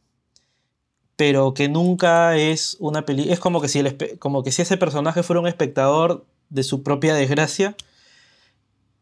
Pero 1.16 1.54
que 1.54 1.68
nunca 1.68 2.36
es 2.36 2.76
una 2.80 3.04
película. 3.04 3.32
Es 3.32 3.40
como 3.40 3.60
que, 3.60 3.68
si 3.68 3.78
el 3.80 4.18
como 4.18 4.42
que 4.42 4.50
si 4.52 4.62
ese 4.62 4.76
personaje 4.76 5.22
fuera 5.22 5.40
un 5.40 5.46
espectador 5.46 6.26
de 6.50 6.62
su 6.62 6.82
propia 6.82 7.14
desgracia. 7.14 7.76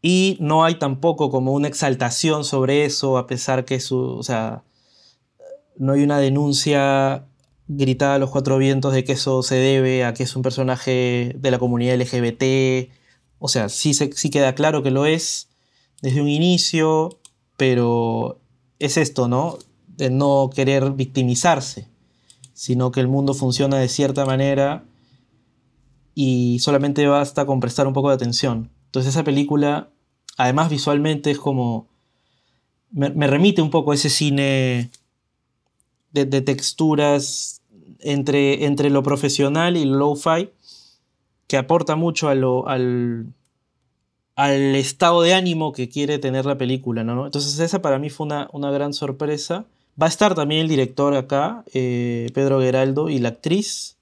Y 0.01 0.37
no 0.41 0.65
hay 0.65 0.77
tampoco 0.79 1.31
como 1.31 1.53
una 1.53 1.69
exaltación 1.69 2.45
sobre 2.45 2.85
eso, 2.85 3.19
a 3.19 3.27
pesar 3.27 3.65
que 3.65 3.81
su. 3.81 3.99
O 3.99 4.23
sea. 4.23 4.65
No 5.79 5.93
hay 5.95 6.03
una 6.03 6.19
denuncia 6.19 7.25
gritada 7.67 8.17
a 8.17 8.19
los 8.19 8.31
cuatro 8.31 8.59
vientos 8.59 8.93
de 8.93 9.05
que 9.05 9.13
eso 9.13 9.43
se 9.43 9.55
debe 9.55 10.05
a 10.05 10.13
que 10.13 10.25
es 10.25 10.37
un 10.37 10.43
personaje 10.43 11.35
de 11.39 11.51
la 11.51 11.59
comunidad 11.59 11.95
LGBT. 11.95 12.91
O 13.39 13.49
sea, 13.49 13.69
sí, 13.71 13.95
se- 13.95 14.13
sí 14.13 14.29
queda 14.29 14.55
claro 14.55 14.83
que 14.83 14.91
lo 14.91 15.07
es 15.07 15.49
desde 16.03 16.21
un 16.21 16.29
inicio, 16.29 17.19
pero 17.57 18.39
es 18.79 18.99
esto, 18.99 19.29
¿no? 19.29 19.57
De 19.87 20.11
no 20.11 20.51
querer 20.55 20.91
victimizarse, 20.93 21.89
sino 22.53 22.93
que 22.93 23.01
el 23.01 23.09
mundo 23.09 23.33
funciona 23.33 23.79
de 23.79 23.89
cierta 23.89 24.27
manera 24.27 24.85
y 26.15 26.59
solamente 26.61 27.07
basta 27.07 27.47
con 27.47 27.61
prestar 27.61 27.87
un 27.87 27.93
poco 27.93 28.09
de 28.09 28.15
atención. 28.15 28.71
Entonces 28.87 29.15
esa 29.15 29.25
película, 29.25 29.89
además 30.37 30.71
visualmente 30.71 31.31
es 31.31 31.39
como... 31.39 31.89
Me, 32.91 33.27
remite 33.27 33.63
un 33.63 33.71
poco 33.71 33.93
a 33.93 33.95
ese 33.95 34.11
cine 34.11 34.91
de, 36.11 36.27
texturas 36.43 37.63
entre, 38.01 38.67
entre 38.67 38.91
lo 38.91 39.03
profesional 39.03 39.79
y 39.79 39.87
lo 39.87 39.97
lo-fi, 39.97 40.51
que 41.47 41.57
aporta 41.57 41.97
mucho 41.97 42.29
al, 42.29 42.45
al 44.37 44.75
estado 44.75 45.23
de 45.23 45.33
ánimo 45.33 45.73
que 45.73 45.89
quiere 45.89 46.19
tener 46.19 46.45
la 46.45 46.59
película, 46.59 47.03
¿no? 47.03 47.25
Entonces 47.25 47.59
esa 47.59 47.81
para 47.81 47.99
mí 47.99 48.11
fue 48.11 48.27
una, 48.27 48.51
una 48.53 48.71
gran 48.71 48.93
sorpresa. 48.93 49.65
Va 50.01 50.07
a 50.07 50.11
estar 50.11 50.35
también 50.35 50.63
el 50.63 50.69
director 50.69 51.15
acá, 51.15 51.65
eh, 51.73 52.31
Pedro 52.35 52.61
Geraldo, 52.61 53.09
y 53.09 53.19
la 53.19 53.31
actriz, 53.31 53.97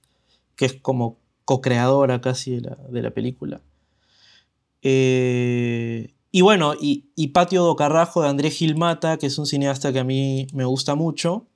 que 0.57 0.67
es 0.67 0.75
como 0.75 1.17
co-creadora 1.45 2.21
casi 2.21 2.57
de 2.57 2.61
la, 2.63 2.79
de 2.89 3.03
la 3.03 3.11
película. 3.11 3.61
Eh, 4.83 6.15
y 6.33 6.43
bueno, 6.43 6.75
y, 6.81 7.29
Patio 7.29 7.65
do 7.65 7.77
Carrajo 7.77 8.23
de 8.23 8.29
Andrés 8.29 8.55
Gilmata, 8.55 9.19
que 9.19 9.27
es 9.27 9.39
un 9.39 9.47
cineasta 9.47 9.93
que 9.93 9.99
a 9.99 10.05
mí 10.05 10.47
me 10.53 10.65
gusta 10.65 10.95
mucho. 10.95 11.47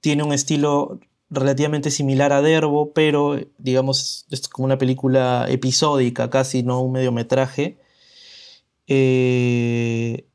Tiene 0.00 0.22
un 0.24 0.32
estilo 0.32 1.00
relativamente 1.30 1.90
similar 1.90 2.32
a 2.32 2.42
Derbo, 2.42 2.92
pero 2.92 3.38
digamos 3.58 4.26
es 4.30 4.48
como 4.48 4.66
una 4.66 4.78
película 4.78 5.46
episódica, 5.48 6.28
casi 6.30 6.62
no 6.62 6.80
un 6.80 6.92
mediometraje. 6.92 7.78
Eh, 8.86 10.26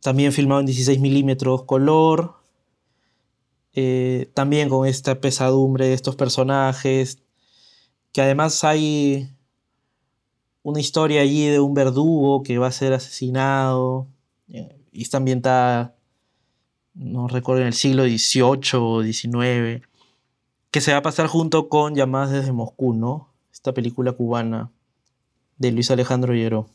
también 0.00 0.32
filmado 0.32 0.60
en 0.60 0.66
16 0.66 1.00
milímetros 1.00 1.64
color. 1.64 2.36
Eh, 3.74 4.30
también 4.34 4.68
con 4.68 4.86
esta 4.86 5.20
pesadumbre 5.20 5.88
de 5.88 5.94
estos 5.94 6.16
personajes. 6.16 7.22
Que 8.18 8.22
además 8.22 8.64
hay 8.64 9.28
una 10.64 10.80
historia 10.80 11.20
allí 11.20 11.46
de 11.46 11.60
un 11.60 11.72
verdugo 11.72 12.42
que 12.42 12.58
va 12.58 12.66
a 12.66 12.72
ser 12.72 12.92
asesinado. 12.92 14.08
eh, 14.52 14.74
y 14.90 15.02
está 15.02 15.18
ambientada, 15.18 15.94
no 16.94 17.28
recuerdo, 17.28 17.60
en 17.60 17.68
el 17.68 17.74
siglo 17.74 18.02
XVIII 18.02 18.80
o 18.80 19.02
XIX. 19.04 19.82
Que 20.72 20.80
se 20.80 20.90
va 20.90 20.98
a 20.98 21.02
pasar 21.02 21.28
junto 21.28 21.68
con 21.68 21.94
Llamadas 21.94 22.32
desde 22.32 22.50
Moscú, 22.50 22.92
¿no? 22.92 23.28
Esta 23.52 23.72
película 23.72 24.10
cubana 24.10 24.68
de 25.58 25.70
Luis 25.70 25.88
Alejandro 25.92 26.34
Hierro. 26.34 26.66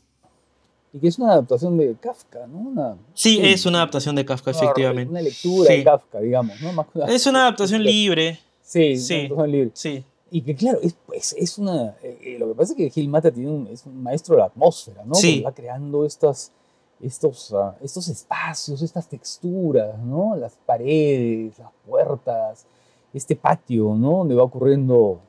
Y 0.94 1.00
que 1.00 1.10
es 1.10 1.20
una 1.20 1.34
adaptación 1.34 1.78
de 1.78 1.94
Kafka, 2.00 2.48
¿no? 2.48 2.58
Una, 2.60 2.96
Sí, 3.14 3.42
es 3.44 3.66
una 3.66 3.80
adaptación 3.80 4.16
de 4.16 4.24
Kafka, 4.24 4.52
una- 4.52 4.60
efectivamente. 4.62 5.12
Una 5.12 5.22
lectura 5.22 5.70
de. 5.74 5.84
Kafka, 5.84 6.20
digamos, 6.22 6.62
¿no? 6.62 6.72
Más 6.72 6.86
Es 7.10 7.28
una 7.28 7.42
adaptación 7.42 7.84
libre, 7.84 8.40
Sí, 8.62 8.96
Sí. 8.96 9.14
una 9.14 9.20
adaptación 9.26 9.52
libre. 9.52 9.72
sí. 9.74 10.06
Y 10.36 10.42
que 10.42 10.56
claro, 10.56 10.80
es, 10.82 10.96
pues, 11.06 11.36
es 11.38 11.60
una... 11.60 11.96
eh, 12.02 12.18
eh, 12.24 12.38
lo 12.40 12.48
que 12.48 12.56
pasa 12.56 12.74
es 12.74 12.78
que 12.78 12.90
Gil 12.90 13.08
Mata 13.08 13.30
tiene 13.32 13.52
un, 13.52 13.68
es 13.68 13.86
un 13.86 14.02
maestro 14.02 14.34
de 14.36 14.40
la 14.42 14.48
atmósfera, 14.48 15.04
¿no? 15.06 15.14
Sí. 15.14 15.42
Porque 15.44 15.44
va 15.46 15.52
creando 15.54 16.06
estas, 16.06 16.52
estos, 17.00 17.54
ah, 17.54 17.76
estos 17.84 18.08
espacios, 18.08 18.82
estas 18.82 19.08
texturas, 19.08 19.96
¿no? 20.00 20.36
Las 20.36 20.54
paredes, 20.66 21.60
las 21.60 21.70
puertas, 21.88 22.66
este 23.14 23.36
patio, 23.36 23.94
¿no? 23.94 24.10
Donde 24.20 24.34
va 24.34 24.42
ocurriendo 24.44 25.20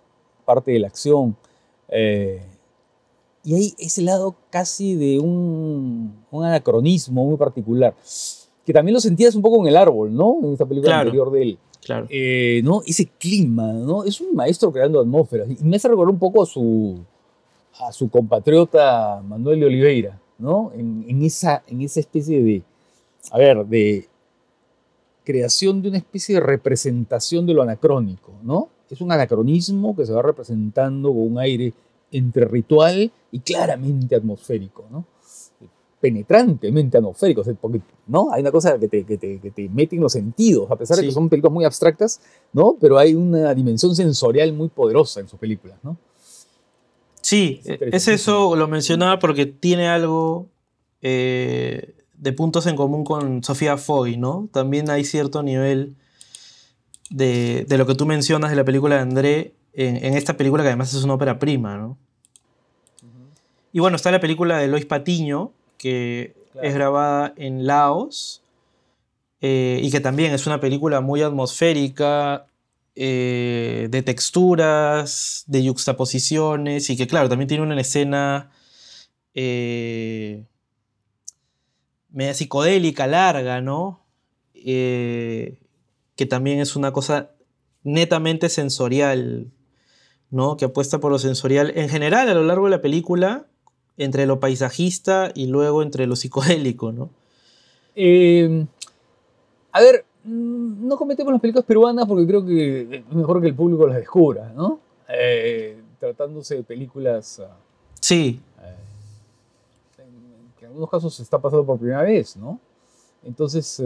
parte 0.47 0.71
de 0.73 0.79
la 0.79 0.87
acción. 0.87 1.37
Eh, 1.91 2.43
y 3.45 3.55
hay 3.57 3.75
ese 3.79 4.01
lado 4.01 4.35
casi 4.49 4.95
de 4.95 5.21
un, 5.21 6.17
un 6.31 6.45
anacronismo 6.45 7.27
muy 7.27 7.37
particular, 7.37 7.95
que 8.65 8.73
también 8.73 8.95
lo 8.95 9.01
sentías 9.01 9.35
un 9.35 9.43
poco 9.43 9.61
en 9.61 9.67
El 9.67 9.77
Árbol, 9.77 10.15
¿no? 10.15 10.39
En 10.43 10.53
esta 10.55 10.65
película 10.65 10.93
Claro. 10.93 11.09
anterior 11.11 11.31
de 11.31 11.43
él. 11.43 11.59
Claro. 11.85 12.07
Eh, 12.11 12.63
¿no? 12.65 12.83
Ese 12.87 13.07
clima, 13.07 13.73
¿no? 13.73 14.05
Es 14.05 14.21
un 14.21 14.35
maestro 14.35 14.73
creando 14.73 15.01
atmósferas. 15.01 15.49
Y 15.51 15.63
me 15.65 15.77
hace 15.77 15.89
recordar 15.89 16.13
un 16.13 16.19
poco 16.19 16.43
a 16.43 16.47
su, 16.47 16.99
a 17.81 17.93
su 17.93 18.09
compatriota 18.09 19.23
Manuel 19.27 19.61
de 19.61 19.67
Oliveira, 19.67 20.21
¿no? 20.39 20.73
En, 20.75 21.05
en 21.09 21.23
esa, 21.23 21.63
en 21.67 21.83
esa 21.83 22.01
especie 22.01 22.43
de, 22.43 22.63
a 23.31 23.39
ver, 23.39 23.67
de 23.67 24.09
creación 25.25 25.83
de 25.83 25.89
una 25.89 25.99
especie 25.99 26.37
de 26.37 26.41
representación 26.41 27.47
de 27.47 27.55
lo 27.55 27.63
anacrónico, 27.63 28.33
¿no? 28.43 28.69
Es 28.91 29.01
un 29.01 29.11
anacronismo 29.11 29.97
que 29.97 30.07
se 30.07 30.13
va 30.13 30.23
representando 30.23 31.09
con 31.09 31.33
un 31.33 31.39
aire 31.39 31.73
entre 32.13 32.45
ritual 32.45 33.11
y 33.33 33.41
claramente 33.41 34.15
atmosférico, 34.15 34.85
¿no? 34.91 35.05
Penetrantemente 36.05 36.99
atmosférico, 36.99 37.43
porque 37.59 37.81
¿no? 38.09 38.31
hay 38.31 38.43
una 38.43 38.51
cosa 38.51 38.79
que 38.79 38.89
te, 38.89 39.05
que, 39.05 39.17
te, 39.17 39.41
que 39.41 39.51
te, 39.51 39.71
mete 39.71 39.97
en 39.97 40.03
los 40.03 40.13
sentidos, 40.13 40.71
a 40.71 40.77
pesar 40.77 40.99
de 40.99 41.05
que 41.05 41.11
son 41.11 41.31
películas 41.31 41.55
muy 41.55 41.65
abstractas, 41.65 42.21
¿no? 42.53 42.77
pero 42.79 42.99
hay 42.99 43.15
una 43.15 43.55
dimensión 43.55 43.97
sensorial 43.97 44.53
muy 44.53 44.69
poderosa 44.69 45.21
en 45.21 45.29
sus 45.29 45.39
películas. 45.39 45.79
¿no? 45.83 45.97
Sí, 47.23 47.63
es, 47.65 48.07
eso, 48.09 48.55
lo 48.55 48.69
mencionaba 48.69 49.19
porque 49.19 49.47
tiene 49.47 49.89
algo 49.89 50.47
eh, 51.01 51.95
de 52.19 52.33
puntos 52.35 52.67
en 52.67 52.77
común 52.77 53.03
con 53.03 53.43
Sofía 53.43 53.79
Foy, 53.79 54.19
¿no? 54.19 54.51
También 54.53 54.91
hay 54.91 55.07
cierto 55.07 55.43
nivel 55.43 55.95
de, 57.09 57.65
de, 57.67 57.79
lo 57.79 57.87
que 57.87 57.95
tú 57.95 58.05
mencionas 58.05 58.51
de 58.51 58.57
la 58.57 58.65
película 58.67 58.97
de 58.97 59.01
André 59.01 59.55
en, 59.73 59.97
en, 60.05 60.19
esta 60.19 60.37
película 60.37 60.63
que 60.63 60.69
además 60.69 60.93
es 60.93 61.03
una 61.03 61.15
ópera 61.15 61.39
prima, 61.39 61.79
¿no? 61.79 61.97
Y 63.73 63.81
bueno, 63.81 63.97
está 63.97 64.11
la 64.11 64.21
película 64.21 64.59
de 64.59 64.69
Lois 64.69 64.85
Patiño, 64.85 65.51
que 65.85 66.35
claro. 66.53 66.67
es 66.67 66.75
grabada 66.75 67.35
en 67.37 67.67
Laos 67.67 68.43
eh, 69.43 69.81
y 69.83 69.91
que 69.91 70.01
también 70.01 70.33
es 70.33 70.47
una 70.47 70.59
película 70.61 71.03
muy 71.03 71.21
atmosférica, 71.21 72.47
eh, 72.97 73.89
de 73.91 74.03
texturas, 74.03 75.45
de 75.47 75.65
yuxtaposiciones 75.65 76.89
y 76.89 76.97
que 76.97 77.07
claro, 77.07 77.29
también 77.29 77.49
tiene 77.49 77.63
una 77.63 77.79
escena 77.79 78.51
eh, 79.35 80.45
media 82.11 82.33
psicodélica, 82.33 83.07
larga, 83.07 83.61
¿no? 83.61 84.01
Eh, 84.55 85.59
que 86.17 86.25
también 86.25 86.61
es 86.61 86.77
una 86.77 86.93
cosa 86.93 87.33
netamente 87.83 88.49
sensorial, 88.49 89.51
¿no? 90.31 90.57
Que 90.57 90.65
apuesta 90.65 91.01
por 91.01 91.11
lo 91.11 91.19
sensorial 91.19 91.73
en 91.77 91.91
general 91.91 92.31
a 92.31 92.35
lo 92.35 92.45
largo 92.45 92.67
de 92.67 92.71
la 92.71 92.81
película, 92.81 93.47
entre 93.97 94.27
lo 94.27 94.41
paisajista 94.41 95.31
y 95.35 95.47
luego 95.47 95.83
entre 95.83 96.07
lo 96.07 96.17
psicodélico, 96.17 96.93
¿no? 96.93 97.11
Eh, 97.95 98.67
a 99.73 99.81
ver, 99.81 100.05
mm, 100.25 100.87
no 100.87 100.97
cometemos 100.97 101.33
las 101.33 101.41
películas 101.41 101.65
peruanas 101.65 102.07
porque 102.07 102.27
creo 102.27 102.45
que 102.45 103.05
es 103.09 103.15
mejor 103.15 103.41
que 103.41 103.49
el 103.49 103.55
público 103.55 103.87
las 103.87 103.97
descubra, 103.97 104.53
¿no? 104.55 104.81
Eh, 105.09 105.81
tratándose 106.01 106.57
de 106.57 106.63
películas... 106.65 107.41
Uh, 107.41 107.49
sí. 108.01 108.41
Eh, 108.63 110.03
que 110.59 110.65
en 110.65 110.71
algunos 110.71 110.91
casos 110.91 111.15
se 111.15 111.23
está 111.23 111.39
pasando 111.39 111.65
por 111.65 111.79
primera 111.79 112.03
vez, 112.03 112.37
¿no? 112.37 112.59
Entonces, 113.25 113.83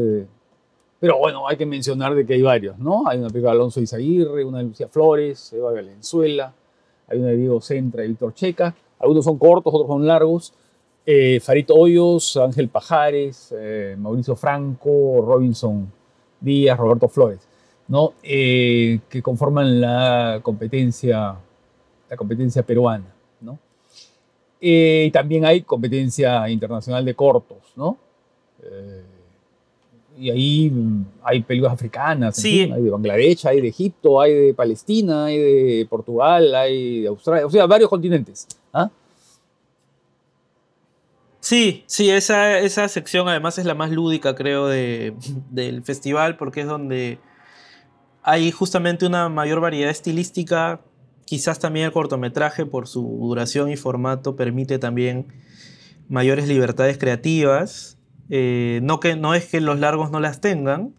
pero 0.98 1.18
bueno, 1.18 1.46
hay 1.46 1.56
que 1.56 1.66
mencionar 1.66 2.14
de 2.14 2.26
que 2.26 2.34
hay 2.34 2.42
varios, 2.42 2.76
¿no? 2.78 3.06
Hay 3.06 3.18
una 3.18 3.28
película 3.28 3.52
de 3.52 3.58
Alonso 3.58 3.80
Izaguirre, 3.80 4.44
una 4.44 4.58
de 4.58 4.64
Lucía 4.64 4.88
Flores, 4.88 5.52
Eva 5.52 5.72
Valenzuela, 5.72 6.52
hay 7.06 7.18
una 7.18 7.28
de 7.28 7.36
Diego 7.36 7.60
Centra 7.60 8.04
y 8.04 8.08
Víctor 8.08 8.34
Checa, 8.34 8.74
algunos 8.98 9.24
son 9.24 9.38
cortos, 9.38 9.72
otros 9.72 9.88
son 9.88 10.06
largos. 10.06 10.52
Eh, 11.10 11.40
Farito 11.40 11.74
Hoyos, 11.74 12.36
Ángel 12.36 12.68
Pajares, 12.68 13.54
eh, 13.56 13.96
Mauricio 13.98 14.36
Franco, 14.36 15.24
Robinson 15.26 15.90
Díaz, 16.38 16.76
Roberto 16.76 17.08
Flores, 17.08 17.40
¿no? 17.88 18.12
Eh, 18.22 19.00
que 19.08 19.22
conforman 19.22 19.80
la 19.80 20.40
competencia, 20.42 21.34
la 22.10 22.16
competencia 22.16 22.62
peruana. 22.62 23.06
¿no? 23.40 23.58
Y 24.60 25.10
también 25.10 25.46
hay 25.46 25.62
competencia 25.62 26.46
internacional 26.50 27.04
de 27.04 27.14
cortos. 27.14 27.58
¿no? 27.74 27.96
y 30.18 30.30
ahí 30.30 30.72
hay 31.22 31.42
películas 31.42 31.72
africanas, 31.72 32.36
sí. 32.36 32.64
fin, 32.64 32.72
hay 32.72 32.82
de 32.82 32.90
Bangladesh, 32.90 33.46
hay 33.46 33.60
de 33.60 33.68
Egipto, 33.68 34.20
hay 34.20 34.34
de 34.34 34.52
Palestina, 34.52 35.26
hay 35.26 35.38
de 35.38 35.86
Portugal, 35.88 36.54
hay 36.54 37.02
de 37.02 37.08
Australia, 37.08 37.46
o 37.46 37.50
sea, 37.50 37.66
varios 37.66 37.88
continentes. 37.88 38.46
¿Ah? 38.72 38.90
Sí, 41.40 41.84
sí, 41.86 42.10
esa, 42.10 42.58
esa 42.58 42.88
sección 42.88 43.28
además 43.28 43.58
es 43.58 43.64
la 43.64 43.74
más 43.74 43.90
lúdica, 43.90 44.34
creo, 44.34 44.66
de, 44.66 45.14
del 45.50 45.82
festival, 45.82 46.36
porque 46.36 46.62
es 46.62 46.66
donde 46.66 47.18
hay 48.22 48.50
justamente 48.50 49.06
una 49.06 49.28
mayor 49.28 49.60
variedad 49.60 49.90
estilística. 49.90 50.80
Quizás 51.24 51.58
también 51.58 51.86
el 51.86 51.92
cortometraje, 51.92 52.66
por 52.66 52.86
su 52.88 53.00
duración 53.22 53.70
y 53.70 53.76
formato, 53.76 54.36
permite 54.36 54.78
también 54.78 55.28
mayores 56.08 56.48
libertades 56.48 56.98
creativas. 56.98 57.96
Eh, 58.30 58.80
no, 58.82 59.00
que, 59.00 59.16
no 59.16 59.34
es 59.34 59.46
que 59.46 59.60
los 59.60 59.78
largos 59.78 60.10
no 60.10 60.20
las 60.20 60.42
tengan, 60.42 60.94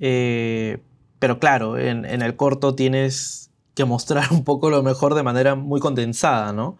eh, 0.00 0.82
pero 1.18 1.38
claro, 1.38 1.78
en, 1.78 2.04
en, 2.04 2.20
el 2.20 2.36
corto 2.36 2.74
tienes 2.74 3.50
que 3.74 3.84
mostrar 3.84 4.28
un 4.32 4.44
poco 4.44 4.70
lo 4.70 4.82
mejor 4.82 5.14
de 5.14 5.22
manera 5.22 5.54
muy 5.54 5.80
condensada, 5.80 6.52
¿no? 6.52 6.78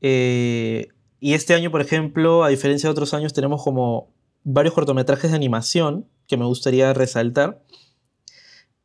Eh, 0.00 0.88
y 1.20 1.34
este 1.34 1.54
año, 1.54 1.70
por 1.70 1.82
ejemplo, 1.82 2.44
a 2.44 2.48
diferencia 2.48 2.88
de 2.88 2.92
otros 2.92 3.12
años, 3.14 3.32
tenemos 3.32 3.62
como 3.62 4.08
varios 4.42 4.74
cortometrajes 4.74 5.30
de 5.30 5.36
animación 5.36 6.06
que 6.26 6.36
me 6.36 6.46
gustaría 6.46 6.92
resaltar. 6.94 7.62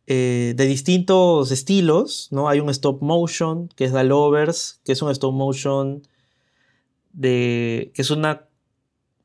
Eh, 0.08 0.54
de 0.56 0.66
distintos 0.68 1.52
estilos, 1.52 2.28
¿no? 2.32 2.48
Hay 2.48 2.60
un 2.60 2.70
stop 2.70 3.02
motion, 3.02 3.70
que 3.70 3.86
es 3.86 3.94
The 3.94 4.04
Lovers, 4.04 4.80
que 4.84 4.92
es 4.92 5.02
un 5.02 5.10
stop 5.10 5.34
motion 5.34 6.04
de, 7.12 7.92
que 7.96 8.02
es 8.04 8.12
una 8.12 8.48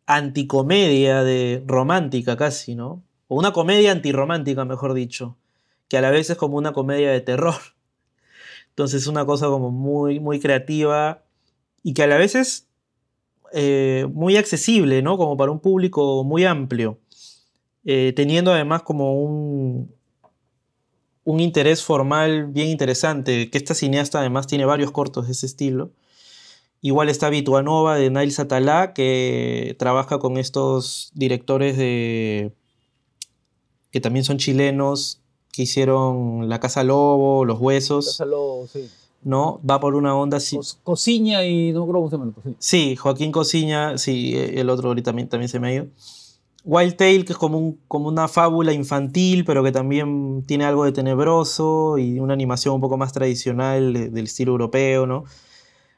anticomedia 0.07 1.23
de 1.23 1.63
romántica 1.67 2.37
casi, 2.37 2.75
¿no? 2.75 3.03
O 3.29 3.37
una 3.39 3.53
comedia 3.53 3.93
antirromántica, 3.93 4.65
mejor 4.65 4.95
dicho, 4.95 5.37
que 5.89 5.99
a 5.99 6.01
la 6.01 6.11
vez 6.11 6.31
es 6.31 6.39
como 6.39 6.57
una 6.57 6.73
comedia 6.73 7.11
de 7.11 7.21
terror. 7.21 7.57
Entonces 8.71 9.03
es 9.03 9.09
una 9.09 9.25
cosa 9.27 9.47
como 9.47 9.71
muy, 9.71 10.21
muy 10.21 10.41
creativa 10.41 11.23
y 11.83 11.95
que 11.95 12.03
a 12.03 12.07
la 12.07 12.17
vez 12.17 12.35
es 12.35 12.69
eh, 13.53 14.07
muy 14.13 14.37
accesible, 14.37 15.03
¿no? 15.03 15.17
Como 15.17 15.37
para 15.37 15.51
un 15.51 15.61
público 15.61 16.25
muy 16.25 16.45
amplio, 16.45 16.99
eh, 17.85 18.13
teniendo 18.15 18.53
además 18.53 18.83
como 18.83 19.23
un, 19.23 19.93
un 21.25 21.41
interés 21.41 21.83
formal 21.83 22.47
bien 22.47 22.69
interesante, 22.69 23.51
que 23.51 23.59
esta 23.59 23.75
cineasta 23.75 24.21
además 24.21 24.47
tiene 24.47 24.65
varios 24.65 24.91
cortos 24.93 25.27
de 25.27 25.33
ese 25.33 25.47
estilo. 25.47 25.93
Igual 26.83 27.11
está 27.11 27.29
Vituanova 27.29 27.97
de 27.97 28.11
Nail 28.11 28.33
Satalá, 28.33 28.95
que 28.95 29.77
trabaja 29.79 30.19
con 30.19 30.39
estos 30.39 31.11
directores 31.15 31.77
de 31.77 32.53
que 33.91 34.01
también 34.01 34.25
son 34.25 34.39
chilenos, 34.39 35.20
que 35.53 35.63
hicieron 35.63 36.49
La 36.49 36.61
Casa 36.61 36.85
Lobo, 36.85 37.45
Los 37.45 37.61
Huesos. 37.61 38.07
Casa 38.07 38.25
Lobo, 38.25 38.67
sí. 38.67 38.89
¿no? 39.23 39.61
Va 39.69 39.81
por 39.81 39.95
una 39.95 40.15
onda 40.15 40.39
así. 40.39 40.59
Cociña 40.83 41.45
y 41.45 41.73
no 41.73 41.85
creo 41.85 41.95
cómo 41.95 42.11
se 42.11 42.17
llama. 42.17 42.33
Sí. 42.43 42.57
sí, 42.59 42.97
Joaquín 42.97 43.33
Cociña, 43.33 43.99
sí, 43.99 44.35
el 44.37 44.71
otro 44.71 44.89
ahorita 44.89 45.11
también, 45.11 45.29
también 45.29 45.49
se 45.49 45.61
me 45.61 45.69
ha 45.69 45.75
ido. 45.75 45.87
Wild 46.65 46.97
Tale, 46.97 47.25
que 47.25 47.33
es 47.33 47.39
como, 47.39 47.59
un, 47.59 47.81
como 47.89 48.09
una 48.09 48.29
fábula 48.29 48.73
infantil, 48.73 49.45
pero 49.45 49.63
que 49.65 49.73
también 49.73 50.45
tiene 50.47 50.65
algo 50.65 50.85
de 50.85 50.93
tenebroso 50.93 51.97
y 51.99 52.19
una 52.21 52.35
animación 52.35 52.75
un 52.75 52.81
poco 52.81 52.99
más 52.99 53.13
tradicional 53.13 53.95
de, 53.95 54.11
del 54.11 54.25
estilo 54.25 54.53
europeo, 54.53 55.07
¿no? 55.07 55.25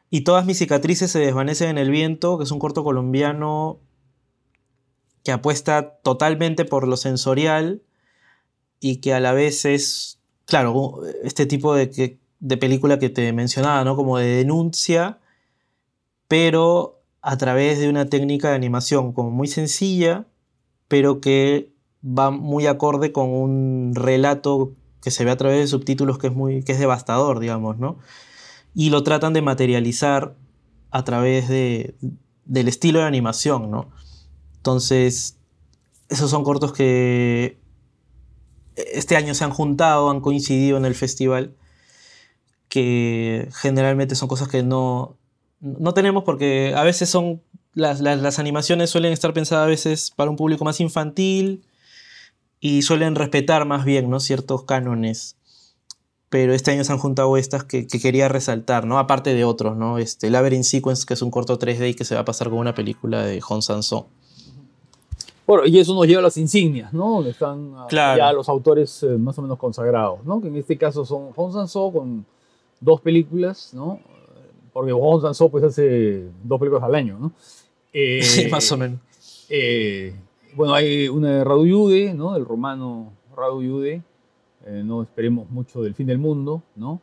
Y 0.08 0.22
todas 0.22 0.44
mis 0.44 0.58
cicatrices 0.58 1.10
se 1.10 1.18
desvanecen 1.18 1.70
en 1.70 1.78
el 1.78 1.90
viento, 1.90 2.38
que 2.38 2.44
es 2.44 2.50
un 2.50 2.58
corto 2.58 2.84
colombiano 2.84 3.80
que 5.24 5.32
apuesta 5.32 5.98
totalmente 6.02 6.64
por 6.64 6.86
lo 6.86 6.96
sensorial 6.96 7.82
y 8.82 8.96
que 8.96 9.14
a 9.14 9.20
la 9.20 9.32
vez 9.32 9.64
es, 9.64 10.18
claro, 10.44 11.00
este 11.22 11.46
tipo 11.46 11.72
de, 11.74 12.18
de 12.40 12.56
película 12.56 12.98
que 12.98 13.08
te 13.08 13.32
mencionaba, 13.32 13.84
¿no? 13.84 13.94
Como 13.94 14.18
de 14.18 14.26
denuncia, 14.26 15.20
pero 16.26 17.00
a 17.22 17.36
través 17.38 17.78
de 17.78 17.88
una 17.88 18.06
técnica 18.06 18.50
de 18.50 18.56
animación 18.56 19.12
como 19.12 19.30
muy 19.30 19.46
sencilla, 19.46 20.26
pero 20.88 21.20
que 21.20 21.70
va 22.04 22.32
muy 22.32 22.66
acorde 22.66 23.12
con 23.12 23.30
un 23.30 23.92
relato 23.94 24.74
que 25.00 25.12
se 25.12 25.24
ve 25.24 25.30
a 25.30 25.36
través 25.36 25.60
de 25.60 25.66
subtítulos 25.68 26.18
que 26.18 26.26
es 26.26 26.34
muy 26.34 26.64
que 26.64 26.72
es 26.72 26.80
devastador, 26.80 27.38
digamos, 27.38 27.78
¿no? 27.78 27.98
Y 28.74 28.90
lo 28.90 29.04
tratan 29.04 29.32
de 29.32 29.42
materializar 29.42 30.34
a 30.90 31.04
través 31.04 31.48
de, 31.48 31.94
del 32.46 32.66
estilo 32.66 32.98
de 32.98 33.04
animación, 33.04 33.70
¿no? 33.70 33.90
Entonces, 34.56 35.38
esos 36.08 36.30
son 36.30 36.42
cortos 36.42 36.72
que 36.72 37.61
este 38.76 39.16
año 39.16 39.34
se 39.34 39.44
han 39.44 39.50
juntado, 39.50 40.10
han 40.10 40.20
coincidido 40.20 40.76
en 40.76 40.84
el 40.84 40.94
festival 40.94 41.54
que 42.68 43.48
generalmente 43.52 44.14
son 44.14 44.28
cosas 44.28 44.48
que 44.48 44.62
no, 44.62 45.18
no 45.60 45.92
tenemos 45.92 46.24
porque 46.24 46.72
a 46.74 46.82
veces 46.82 47.10
son 47.10 47.42
las, 47.74 48.00
las, 48.00 48.38
animaciones 48.38 48.88
suelen 48.88 49.12
estar 49.12 49.34
pensadas 49.34 49.64
a 49.64 49.68
veces 49.68 50.10
para 50.14 50.30
un 50.30 50.36
público 50.36 50.64
más 50.64 50.80
infantil 50.80 51.64
y 52.60 52.82
suelen 52.82 53.14
respetar 53.14 53.66
más 53.66 53.84
bien 53.84 54.08
¿no? 54.08 54.20
ciertos 54.20 54.64
cánones. 54.64 55.36
pero 56.30 56.54
este 56.54 56.70
año 56.70 56.82
se 56.84 56.92
han 56.92 56.98
juntado 56.98 57.36
estas 57.36 57.64
que, 57.64 57.86
que 57.86 58.00
quería 58.00 58.28
resaltar, 58.28 58.86
¿no? 58.86 58.98
Aparte 58.98 59.34
de 59.34 59.44
otros, 59.44 59.76
¿no? 59.76 59.98
Este, 59.98 60.30
Labyrinth 60.30 60.64
Sequence, 60.64 61.04
que 61.06 61.12
es 61.12 61.20
un 61.20 61.30
corto 61.30 61.58
3D 61.58 61.90
y 61.90 61.94
que 61.94 62.06
se 62.06 62.14
va 62.14 62.22
a 62.22 62.24
pasar 62.24 62.48
con 62.48 62.58
una 62.58 62.74
película 62.74 63.22
de 63.22 63.42
Hong 63.42 63.60
Sanso. 63.60 64.08
Bueno, 65.46 65.66
y 65.66 65.78
eso 65.78 65.94
nos 65.94 66.06
lleva 66.06 66.20
a 66.20 66.22
las 66.22 66.36
insignias, 66.36 66.92
¿no? 66.92 67.16
Donde 67.16 67.30
están 67.30 67.72
ah, 67.76 67.86
Claro. 67.88 68.18
ya 68.18 68.32
los 68.32 68.48
autores 68.48 69.02
eh, 69.02 69.18
más 69.18 69.36
o 69.38 69.42
menos 69.42 69.58
consagrados, 69.58 70.24
¿no? 70.24 70.40
Que 70.40 70.48
en 70.48 70.56
este 70.56 70.76
caso 70.78 71.04
son 71.04 71.32
Hong 71.32 71.52
Sanso 71.52 71.90
con 71.92 72.24
dos 72.80 73.00
películas, 73.00 73.72
¿no? 73.74 73.98
Porque 74.72 74.92
Hong 74.92 75.20
Sanso 75.20 75.48
pues 75.48 75.64
hace 75.64 76.28
dos 76.44 76.58
películas 76.58 76.82
al 76.84 76.94
año, 76.94 77.18
¿no? 77.18 77.32
Eh, 77.94 78.22
Sí, 78.22 78.46
más 78.48 78.72
o 78.72 78.78
menos. 78.78 78.98
eh, 79.50 80.14
bueno, 80.54 80.72
hay 80.72 81.08
una 81.08 81.30
de 81.38 81.44
Radu 81.44 81.66
Yude, 81.66 82.14
¿no? 82.14 82.36
El 82.36 82.44
romano 82.46 83.12
Radu 83.36 83.62
Yude. 83.62 84.02
eh, 84.64 84.82
no 84.84 85.02
esperemos 85.02 85.50
mucho 85.50 85.82
del 85.82 85.94
fin 85.94 86.06
del 86.06 86.16
mundo, 86.18 86.62
¿no? 86.76 87.00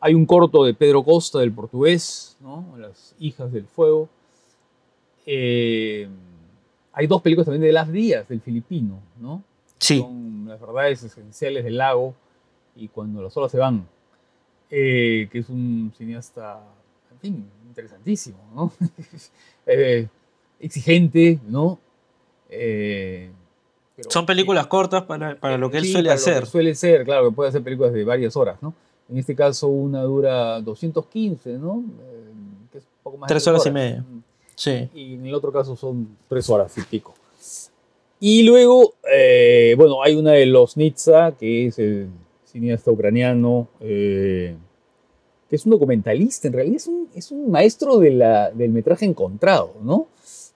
Hay 0.00 0.12
un 0.14 0.26
corto 0.26 0.64
de 0.64 0.74
Pedro 0.74 1.02
Costa, 1.02 1.38
del 1.38 1.52
portugués, 1.52 2.36
¿no? 2.40 2.64
Las 2.76 3.14
hijas 3.18 3.50
del 3.52 3.64
fuego. 3.66 4.08
Eh, 5.26 6.08
hay 6.98 7.06
dos 7.06 7.22
películas 7.22 7.46
también 7.46 7.62
de 7.62 7.72
Las 7.72 7.90
Díaz, 7.92 8.26
del 8.28 8.40
filipino, 8.40 8.98
¿no? 9.20 9.42
Sí, 9.78 10.00
Son 10.00 10.46
las 10.48 10.60
verdades 10.60 11.02
esenciales 11.04 11.62
del 11.62 11.78
lago 11.78 12.14
y 12.74 12.88
cuando 12.88 13.22
las 13.22 13.36
olas 13.36 13.52
se 13.52 13.58
van. 13.58 13.86
Eh, 14.70 15.28
que 15.30 15.38
es 15.38 15.48
un 15.48 15.92
cineasta, 15.96 16.60
en 17.12 17.18
fin, 17.20 17.50
interesantísimo, 17.68 18.38
¿no? 18.54 18.72
Eh, 19.66 20.08
exigente, 20.60 21.38
¿no? 21.46 21.78
Eh, 22.50 23.30
pero- 23.94 24.10
son 24.10 24.26
películas 24.26 24.66
cortas 24.66 25.02
para, 25.04 25.36
para 25.38 25.56
lo 25.58 25.70
que 25.70 25.78
él 25.78 25.84
Sí, 25.84 25.92
suele 25.92 26.08
para 26.08 26.18
lo 26.20 26.24
que 26.24 26.30
hacer. 26.32 26.46
suele 26.46 26.74
ser, 26.74 27.04
claro, 27.04 27.28
que 27.28 27.34
puede 27.36 27.50
hacer 27.50 27.62
películas 27.62 27.92
de 27.92 28.02
varias 28.04 28.34
horas, 28.36 28.58
¿no? 28.62 28.74
En 29.08 29.18
este 29.18 29.34
caso 29.36 29.68
una 29.68 30.02
dura 30.02 30.60
215, 30.60 31.52
¿no? 31.58 31.84
Eh, 32.00 32.32
que 32.72 32.78
es 32.78 32.84
poco 33.02 33.16
más 33.18 33.28
de 33.28 33.34
Tres 33.34 33.46
horas 33.46 33.64
y 33.66 33.70
media. 33.70 34.04
Sí. 34.58 34.88
y 34.92 35.14
en 35.14 35.24
el 35.26 35.34
otro 35.34 35.52
caso 35.52 35.76
son 35.76 36.16
tres 36.28 36.50
horas 36.50 36.76
y 36.76 36.80
pico. 36.82 37.14
Y 38.20 38.42
luego, 38.42 38.94
eh, 39.14 39.74
bueno, 39.78 40.02
hay 40.02 40.16
una 40.16 40.32
de 40.32 40.46
los 40.46 40.76
Nitsa, 40.76 41.32
que 41.38 41.66
es 41.66 41.78
el 41.78 42.08
cineasta 42.44 42.90
ucraniano, 42.90 43.68
eh, 43.80 44.56
que 45.48 45.54
es 45.56 45.64
un 45.64 45.70
documentalista, 45.70 46.48
en 46.48 46.54
realidad 46.54 46.76
es 46.76 46.86
un, 46.88 47.08
es 47.14 47.30
un 47.30 47.48
maestro 47.52 47.98
de 47.98 48.10
la- 48.10 48.50
del 48.50 48.70
metraje 48.72 49.04
encontrado, 49.06 49.74
¿no? 49.82 50.08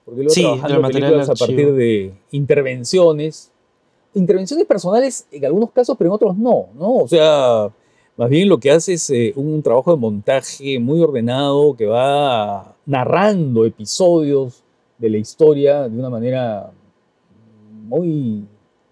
Porque 0.04 0.18
luego 0.22 0.34
Sí, 0.34 0.42
trabajando 0.42 0.88
películas 0.88 1.28
a 1.30 1.34
partir 1.34 1.72
de 1.72 2.12
intervenciones, 2.32 3.52
intervenciones 4.14 4.66
personales 4.66 5.26
en 5.30 5.44
algunos 5.46 5.70
casos, 5.70 5.96
pero 5.96 6.10
en 6.10 6.14
otros 6.14 6.36
no, 6.36 6.66
¿no? 6.74 6.96
O 6.96 7.08
sea, 7.08 7.70
más 8.16 8.28
bien 8.28 8.48
lo 8.48 8.58
que 8.58 8.70
hace 8.70 8.94
es 8.94 9.08
eh, 9.10 9.32
un 9.36 9.62
trabajo 9.62 9.90
de 9.92 9.96
montaje 9.98 10.78
muy 10.78 11.00
ordenado 11.00 11.74
que 11.76 11.86
va 11.86 12.74
narrando 12.86 13.64
episodios 13.64 14.62
de 14.98 15.08
la 15.10 15.18
historia 15.18 15.88
de 15.88 15.98
una 15.98 16.10
manera 16.10 16.70
muy, 17.84 18.44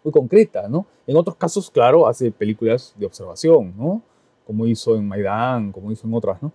muy 0.03 0.13
concreta, 0.13 0.69
¿no? 0.69 0.87
En 1.07 1.17
otros 1.17 1.37
casos, 1.37 1.71
claro, 1.71 2.07
hace 2.07 2.31
películas 2.31 2.95
de 2.97 3.07
observación, 3.07 3.75
¿no? 3.77 4.03
Como 4.47 4.67
hizo 4.67 4.97
en 4.97 5.07
Maidán, 5.07 5.71
como 5.73 5.93
hizo 5.93 6.07
en 6.07 6.15
otras, 6.15 6.43
¿no? 6.43 6.53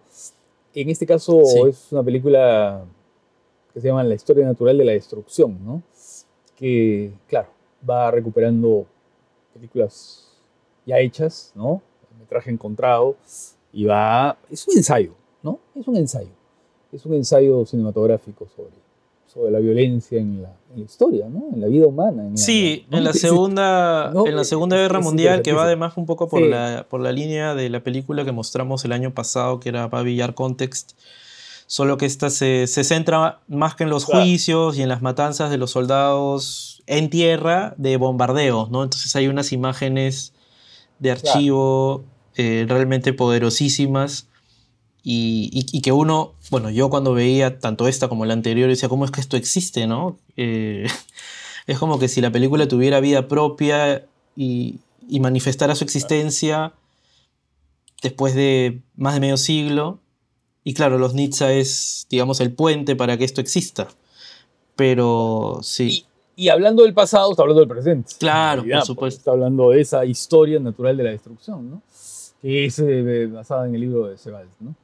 En 0.73 0.89
este 0.89 1.05
caso 1.05 1.41
Sí. 1.45 1.61
es 1.69 1.91
una 1.91 2.03
película 2.03 2.83
que 3.73 3.79
se 3.81 3.87
llama 3.87 4.03
La 4.03 4.15
historia 4.15 4.45
natural 4.45 4.77
de 4.77 4.85
la 4.85 4.91
destrucción, 4.93 5.57
¿no? 5.65 5.81
Que, 6.55 7.11
claro, 7.27 7.49
va 7.87 8.11
recuperando 8.11 8.85
películas 9.53 10.27
ya 10.85 10.99
hechas, 10.99 11.51
¿no? 11.55 11.81
El 12.25 12.27
metraje 12.27 12.49
encontrado 12.49 13.15
y 13.71 13.85
va... 13.85 14.35
Es 14.49 14.67
un 14.67 14.77
ensayo, 14.77 15.13
¿no? 15.43 15.59
Es 15.75 15.87
un 15.87 15.95
ensayo. 15.97 16.29
Es 16.91 17.05
un 17.05 17.13
ensayo 17.13 17.63
cinematográfico 17.67 18.47
sobre, 18.55 18.71
sobre 19.31 19.51
la 19.51 19.59
violencia 19.59 20.19
en 20.19 20.41
la, 20.41 20.49
en 20.73 20.79
la 20.79 20.85
historia, 20.85 21.27
¿no? 21.29 21.49
En 21.53 21.61
la 21.61 21.67
vida 21.67 21.85
humana. 21.85 22.23
en 22.23 22.31
la- 22.31 22.37
Sí, 22.37 22.85
¿no? 22.89 22.97
en 22.97 23.03
la 23.03 23.13
segunda, 23.27 24.09
No, 24.11 24.25
en 24.25 24.35
la 24.35 24.43
segunda 24.43 24.75
Guerra 24.75 24.99
es 24.99 25.05
Mundial, 25.05 25.41
que 25.43 25.53
va 25.53 25.65
además 25.65 25.97
un 25.97 26.07
poco 26.07 26.27
por, 26.27 26.41
Sí. 26.41 26.47
la, 26.49 26.87
por 26.89 26.99
la 27.01 27.11
línea 27.11 27.53
de 27.53 27.69
la 27.69 27.83
película 27.83 28.25
que 28.25 28.31
mostramos 28.31 28.83
el 28.85 28.91
año 28.91 29.13
pasado, 29.13 29.59
que 29.59 29.69
era 29.69 29.87
Yard 30.03 30.33
Context, 30.33 30.93
solo 31.67 31.97
que 31.97 32.07
esta 32.07 32.31
se, 32.31 32.65
se 32.65 32.83
centra 32.83 33.41
más 33.47 33.75
que 33.75 33.83
en 33.83 33.89
los 33.91 34.05
Claro. 34.05 34.21
juicios 34.23 34.77
y 34.79 34.81
en 34.81 34.89
las 34.89 35.01
matanzas 35.03 35.51
de 35.51 35.57
los 35.57 35.69
soldados 35.71 36.81
en 36.87 37.09
tierra 37.11 37.75
de 37.77 37.97
bombardeos, 37.97 38.71
¿no? 38.71 38.83
Entonces 38.83 39.15
hay 39.15 39.27
unas 39.27 39.51
imágenes 39.51 40.33
de 40.99 41.11
archivo 41.11 42.03
eh, 42.37 42.65
realmente 42.67 43.13
poderosísimas 43.13 44.27
y, 45.03 45.49
y- 45.53 45.77
y 45.77 45.81
que 45.81 45.91
uno, 45.91 46.33
bueno, 46.49 46.69
yo 46.69 46.89
cuando 46.89 47.13
veía 47.13 47.59
tanto 47.59 47.87
esta 47.87 48.07
como 48.07 48.25
la 48.25 48.33
anterior 48.33 48.67
decía, 48.69 48.89
¿cómo 48.89 49.05
es 49.05 49.11
que 49.11 49.21
esto 49.21 49.37
existe, 49.37 49.87
no? 49.87 50.17
Eh, 50.37 50.87
es 51.67 51.77
como 51.79 51.99
que 51.99 52.07
si 52.07 52.21
la 52.21 52.31
película 52.31 52.67
tuviera 52.67 52.99
vida 52.99 53.27
propia 53.27 54.05
y, 54.35 54.79
y 55.07 55.19
manifestara 55.19 55.75
su 55.75 55.83
existencia 55.83 56.73
después 58.01 58.35
de 58.35 58.81
más 58.95 59.13
de 59.13 59.19
medio 59.19 59.37
siglo. 59.37 59.99
Y 60.63 60.73
claro, 60.73 60.97
los 60.97 61.13
Nitsa 61.13 61.53
es, 61.53 62.07
digamos, 62.09 62.39
el 62.39 62.51
puente 62.51 62.95
para 62.95 63.17
que 63.17 63.23
esto 63.23 63.39
exista. 63.41 63.87
Pero 64.75 65.59
sí. 65.61 66.05
Y 66.35 66.49
hablando 66.49 66.83
del 66.83 66.93
pasado, 66.93 67.31
está 67.31 67.43
hablando 67.43 67.61
del 67.61 67.69
presente. 67.69 68.13
Claro, 68.19 68.61
realidad, 68.63 68.79
por 68.79 68.87
supuesto. 68.87 68.95
porque 68.99 69.15
Está 69.21 69.31
hablando 69.31 69.69
de 69.69 69.81
esa 69.81 70.05
historia 70.05 70.59
natural 70.59 70.97
de 70.97 71.03
la 71.03 71.11
destrucción, 71.11 71.69
¿no? 71.69 71.81
Que 72.45 72.65
es 72.65 72.77
eh, 72.77 73.25
basada 73.25 73.67
en 73.67 73.73
el 73.73 73.81
libro 73.81 74.05
de 74.05 74.19
Sebald, 74.19 74.49
¿no? 74.59 74.75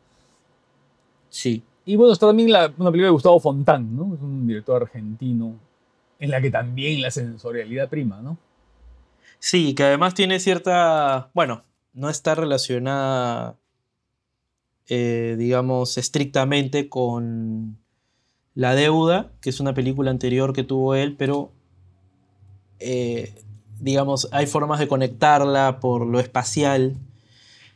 Sí. 1.29 1.61
Y 1.85 1.95
bueno, 1.95 2.11
está 2.11 2.25
también 2.25 2.51
la- 2.51 2.73
una 2.75 2.89
película 2.89 3.05
de 3.05 3.11
Gustavo 3.11 3.39
Fontán, 3.39 3.95
¿no? 3.95 4.15
Es 4.15 4.21
un 4.21 4.47
director 4.47 4.81
argentino 4.81 5.53
en 6.19 6.31
la 6.31 6.41
que 6.41 6.49
también 6.49 7.01
la 7.03 7.11
sensorialidad 7.11 7.87
prima, 7.87 8.19
¿no? 8.19 8.35
Sí, 9.37 9.75
que 9.75 9.83
además 9.83 10.15
tiene 10.15 10.39
cierta. 10.39 11.29
Bueno, 11.35 11.61
no 11.93 12.09
está 12.09 12.33
relacionada, 12.33 13.55
eh, 14.87 15.35
digamos, 15.37 15.99
estrictamente 15.99 16.89
con 16.89 17.77
La 18.55 18.73
Deuda, 18.73 19.31
que 19.39 19.51
es 19.51 19.59
una 19.59 19.75
película 19.75 20.09
anterior 20.09 20.51
que 20.51 20.63
tuvo 20.63 20.95
él, 20.95 21.15
pero. 21.15 21.51
eh, 22.79 23.35
digamos, 23.79 24.27
hay 24.31 24.47
formas 24.47 24.79
de 24.79 24.87
conectarla 24.87 25.79
por 25.79 26.05
lo 26.07 26.19
espacial, 26.19 26.95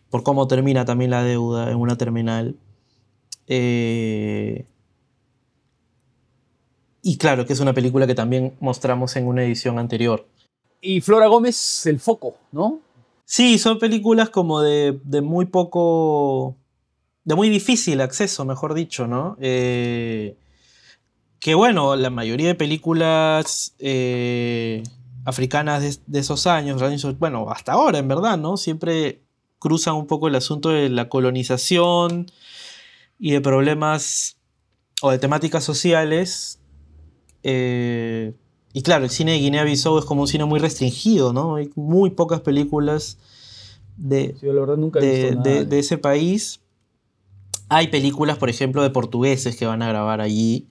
por 0.09 0.23
cómo 0.23 0.47
termina 0.47 0.85
también 0.85 1.11
la 1.11 1.23
deuda 1.23 1.71
en 1.71 1.77
una 1.77 1.97
terminal. 1.97 2.55
Eh, 3.47 4.65
y 7.01 7.17
claro, 7.17 7.45
que 7.45 7.53
es 7.53 7.59
una 7.59 7.73
película 7.73 8.07
que 8.07 8.15
también 8.15 8.55
mostramos 8.59 9.15
en 9.15 9.27
una 9.27 9.43
edición 9.43 9.77
anterior. 9.77 10.27
Y 10.81 11.01
Flora 11.01 11.27
Gómez, 11.27 11.85
El 11.85 11.99
Foco, 11.99 12.37
¿no? 12.51 12.79
Sí, 13.25 13.57
son 13.57 13.79
películas 13.79 14.29
como 14.29 14.61
de, 14.61 14.99
de 15.03 15.21
muy 15.21 15.45
poco. 15.45 16.55
de 17.23 17.35
muy 17.35 17.49
difícil 17.49 18.01
acceso, 18.01 18.45
mejor 18.45 18.73
dicho, 18.73 19.07
¿no? 19.07 19.35
Eh, 19.39 20.35
que 21.39 21.55
bueno, 21.55 21.95
la 21.95 22.09
mayoría 22.09 22.47
de 22.47 22.55
películas 22.55 23.75
eh, 23.79 24.83
africanas 25.25 25.81
de, 25.83 25.97
de 26.07 26.19
esos 26.19 26.47
años, 26.47 26.81
bueno, 27.19 27.49
hasta 27.49 27.73
ahora 27.73 27.99
en 27.99 28.07
verdad, 28.07 28.37
¿no? 28.37 28.57
Siempre 28.57 29.24
cruzan 29.59 29.95
un 29.95 30.07
poco 30.07 30.27
el 30.27 30.35
asunto 30.35 30.69
de 30.69 30.89
la 30.89 31.09
colonización 31.09 32.27
y 33.19 33.31
de 33.31 33.41
problemas 33.41 34.37
o 35.01 35.11
de 35.11 35.19
temáticas 35.19 35.63
sociales. 35.63 36.59
Eh, 37.43 38.33
y 38.73 38.81
claro, 38.81 39.05
el 39.05 39.09
cine 39.09 39.33
de 39.33 39.39
Guinea-Bissau 39.39 39.97
es 39.99 40.05
como 40.05 40.21
un 40.21 40.27
cine 40.27 40.45
muy 40.45 40.59
restringido, 40.59 41.31
¿no? 41.33 41.55
Hay 41.55 41.69
muy 41.75 42.09
pocas 42.09 42.41
películas 42.41 43.17
de, 43.97 44.35
Yo 44.41 44.51
la 44.51 44.61
verdad 44.61 44.77
nunca 44.77 44.99
he 44.99 45.05
de, 45.05 45.21
visto 45.23 45.35
nada. 45.37 45.49
de- 45.49 45.65
de 45.65 45.79
ese 45.79 45.97
país. 45.97 46.59
Hay 47.69 47.87
películas, 47.87 48.37
por 48.37 48.49
ejemplo, 48.49 48.83
de 48.83 48.89
portugueses 48.89 49.55
que 49.55 49.65
van 49.65 49.81
a 49.81 49.87
grabar 49.87 50.21
allí 50.21 50.67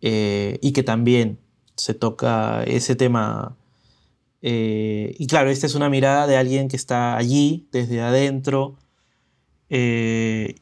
eh, 0.00 0.58
y 0.62 0.72
que 0.72 0.82
también 0.82 1.38
se 1.76 1.92
toca 1.94 2.64
ese 2.64 2.96
tema. 2.96 3.56
Eh, 4.48 5.16
y 5.18 5.26
claro, 5.26 5.50
esta 5.50 5.66
es 5.66 5.74
una 5.74 5.90
mirada 5.90 6.28
de 6.28 6.36
alguien 6.36 6.68
que 6.68 6.76
está 6.76 7.16
allí, 7.16 7.66
desde 7.72 8.00
adentro, 8.00 8.76
eh, 9.70 10.54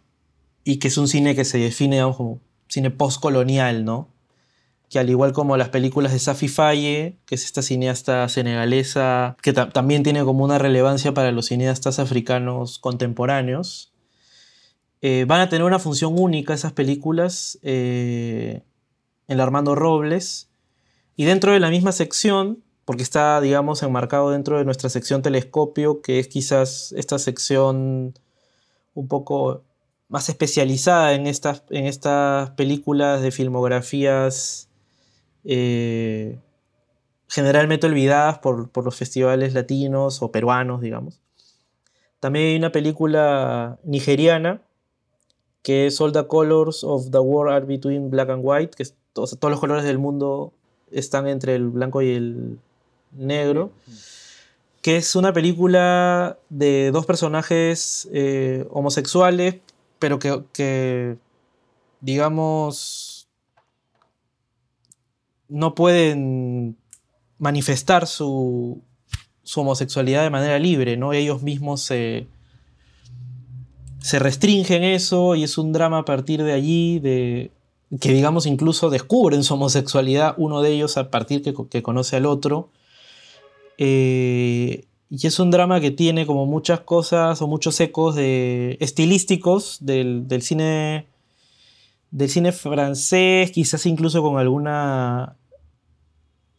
y 0.65 0.79
que 0.79 0.89
es 0.89 0.97
un 0.97 1.07
cine 1.07 1.35
que 1.35 1.45
se 1.45 1.59
define 1.59 1.97
digamos, 1.97 2.17
como 2.17 2.41
cine 2.69 2.91
postcolonial, 2.91 3.85
¿no? 3.85 4.09
que 4.89 4.99
al 5.01 5.11
igual 5.11 5.33
como 5.33 5.57
las 5.57 5.69
películas 5.71 6.13
de 6.13 6.19
Safi 6.19 6.47
Faye, 6.49 7.19
que 7.27 7.35
es 7.35 7.45
esta 7.45 7.63
cineasta 7.63 8.29
senegalesa, 8.29 9.37
que 9.43 9.53
ta- 9.53 9.69
también 9.71 10.03
tiene 10.03 10.25
como 10.25 10.45
una 10.45 10.57
relevancia 10.59 11.13
para 11.13 11.33
los 11.33 11.47
cineastas 11.47 11.99
africanos 11.99 12.79
contemporáneos, 12.79 13.93
eh, 15.03 15.25
van 15.29 15.41
a 15.41 15.49
tener 15.51 15.65
una 15.67 15.79
función 15.79 16.19
única 16.19 16.55
esas 16.55 16.73
películas 16.73 17.59
en 17.63 18.63
la 19.29 19.43
Armando 19.43 19.75
Robles. 19.75 20.49
Y 21.17 21.25
dentro 21.25 21.53
de 21.53 21.61
la 21.61 21.69
misma 21.71 21.93
sección 21.93 22.64
porque 22.85 23.03
está, 23.03 23.41
digamos, 23.41 23.83
enmarcado 23.83 24.31
dentro 24.31 24.59
de 24.59 24.65
nuestra 24.65 24.91
sección 24.91 25.23
telescopio, 25.23 26.03
que 26.03 26.19
es 26.19 26.29
quizás 26.29 26.93
esta 26.97 27.19
sección 27.19 28.15
un 28.95 29.09
poco 29.09 29.63
más 30.09 30.29
especializada 30.29 31.15
en 31.15 31.27
estas, 31.27 31.65
en 31.71 31.87
estas 31.87 32.51
películas 32.51 33.23
de 33.23 33.31
filmografías 33.31 34.69
eh, 35.45 36.39
generalmente 37.29 37.87
olvidadas 37.87 38.39
por, 38.39 38.71
por, 38.71 38.85
los 38.85 38.97
festivales 38.97 39.55
latinos 39.55 40.23
o 40.23 40.31
peruanos, 40.31 40.81
digamos. 40.81 41.21
También 42.21 42.47
hay 42.47 42.57
una 42.57 42.73
película 42.73 43.79
nigeriana 43.83 44.63
que 45.63 45.87
es 45.87 45.99
All 46.01 46.13
the 46.13 46.27
Colors 46.27 46.85
of 46.85 47.11
the 47.11 47.19
World 47.19 47.55
Are 47.55 47.65
Between 47.65 48.11
Black 48.11 48.29
and 48.29 48.43
White, 48.45 48.77
que 48.77 48.87
todos, 49.15 49.39
todos 49.39 49.51
los 49.51 49.61
colores 49.61 49.85
del 49.85 49.99
mundo 49.99 50.53
están 50.91 51.27
entre 51.27 51.55
el 51.55 51.71
blanco 51.71 52.03
y 52.03 52.11
el 52.11 52.59
negro, 53.15 53.73
que 54.83 54.97
es 54.97 55.17
una 55.17 55.33
película 55.33 56.39
de 56.51 56.91
dos 56.91 57.07
personajes 57.07 58.09
eh, 58.13 58.67
homosexuales, 58.71 59.57
pero 59.99 60.19
que, 60.19 61.17
digamos, 62.01 63.29
no 65.49 65.75
pueden 65.75 66.77
manifestar 67.39 68.07
su, 68.07 68.83
homosexualidad 69.57 70.23
de 70.23 70.31
manera 70.31 70.59
libre, 70.59 70.97
¿no? 70.97 71.13
Ellos 71.13 71.43
mismos 71.43 71.81
se, 71.81 72.27
se 74.01 74.19
restringen 74.19 74.83
eso 74.83 75.35
y 75.35 75.45
es 75.45 75.57
un 75.57 75.73
drama 75.73 76.01
a 76.01 76.05
partir 76.05 76.43
de 76.43 76.53
allí, 76.53 76.99
de 76.99 77.51
que 78.01 78.13
digamos 78.13 78.47
incluso 78.47 78.91
descubren 78.91 79.45
su 79.45 79.55
homosexualidad 79.55 80.35
uno 80.37 80.61
de 80.61 80.73
ellos 80.73 80.97
a 80.97 81.11
partir 81.11 81.43
que, 81.43 81.55
que 81.71 81.83
conoce 81.83 82.17
al 82.17 82.27
otro. 82.27 82.71
Eh, 83.79 84.87
y 85.11 85.27
es 85.27 85.39
un 85.39 85.51
drama 85.51 85.81
que 85.81 85.91
tiene 85.91 86.27
como 86.27 86.47
muchas 86.47 86.81
cosas 86.81 87.41
o 87.43 87.47
muchos 87.47 87.79
ecos 87.81 88.15
de, 88.15 88.77
estilísticos 88.81 89.79
del, 89.81 90.27
cine 90.41 91.07
del 92.11 92.29
cine 92.29 92.53
francés, 92.53 93.51
quizás 93.51 93.87
incluso 93.87 94.23
con 94.23 94.39
alguna 94.39 95.37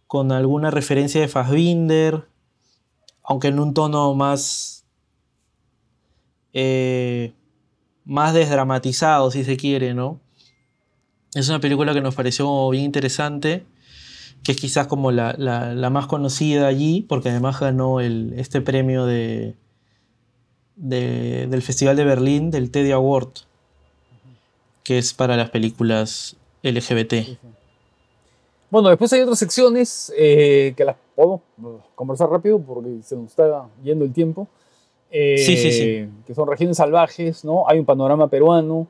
con 0.08 0.32
alguna 0.32 0.72
referencia 0.72 1.20
de 1.20 1.28
Fassbinder, 1.28 2.28
aunque 3.24 3.48
en 3.48 3.60
un 3.60 3.74
tono 3.74 4.14
más 4.14 4.86
eh, 6.54 7.34
más 8.06 8.34
desdramatizado, 8.34 9.32
si 9.32 9.44
se 9.44 9.58
quiere, 9.58 9.94
¿no? 9.94 10.22
Es 11.34 11.50
una 11.50 11.60
película 11.60 11.94
que 11.94 12.02
nos 12.02 12.16
pareció 12.16 12.70
bien 12.70 12.86
interesante 12.86 13.66
que 14.44 14.52
es 14.52 14.58
quizás 14.60 14.88
como 14.88 15.12
la, 15.12 15.90
más 15.92 16.08
conocida 16.08 16.68
allí, 16.68 17.02
porque 17.02 17.30
además 17.30 17.60
ganó 17.60 18.00
este 18.00 18.62
premio 18.62 19.06
de, 19.06 19.56
del 20.76 21.62
Festival 21.62 21.96
de 21.96 22.04
Berlín, 22.04 22.52
del 22.52 22.72
Teddy 22.72 22.92
Award, 22.92 23.30
que 24.84 24.98
es 24.98 25.14
para 25.14 25.36
las 25.36 25.50
películas 25.50 26.38
LGBT. 26.64 27.14
Bueno, 28.70 28.90
después 28.90 29.12
hay 29.14 29.22
otras 29.22 29.40
secciones 29.40 30.14
eh, 30.18 30.74
que 30.76 30.84
las 30.84 30.96
podemos 31.16 31.42
conversar 31.96 32.30
rápido 32.30 32.60
porque 32.60 33.02
se 33.04 33.16
nos 33.16 33.28
está 33.28 33.68
yendo 33.84 34.06
el 34.06 34.12
tiempo. 34.12 34.48
sí, 35.12 35.38
sí, 35.38 35.72
sí. 35.72 35.84
Eh, 35.84 36.10
que 36.28 36.36
son 36.36 36.48
regiones 36.48 36.78
salvajes, 36.78 37.46
¿no? 37.46 37.68
Hay 37.68 37.80
un 37.80 37.86
panorama 37.86 38.28
peruano, 38.28 38.88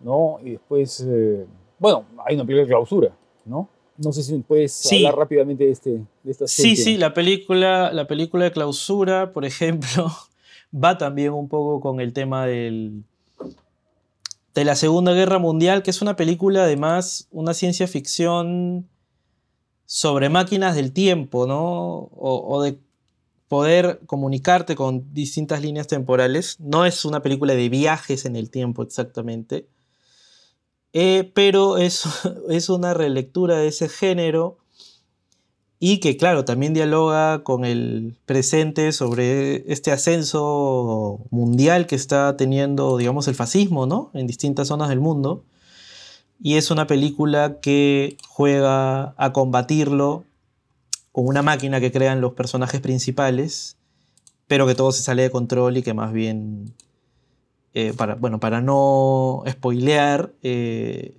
¿no? 0.00 0.38
Y 0.42 0.52
después, 0.52 1.04
eh, 1.08 1.46
bueno, 1.78 2.04
hay 2.24 2.34
una 2.34 2.44
película 2.44 2.62
de 2.62 2.68
clausura, 2.68 3.12
¿no? 3.44 3.68
No 3.96 4.12
sé 4.12 4.22
si 4.22 4.38
puedes 4.38 4.90
hablar 4.92 5.16
rápidamente 5.16 5.64
de, 5.64 5.70
este, 5.70 5.90
de 6.22 6.30
esta 6.30 6.46
Sí, 6.46 6.76
sí, 6.76 6.96
la 6.96 7.14
película, 7.14 7.92
la 7.92 8.06
película 8.06 8.44
de 8.44 8.52
clausura, 8.52 9.32
por 9.32 9.44
ejemplo, 9.44 10.10
va 10.74 10.98
también 10.98 11.32
un 11.32 11.48
poco 11.48 11.80
con 11.80 12.00
el 12.00 12.12
tema 12.12 12.46
del, 12.46 13.04
de 14.54 14.64
la 14.64 14.76
Segunda 14.76 15.12
Guerra 15.12 15.38
Mundial, 15.38 15.82
que 15.82 15.90
es 15.90 16.02
una 16.02 16.16
película 16.16 16.64
además, 16.64 17.28
una 17.30 17.54
ciencia 17.54 17.86
ficción 17.86 18.88
sobre 19.86 20.30
máquinas 20.30 20.74
del 20.74 20.92
tiempo, 20.92 21.46
¿no? 21.46 22.08
o, 22.14 22.62
de 22.62 22.78
poder 23.48 24.00
comunicarte 24.06 24.74
con 24.74 25.12
distintas 25.12 25.60
líneas 25.60 25.86
temporales. 25.86 26.58
No 26.58 26.86
es 26.86 27.04
una 27.04 27.20
película 27.20 27.54
de 27.54 27.68
viajes 27.68 28.24
en 28.24 28.34
el 28.36 28.48
tiempo 28.48 28.82
exactamente, 28.82 29.66
eh, 30.92 31.30
pero 31.34 31.78
es, 31.78 32.04
es 32.48 32.68
una 32.68 32.94
relectura 32.94 33.56
de 33.56 33.68
ese 33.68 33.88
género 33.88 34.58
y 35.84 35.98
que 35.98 36.16
claro, 36.16 36.44
también 36.44 36.74
dialoga 36.74 37.42
con 37.42 37.64
el 37.64 38.16
presente 38.24 38.92
sobre 38.92 39.64
este 39.72 39.90
ascenso 39.90 41.18
mundial 41.30 41.88
que 41.88 41.96
está 41.96 42.36
teniendo, 42.36 42.96
digamos, 42.98 43.26
el 43.26 43.34
fascismo, 43.34 43.84
¿no? 43.84 44.12
En 44.14 44.28
distintas 44.28 44.68
zonas 44.68 44.90
del 44.90 45.00
mundo. 45.00 45.42
Y 46.40 46.54
es 46.54 46.70
una 46.70 46.86
película 46.86 47.58
que 47.60 48.16
juega 48.28 49.14
a 49.16 49.32
combatirlo 49.32 50.22
con 51.10 51.26
una 51.26 51.42
máquina 51.42 51.80
que 51.80 51.90
crean 51.90 52.20
los 52.20 52.34
personajes 52.34 52.80
principales, 52.80 53.76
pero 54.46 54.68
que 54.68 54.76
todo 54.76 54.92
se 54.92 55.02
sale 55.02 55.22
de 55.22 55.30
control 55.32 55.78
y 55.78 55.82
que 55.82 55.94
más 55.94 56.12
bien 56.12 56.74
eh, 57.74 57.94
para, 57.96 58.16
bueno, 58.16 58.38
para 58.38 58.60
no 58.60 59.44
spoilear, 59.48 60.34
eh, 60.42 61.16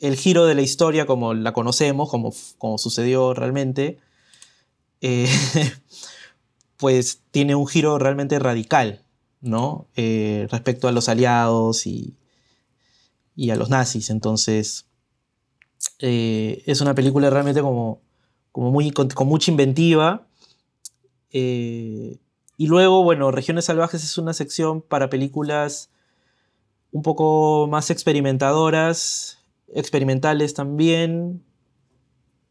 el 0.00 0.16
giro 0.16 0.46
de 0.46 0.56
la 0.56 0.62
historia 0.62 1.06
como 1.06 1.34
la 1.34 1.52
conocemos, 1.52 2.10
como, 2.10 2.34
como 2.58 2.78
sucedió 2.78 3.32
realmente, 3.32 3.98
eh, 5.00 5.28
pues 6.76 7.20
tiene 7.30 7.54
un 7.54 7.68
giro 7.68 7.98
realmente 7.98 8.38
radical, 8.38 9.04
¿no? 9.40 9.86
respecto 9.94 10.88
a 10.88 10.92
los 10.92 11.08
aliados 11.08 11.86
y, 11.86 12.16
y 13.36 13.50
a 13.50 13.56
los 13.56 13.70
nazis. 13.70 14.10
Entonces, 14.10 14.86
es 15.98 16.80
una 16.80 16.94
película 16.94 17.30
realmente 17.30 17.60
como, 17.60 18.00
como 18.52 18.70
muy, 18.72 18.90
con, 18.90 19.08
con 19.08 19.28
mucha 19.28 19.50
inventiva. 19.50 20.26
Y 22.60 22.66
luego, 22.66 23.02
bueno, 23.02 23.30
Regiones 23.30 23.64
Salvajes 23.64 24.04
es 24.04 24.18
una 24.18 24.34
sección 24.34 24.82
para 24.82 25.08
películas 25.08 25.88
un 26.92 27.00
poco 27.00 27.66
más 27.70 27.88
experimentadoras, 27.88 29.38
experimentales 29.74 30.52
también, 30.52 31.42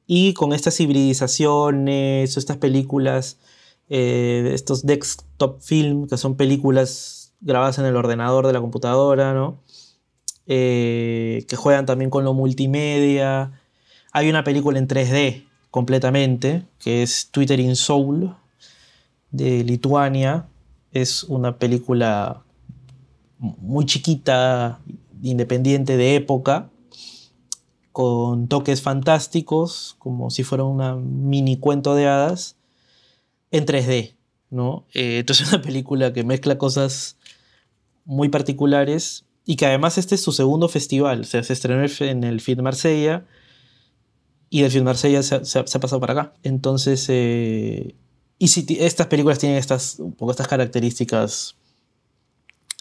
y 0.07 0.33
con 0.33 0.51
estas 0.53 0.79
hibridizaciones 0.79 2.37
estas 2.37 2.57
películas, 2.57 3.37
eh, 3.87 4.49
estos 4.51 4.83
desktop 4.83 5.61
film, 5.61 6.07
que 6.07 6.17
son 6.17 6.35
películas 6.37 7.35
grabadas 7.39 7.77
en 7.77 7.85
el 7.85 7.95
ordenador 7.95 8.47
de 8.47 8.53
la 8.53 8.61
computadora, 8.61 9.35
¿no? 9.35 9.61
Eh, 10.47 11.45
que 11.47 11.55
juegan 11.55 11.85
también 11.85 12.09
con 12.09 12.23
lo 12.23 12.33
multimedia. 12.33 13.61
Hay 14.11 14.27
una 14.27 14.43
película 14.43 14.79
en 14.79 14.87
3D 14.87 15.45
completamente, 15.69 16.65
que 16.79 17.03
es 17.03 17.29
Twitter 17.29 17.59
in 17.59 17.75
Soul, 17.75 18.35
de 19.31 19.63
Lituania. 19.63 20.47
Es 20.91 21.23
una 21.23 21.57
película 21.57 22.43
muy 23.37 23.85
chiquita, 23.85 24.79
independiente 25.21 25.97
de 25.97 26.15
época, 26.15 26.69
con 27.91 28.47
toques 28.47 28.81
fantásticos, 28.81 29.95
como 29.99 30.29
si 30.29 30.43
fuera 30.43 30.63
una 30.63 30.95
mini 30.95 31.57
cuento 31.57 31.95
de 31.95 32.07
hadas, 32.07 32.57
en 33.51 33.65
3D. 33.65 34.15
¿no? 34.49 34.85
Eh, 34.93 35.19
entonces 35.19 35.47
es 35.47 35.53
una 35.53 35.61
película 35.61 36.13
que 36.13 36.23
mezcla 36.23 36.57
cosas 36.57 37.17
muy 38.05 38.29
particulares 38.29 39.25
y 39.45 39.55
que 39.55 39.65
además 39.65 39.97
este 39.97 40.15
es 40.15 40.21
su 40.21 40.31
segundo 40.31 40.69
festival. 40.69 41.21
O 41.21 41.23
sea, 41.23 41.43
se 41.43 41.53
estrenó 41.53 41.85
en 41.99 42.23
el 42.23 42.41
Film 42.41 42.63
Marsella 42.63 43.25
y 44.49 44.61
del 44.61 44.71
Film 44.71 44.85
Marsella 44.85 45.23
se, 45.23 45.59
ha 45.59 45.63
pasado 45.63 45.99
para 45.99 46.13
acá. 46.13 46.33
Entonces 46.43 47.05
eh, 47.09 47.95
y 48.39 48.47
si 48.47 48.65
estas 48.79 49.07
películas 49.07 49.37
tienen 49.37 49.57
estas, 49.57 49.99
un 49.99 50.13
poco 50.13 50.31
estas 50.31 50.47
características 50.47 51.55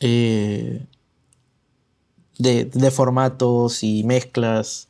eh, 0.01 0.87
de, 2.39 2.91
formatos 2.93 3.83
y 3.83 4.05
mezclas 4.05 4.89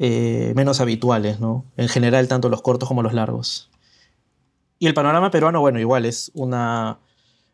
eh, 0.00 0.52
menos 0.56 0.80
habituales, 0.80 1.38
¿no? 1.38 1.64
En 1.76 1.88
general, 1.88 2.26
tanto 2.26 2.48
los 2.48 2.60
cortos 2.60 2.88
como 2.88 3.04
los 3.04 3.14
largos. 3.14 3.70
Y 4.80 4.88
el 4.88 4.94
panorama 4.94 5.30
peruano, 5.30 5.60
bueno, 5.60 5.78
igual 5.78 6.04
es 6.04 6.32
una. 6.34 6.98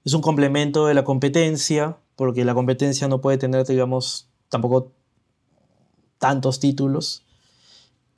es 0.05 0.15
un 0.15 0.23
complemento 0.23 0.87
de 0.87 0.95
la 0.95 1.05
competencia, 1.05 1.99
porque 2.17 2.47
la 2.47 2.55
competencia 2.55 3.07
no 3.07 3.21
puede 3.21 3.37
tener, 3.37 3.67
digamos, 3.67 4.29
tampoco 4.49 4.93
tantos 6.19 6.59
títulos. 6.59 7.23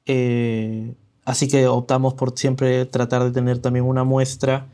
Eh, 0.07 0.95
Así 1.27 1.49
que 1.49 1.67
optamos 1.67 2.15
por 2.15 2.39
siempre 2.39 2.87
tratar 2.87 3.25
de 3.25 3.33
tener 3.33 3.59
también 3.59 3.85
una 3.85 4.05
muestra 4.05 4.69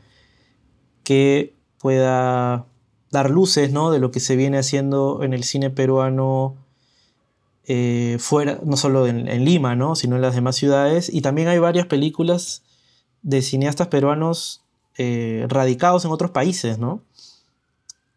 que 1.03 1.55
pueda 1.79 2.67
dar 3.09 3.31
luces 3.31 3.71
¿no? 3.71 3.89
de 3.89 3.99
lo 3.99 4.11
que 4.11 4.19
se 4.19 4.35
viene 4.35 4.59
haciendo 4.59 5.23
en 5.23 5.33
el 5.33 5.43
cine 5.43 5.71
peruano 5.71 6.55
eh, 7.65 8.17
fuera, 8.19 8.59
no 8.63 8.77
solo 8.77 9.07
en, 9.07 9.25
Lima, 9.43 9.75
¿no? 9.75 9.95
sino 9.95 10.15
en 10.15 10.21
las 10.21 10.35
demás 10.35 10.55
ciudades. 10.55 11.11
Y 11.11 11.21
también 11.21 11.47
hay 11.47 11.57
varias 11.57 11.87
películas 11.87 12.61
de 13.23 13.41
cineastas 13.41 13.87
peruanos 13.87 14.61
eh, 14.99 15.47
radicados 15.49 16.05
en 16.05 16.11
otros 16.11 16.29
países, 16.29 16.77
¿no? 16.77 17.01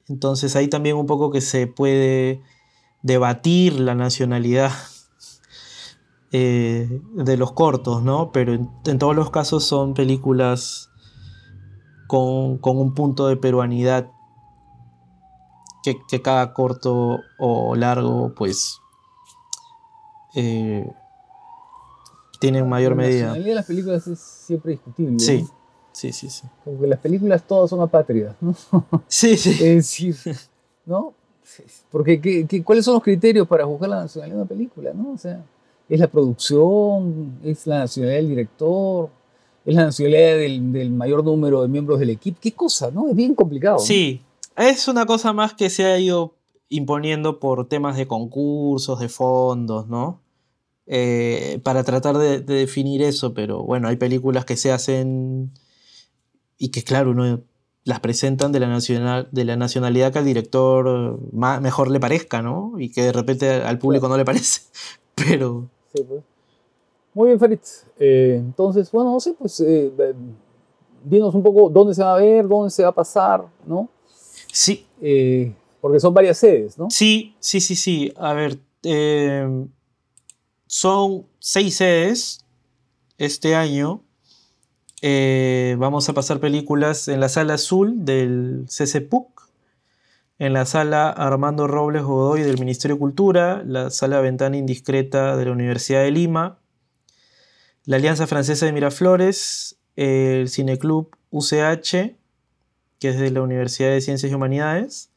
Entonces 0.08 0.56
ahí 0.56 0.68
también 0.68 0.96
un 0.96 1.06
poco 1.06 1.30
que 1.30 1.40
se 1.40 1.66
puede 1.66 2.42
debatir 3.02 3.80
la 3.80 3.94
nacionalidad 3.94 4.72
eh, 6.32 7.00
de 7.14 7.36
los 7.36 7.52
cortos, 7.52 8.02
¿no? 8.02 8.32
Pero 8.32 8.54
en, 8.54 8.98
todos 8.98 9.14
los 9.14 9.30
casos 9.30 9.64
son 9.64 9.94
películas 9.94 10.90
con, 12.06 12.60
un 12.62 12.94
punto 12.94 13.28
de 13.28 13.36
peruanidad 13.36 14.10
que, 15.82 16.20
cada 16.20 16.52
corto 16.52 17.20
o 17.38 17.76
largo, 17.76 18.34
pues, 18.34 18.80
eh, 20.34 20.90
tiene 22.40 22.58
en 22.58 22.68
mayor 22.68 22.94
medida. 22.94 23.12
La 23.12 23.26
nacionalidad 23.26 23.48
de 23.48 23.54
las 23.54 23.66
películas 23.66 24.06
es 24.06 24.18
siempre 24.18 24.72
discutible. 24.72 25.18
Sí. 25.18 25.46
Sí, 25.96 26.12
sí, 26.12 26.28
sí. 26.28 26.46
Como 26.62 26.78
que 26.78 26.88
las 26.88 26.98
películas 26.98 27.42
todas 27.42 27.70
son 27.70 27.80
apátridas, 27.80 28.36
¿no? 28.42 28.54
Sí, 29.08 29.34
sí. 29.38 29.52
Es 29.52 29.58
decir, 29.58 30.14
¿no? 30.84 31.14
Porque 31.90 32.20
¿qué, 32.20 32.62
cuáles 32.62 32.84
son 32.84 32.94
los 32.94 33.02
criterios 33.02 33.48
para 33.48 33.64
juzgar 33.64 33.88
la 33.88 34.00
nacionalidad 34.00 34.36
de 34.36 34.42
una 34.42 34.48
película, 34.48 34.92
¿no? 34.92 35.12
O 35.12 35.16
sea, 35.16 35.42
es 35.88 36.00
la 36.00 36.08
producción, 36.08 37.38
es 37.44 37.66
la 37.66 37.80
nacionalidad 37.80 38.18
del 38.18 38.28
director, 38.28 39.10
es 39.64 39.74
la 39.74 39.84
nacionalidad 39.84 40.36
del, 40.36 40.90
mayor 40.90 41.24
número 41.24 41.62
de 41.62 41.68
miembros 41.68 41.98
del 41.98 42.10
equipo. 42.10 42.38
¿Qué 42.40 42.52
cosa, 42.52 42.90
no? 42.90 43.08
Es 43.08 43.14
bien 43.14 43.34
complicado. 43.34 43.78
Sí, 43.78 44.22
es 44.56 44.88
una 44.88 45.06
cosa 45.06 45.32
más 45.32 45.54
que 45.54 45.70
se 45.70 45.84
ha 45.84 45.98
ido 45.98 46.34
imponiendo 46.68 47.38
por 47.38 47.68
temas 47.68 47.96
de 47.96 48.06
concursos, 48.06 48.98
de 48.98 49.08
fondos, 49.08 49.86
¿no? 49.88 50.20
Eh, 50.88 51.60
para 51.64 51.82
tratar 51.82 52.16
de, 52.18 52.40
de, 52.40 52.54
definir 52.54 53.02
eso, 53.02 53.34
pero 53.34 53.62
bueno, 53.62 53.88
hay 53.88 53.96
películas 53.96 54.44
que 54.44 54.56
se 54.56 54.70
hacen 54.70 55.50
y 56.58 56.68
que 56.68 56.82
claro, 56.82 57.10
uno 57.10 57.42
las 57.86 58.00
presentan 58.00 58.50
de 58.50 58.58
la, 58.58 58.68
nacional, 58.68 59.28
de 59.30 59.44
la 59.44 59.56
nacionalidad 59.56 60.12
que 60.12 60.18
al 60.18 60.24
director 60.24 61.20
mejor 61.32 61.90
le 61.90 62.00
parezca, 62.00 62.42
¿no? 62.42 62.74
Y 62.78 62.90
que 62.90 63.02
de 63.02 63.12
repente 63.12 63.48
al 63.48 63.78
público 63.78 64.08
no 64.08 64.16
le 64.16 64.24
parece. 64.24 64.62
Pero... 65.14 65.70
Pues. 66.04 66.22
Muy 67.14 67.28
bien, 67.28 67.38
Farid. 67.38 67.58
Eh, 67.98 68.36
entonces, 68.38 68.90
bueno, 68.90 69.12
no 69.12 69.20
sé, 69.20 69.34
pues 69.34 69.60
eh, 69.60 69.92
eh, 69.98 70.14
dinos 71.04 71.34
un 71.34 71.42
poco 71.42 71.70
dónde 71.70 71.94
se 71.94 72.02
va 72.02 72.14
a 72.14 72.18
ver, 72.18 72.46
dónde 72.46 72.70
se 72.70 72.82
va 72.82 72.90
a 72.90 72.94
pasar, 72.94 73.46
¿no? 73.66 73.88
Sí. 74.52 74.86
porque 75.80 76.00
son 76.00 76.14
varias 76.14 76.38
sedes, 76.38 76.78
¿no? 76.78 76.88
Sí, 76.90 77.34
sí, 77.38 77.60
sí, 77.60 77.76
sí. 77.76 78.12
A 78.16 78.32
ver, 78.32 78.58
son 80.66 81.26
seis 81.38 81.76
sedes 81.76 82.40
este 83.18 83.54
año. 83.54 84.02
Eh, 85.02 85.76
vamos 85.78 86.08
a 86.08 86.14
pasar 86.14 86.40
películas 86.40 87.08
en 87.08 87.20
la 87.20 87.28
sala 87.28 87.54
azul 87.54 88.04
del 88.04 88.66
CCPUC, 88.66 89.45
en 90.38 90.52
la 90.52 90.66
sala 90.66 91.08
Armando 91.08 91.66
Robles 91.66 92.02
Godoy 92.02 92.42
del 92.42 92.58
Ministerio 92.58 92.96
de 92.96 93.00
Cultura, 93.00 93.62
la 93.64 93.90
sala 93.90 94.20
Ventana 94.20 94.56
Indiscreta 94.56 95.36
de 95.36 95.46
la 95.46 95.52
Universidad 95.52 96.02
de 96.02 96.10
Lima, 96.10 96.58
la 97.84 97.96
Alianza 97.96 98.26
Francesa 98.26 98.66
de 98.66 98.72
Miraflores, 98.72 99.78
el 99.96 100.48
Cineclub 100.48 101.16
UCH, 101.30 102.16
que 102.98 103.08
es 103.08 103.18
de 103.18 103.30
la 103.30 103.42
Universidad 103.42 103.90
de 103.90 104.00
Ciencias 104.00 104.30
y 104.30 104.34
Humanidades, 104.34 105.10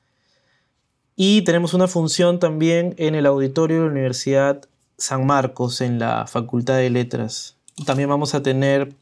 y 1.16 1.42
tenemos 1.42 1.74
una 1.74 1.88
función 1.88 2.40
también 2.40 2.96
en 2.98 3.14
el 3.14 3.26
auditorio 3.26 3.78
de 3.78 3.86
la 3.88 3.92
Universidad 3.92 4.62
San 4.98 5.26
Marcos, 5.26 5.82
en 5.82 6.00
la 6.00 6.28
Facultad 6.28 6.78
de 6.78 6.90
Letras. 6.90 7.58
También 7.86 8.08
vamos 8.08 8.36
a 8.36 8.42
tener 8.42 8.94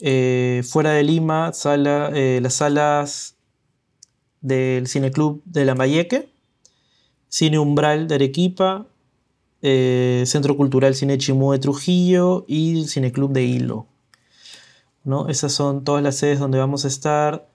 eh, 0.00 0.62
fuera 0.68 0.90
de 0.90 1.04
Lima, 1.04 1.52
eh, 1.64 2.40
las 2.42 2.54
salas 2.54 3.36
del 4.42 4.88
Cineclub 4.88 5.42
de 5.44 5.64
Lambayeque, 5.64 6.28
Cine 7.28 7.58
Umbral 7.58 8.08
de 8.08 8.16
Arequipa, 8.16 8.86
eh, 9.62 10.24
Centro 10.26 10.56
Cultural 10.56 10.94
Cine 10.94 11.18
Chimú 11.18 11.52
de 11.52 11.58
Trujillo 11.58 12.44
y 12.48 12.80
el 12.80 12.88
Cineclub 12.88 13.32
de 13.32 13.44
Hilo. 13.44 13.86
¿no? 15.04 15.28
Esas 15.28 15.52
son 15.52 15.84
todas 15.84 16.02
las 16.02 16.16
sedes 16.16 16.38
donde 16.38 16.58
vamos 16.58 16.84
a 16.84 16.88
estar 16.88 17.48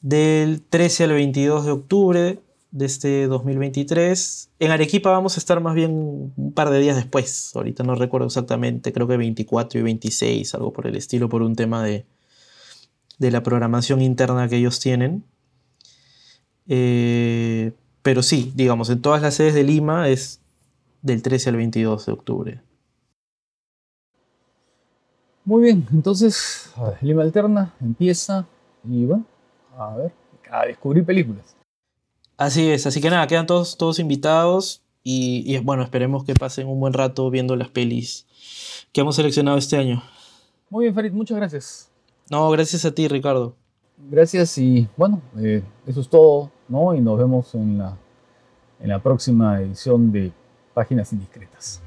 del 0.00 0.62
13 0.62 1.04
al 1.04 1.12
22 1.12 1.64
de 1.64 1.70
octubre 1.70 2.38
de 2.70 2.86
este 2.86 3.26
2023. 3.26 4.50
En 4.58 4.70
Arequipa 4.70 5.10
vamos 5.10 5.36
a 5.36 5.40
estar 5.40 5.60
más 5.60 5.74
bien 5.74 6.32
un 6.36 6.52
par 6.52 6.70
de 6.70 6.80
días 6.80 6.96
después. 6.96 7.52
Ahorita 7.54 7.84
no 7.84 7.94
recuerdo 7.94 8.26
exactamente, 8.26 8.92
creo 8.92 9.06
que 9.06 9.16
24 9.16 9.78
y 9.78 9.82
26, 9.82 10.54
algo 10.54 10.72
por 10.72 10.86
el 10.86 10.96
estilo, 10.96 11.28
por 11.28 11.42
un 11.42 11.54
tema 11.54 11.84
de, 11.84 12.06
de 13.18 13.30
la 13.30 13.42
programación 13.42 14.00
interna 14.00 14.48
que 14.48 14.56
ellos 14.56 14.80
tienen. 14.80 15.24
Eh, 16.68 17.72
pero 18.02 18.22
sí, 18.22 18.52
digamos, 18.54 18.90
en 18.90 19.00
todas 19.00 19.22
las 19.22 19.34
sedes 19.34 19.54
de 19.54 19.64
Lima 19.64 20.08
es 20.08 20.40
del 21.02 21.22
13 21.22 21.50
al 21.50 21.56
22 21.56 22.06
de 22.06 22.12
octubre. 22.12 22.60
Muy 25.44 25.62
bien, 25.62 25.86
entonces 25.92 26.72
Lima 27.00 27.22
Alterna 27.22 27.74
empieza 27.80 28.46
y 28.84 29.06
bueno, 29.06 29.24
a 29.76 29.96
ver, 29.96 30.12
a 30.50 30.66
descubrir 30.66 31.04
películas. 31.04 31.56
Así 32.36 32.70
es, 32.70 32.86
así 32.86 33.00
que 33.00 33.10
nada, 33.10 33.26
quedan 33.26 33.46
todos, 33.46 33.76
todos 33.76 33.98
invitados 33.98 34.82
y, 35.04 35.58
bueno, 35.58 35.82
esperemos 35.82 36.24
que 36.24 36.34
pasen 36.34 36.68
un 36.68 36.78
buen 36.78 36.92
rato 36.92 37.28
viendo 37.30 37.56
las 37.56 37.68
pelis 37.68 38.26
que 38.92 39.00
hemos 39.00 39.16
seleccionado 39.16 39.58
este 39.58 39.76
año. 39.76 40.02
Muy 40.70 40.84
bien, 40.84 40.94
Farid, 40.94 41.12
muchas 41.12 41.36
gracias. 41.36 41.90
No, 42.30 42.48
gracias 42.50 42.84
a 42.84 42.94
ti, 42.94 43.08
Ricardo. 43.08 43.56
Gracias 44.10 44.58
y 44.58 44.88
bueno, 44.96 45.20
eh, 45.38 45.62
eso 45.86 46.00
es 46.00 46.08
todo, 46.08 46.50
¿no? 46.68 46.94
Y 46.94 47.00
nos 47.00 47.18
vemos 47.18 47.54
en 47.54 47.78
la, 47.78 47.96
en 48.80 48.88
la 48.88 49.02
próxima 49.02 49.60
edición 49.60 50.12
de 50.12 50.32
Páginas 50.74 51.12
Indiscretas. 51.12 51.82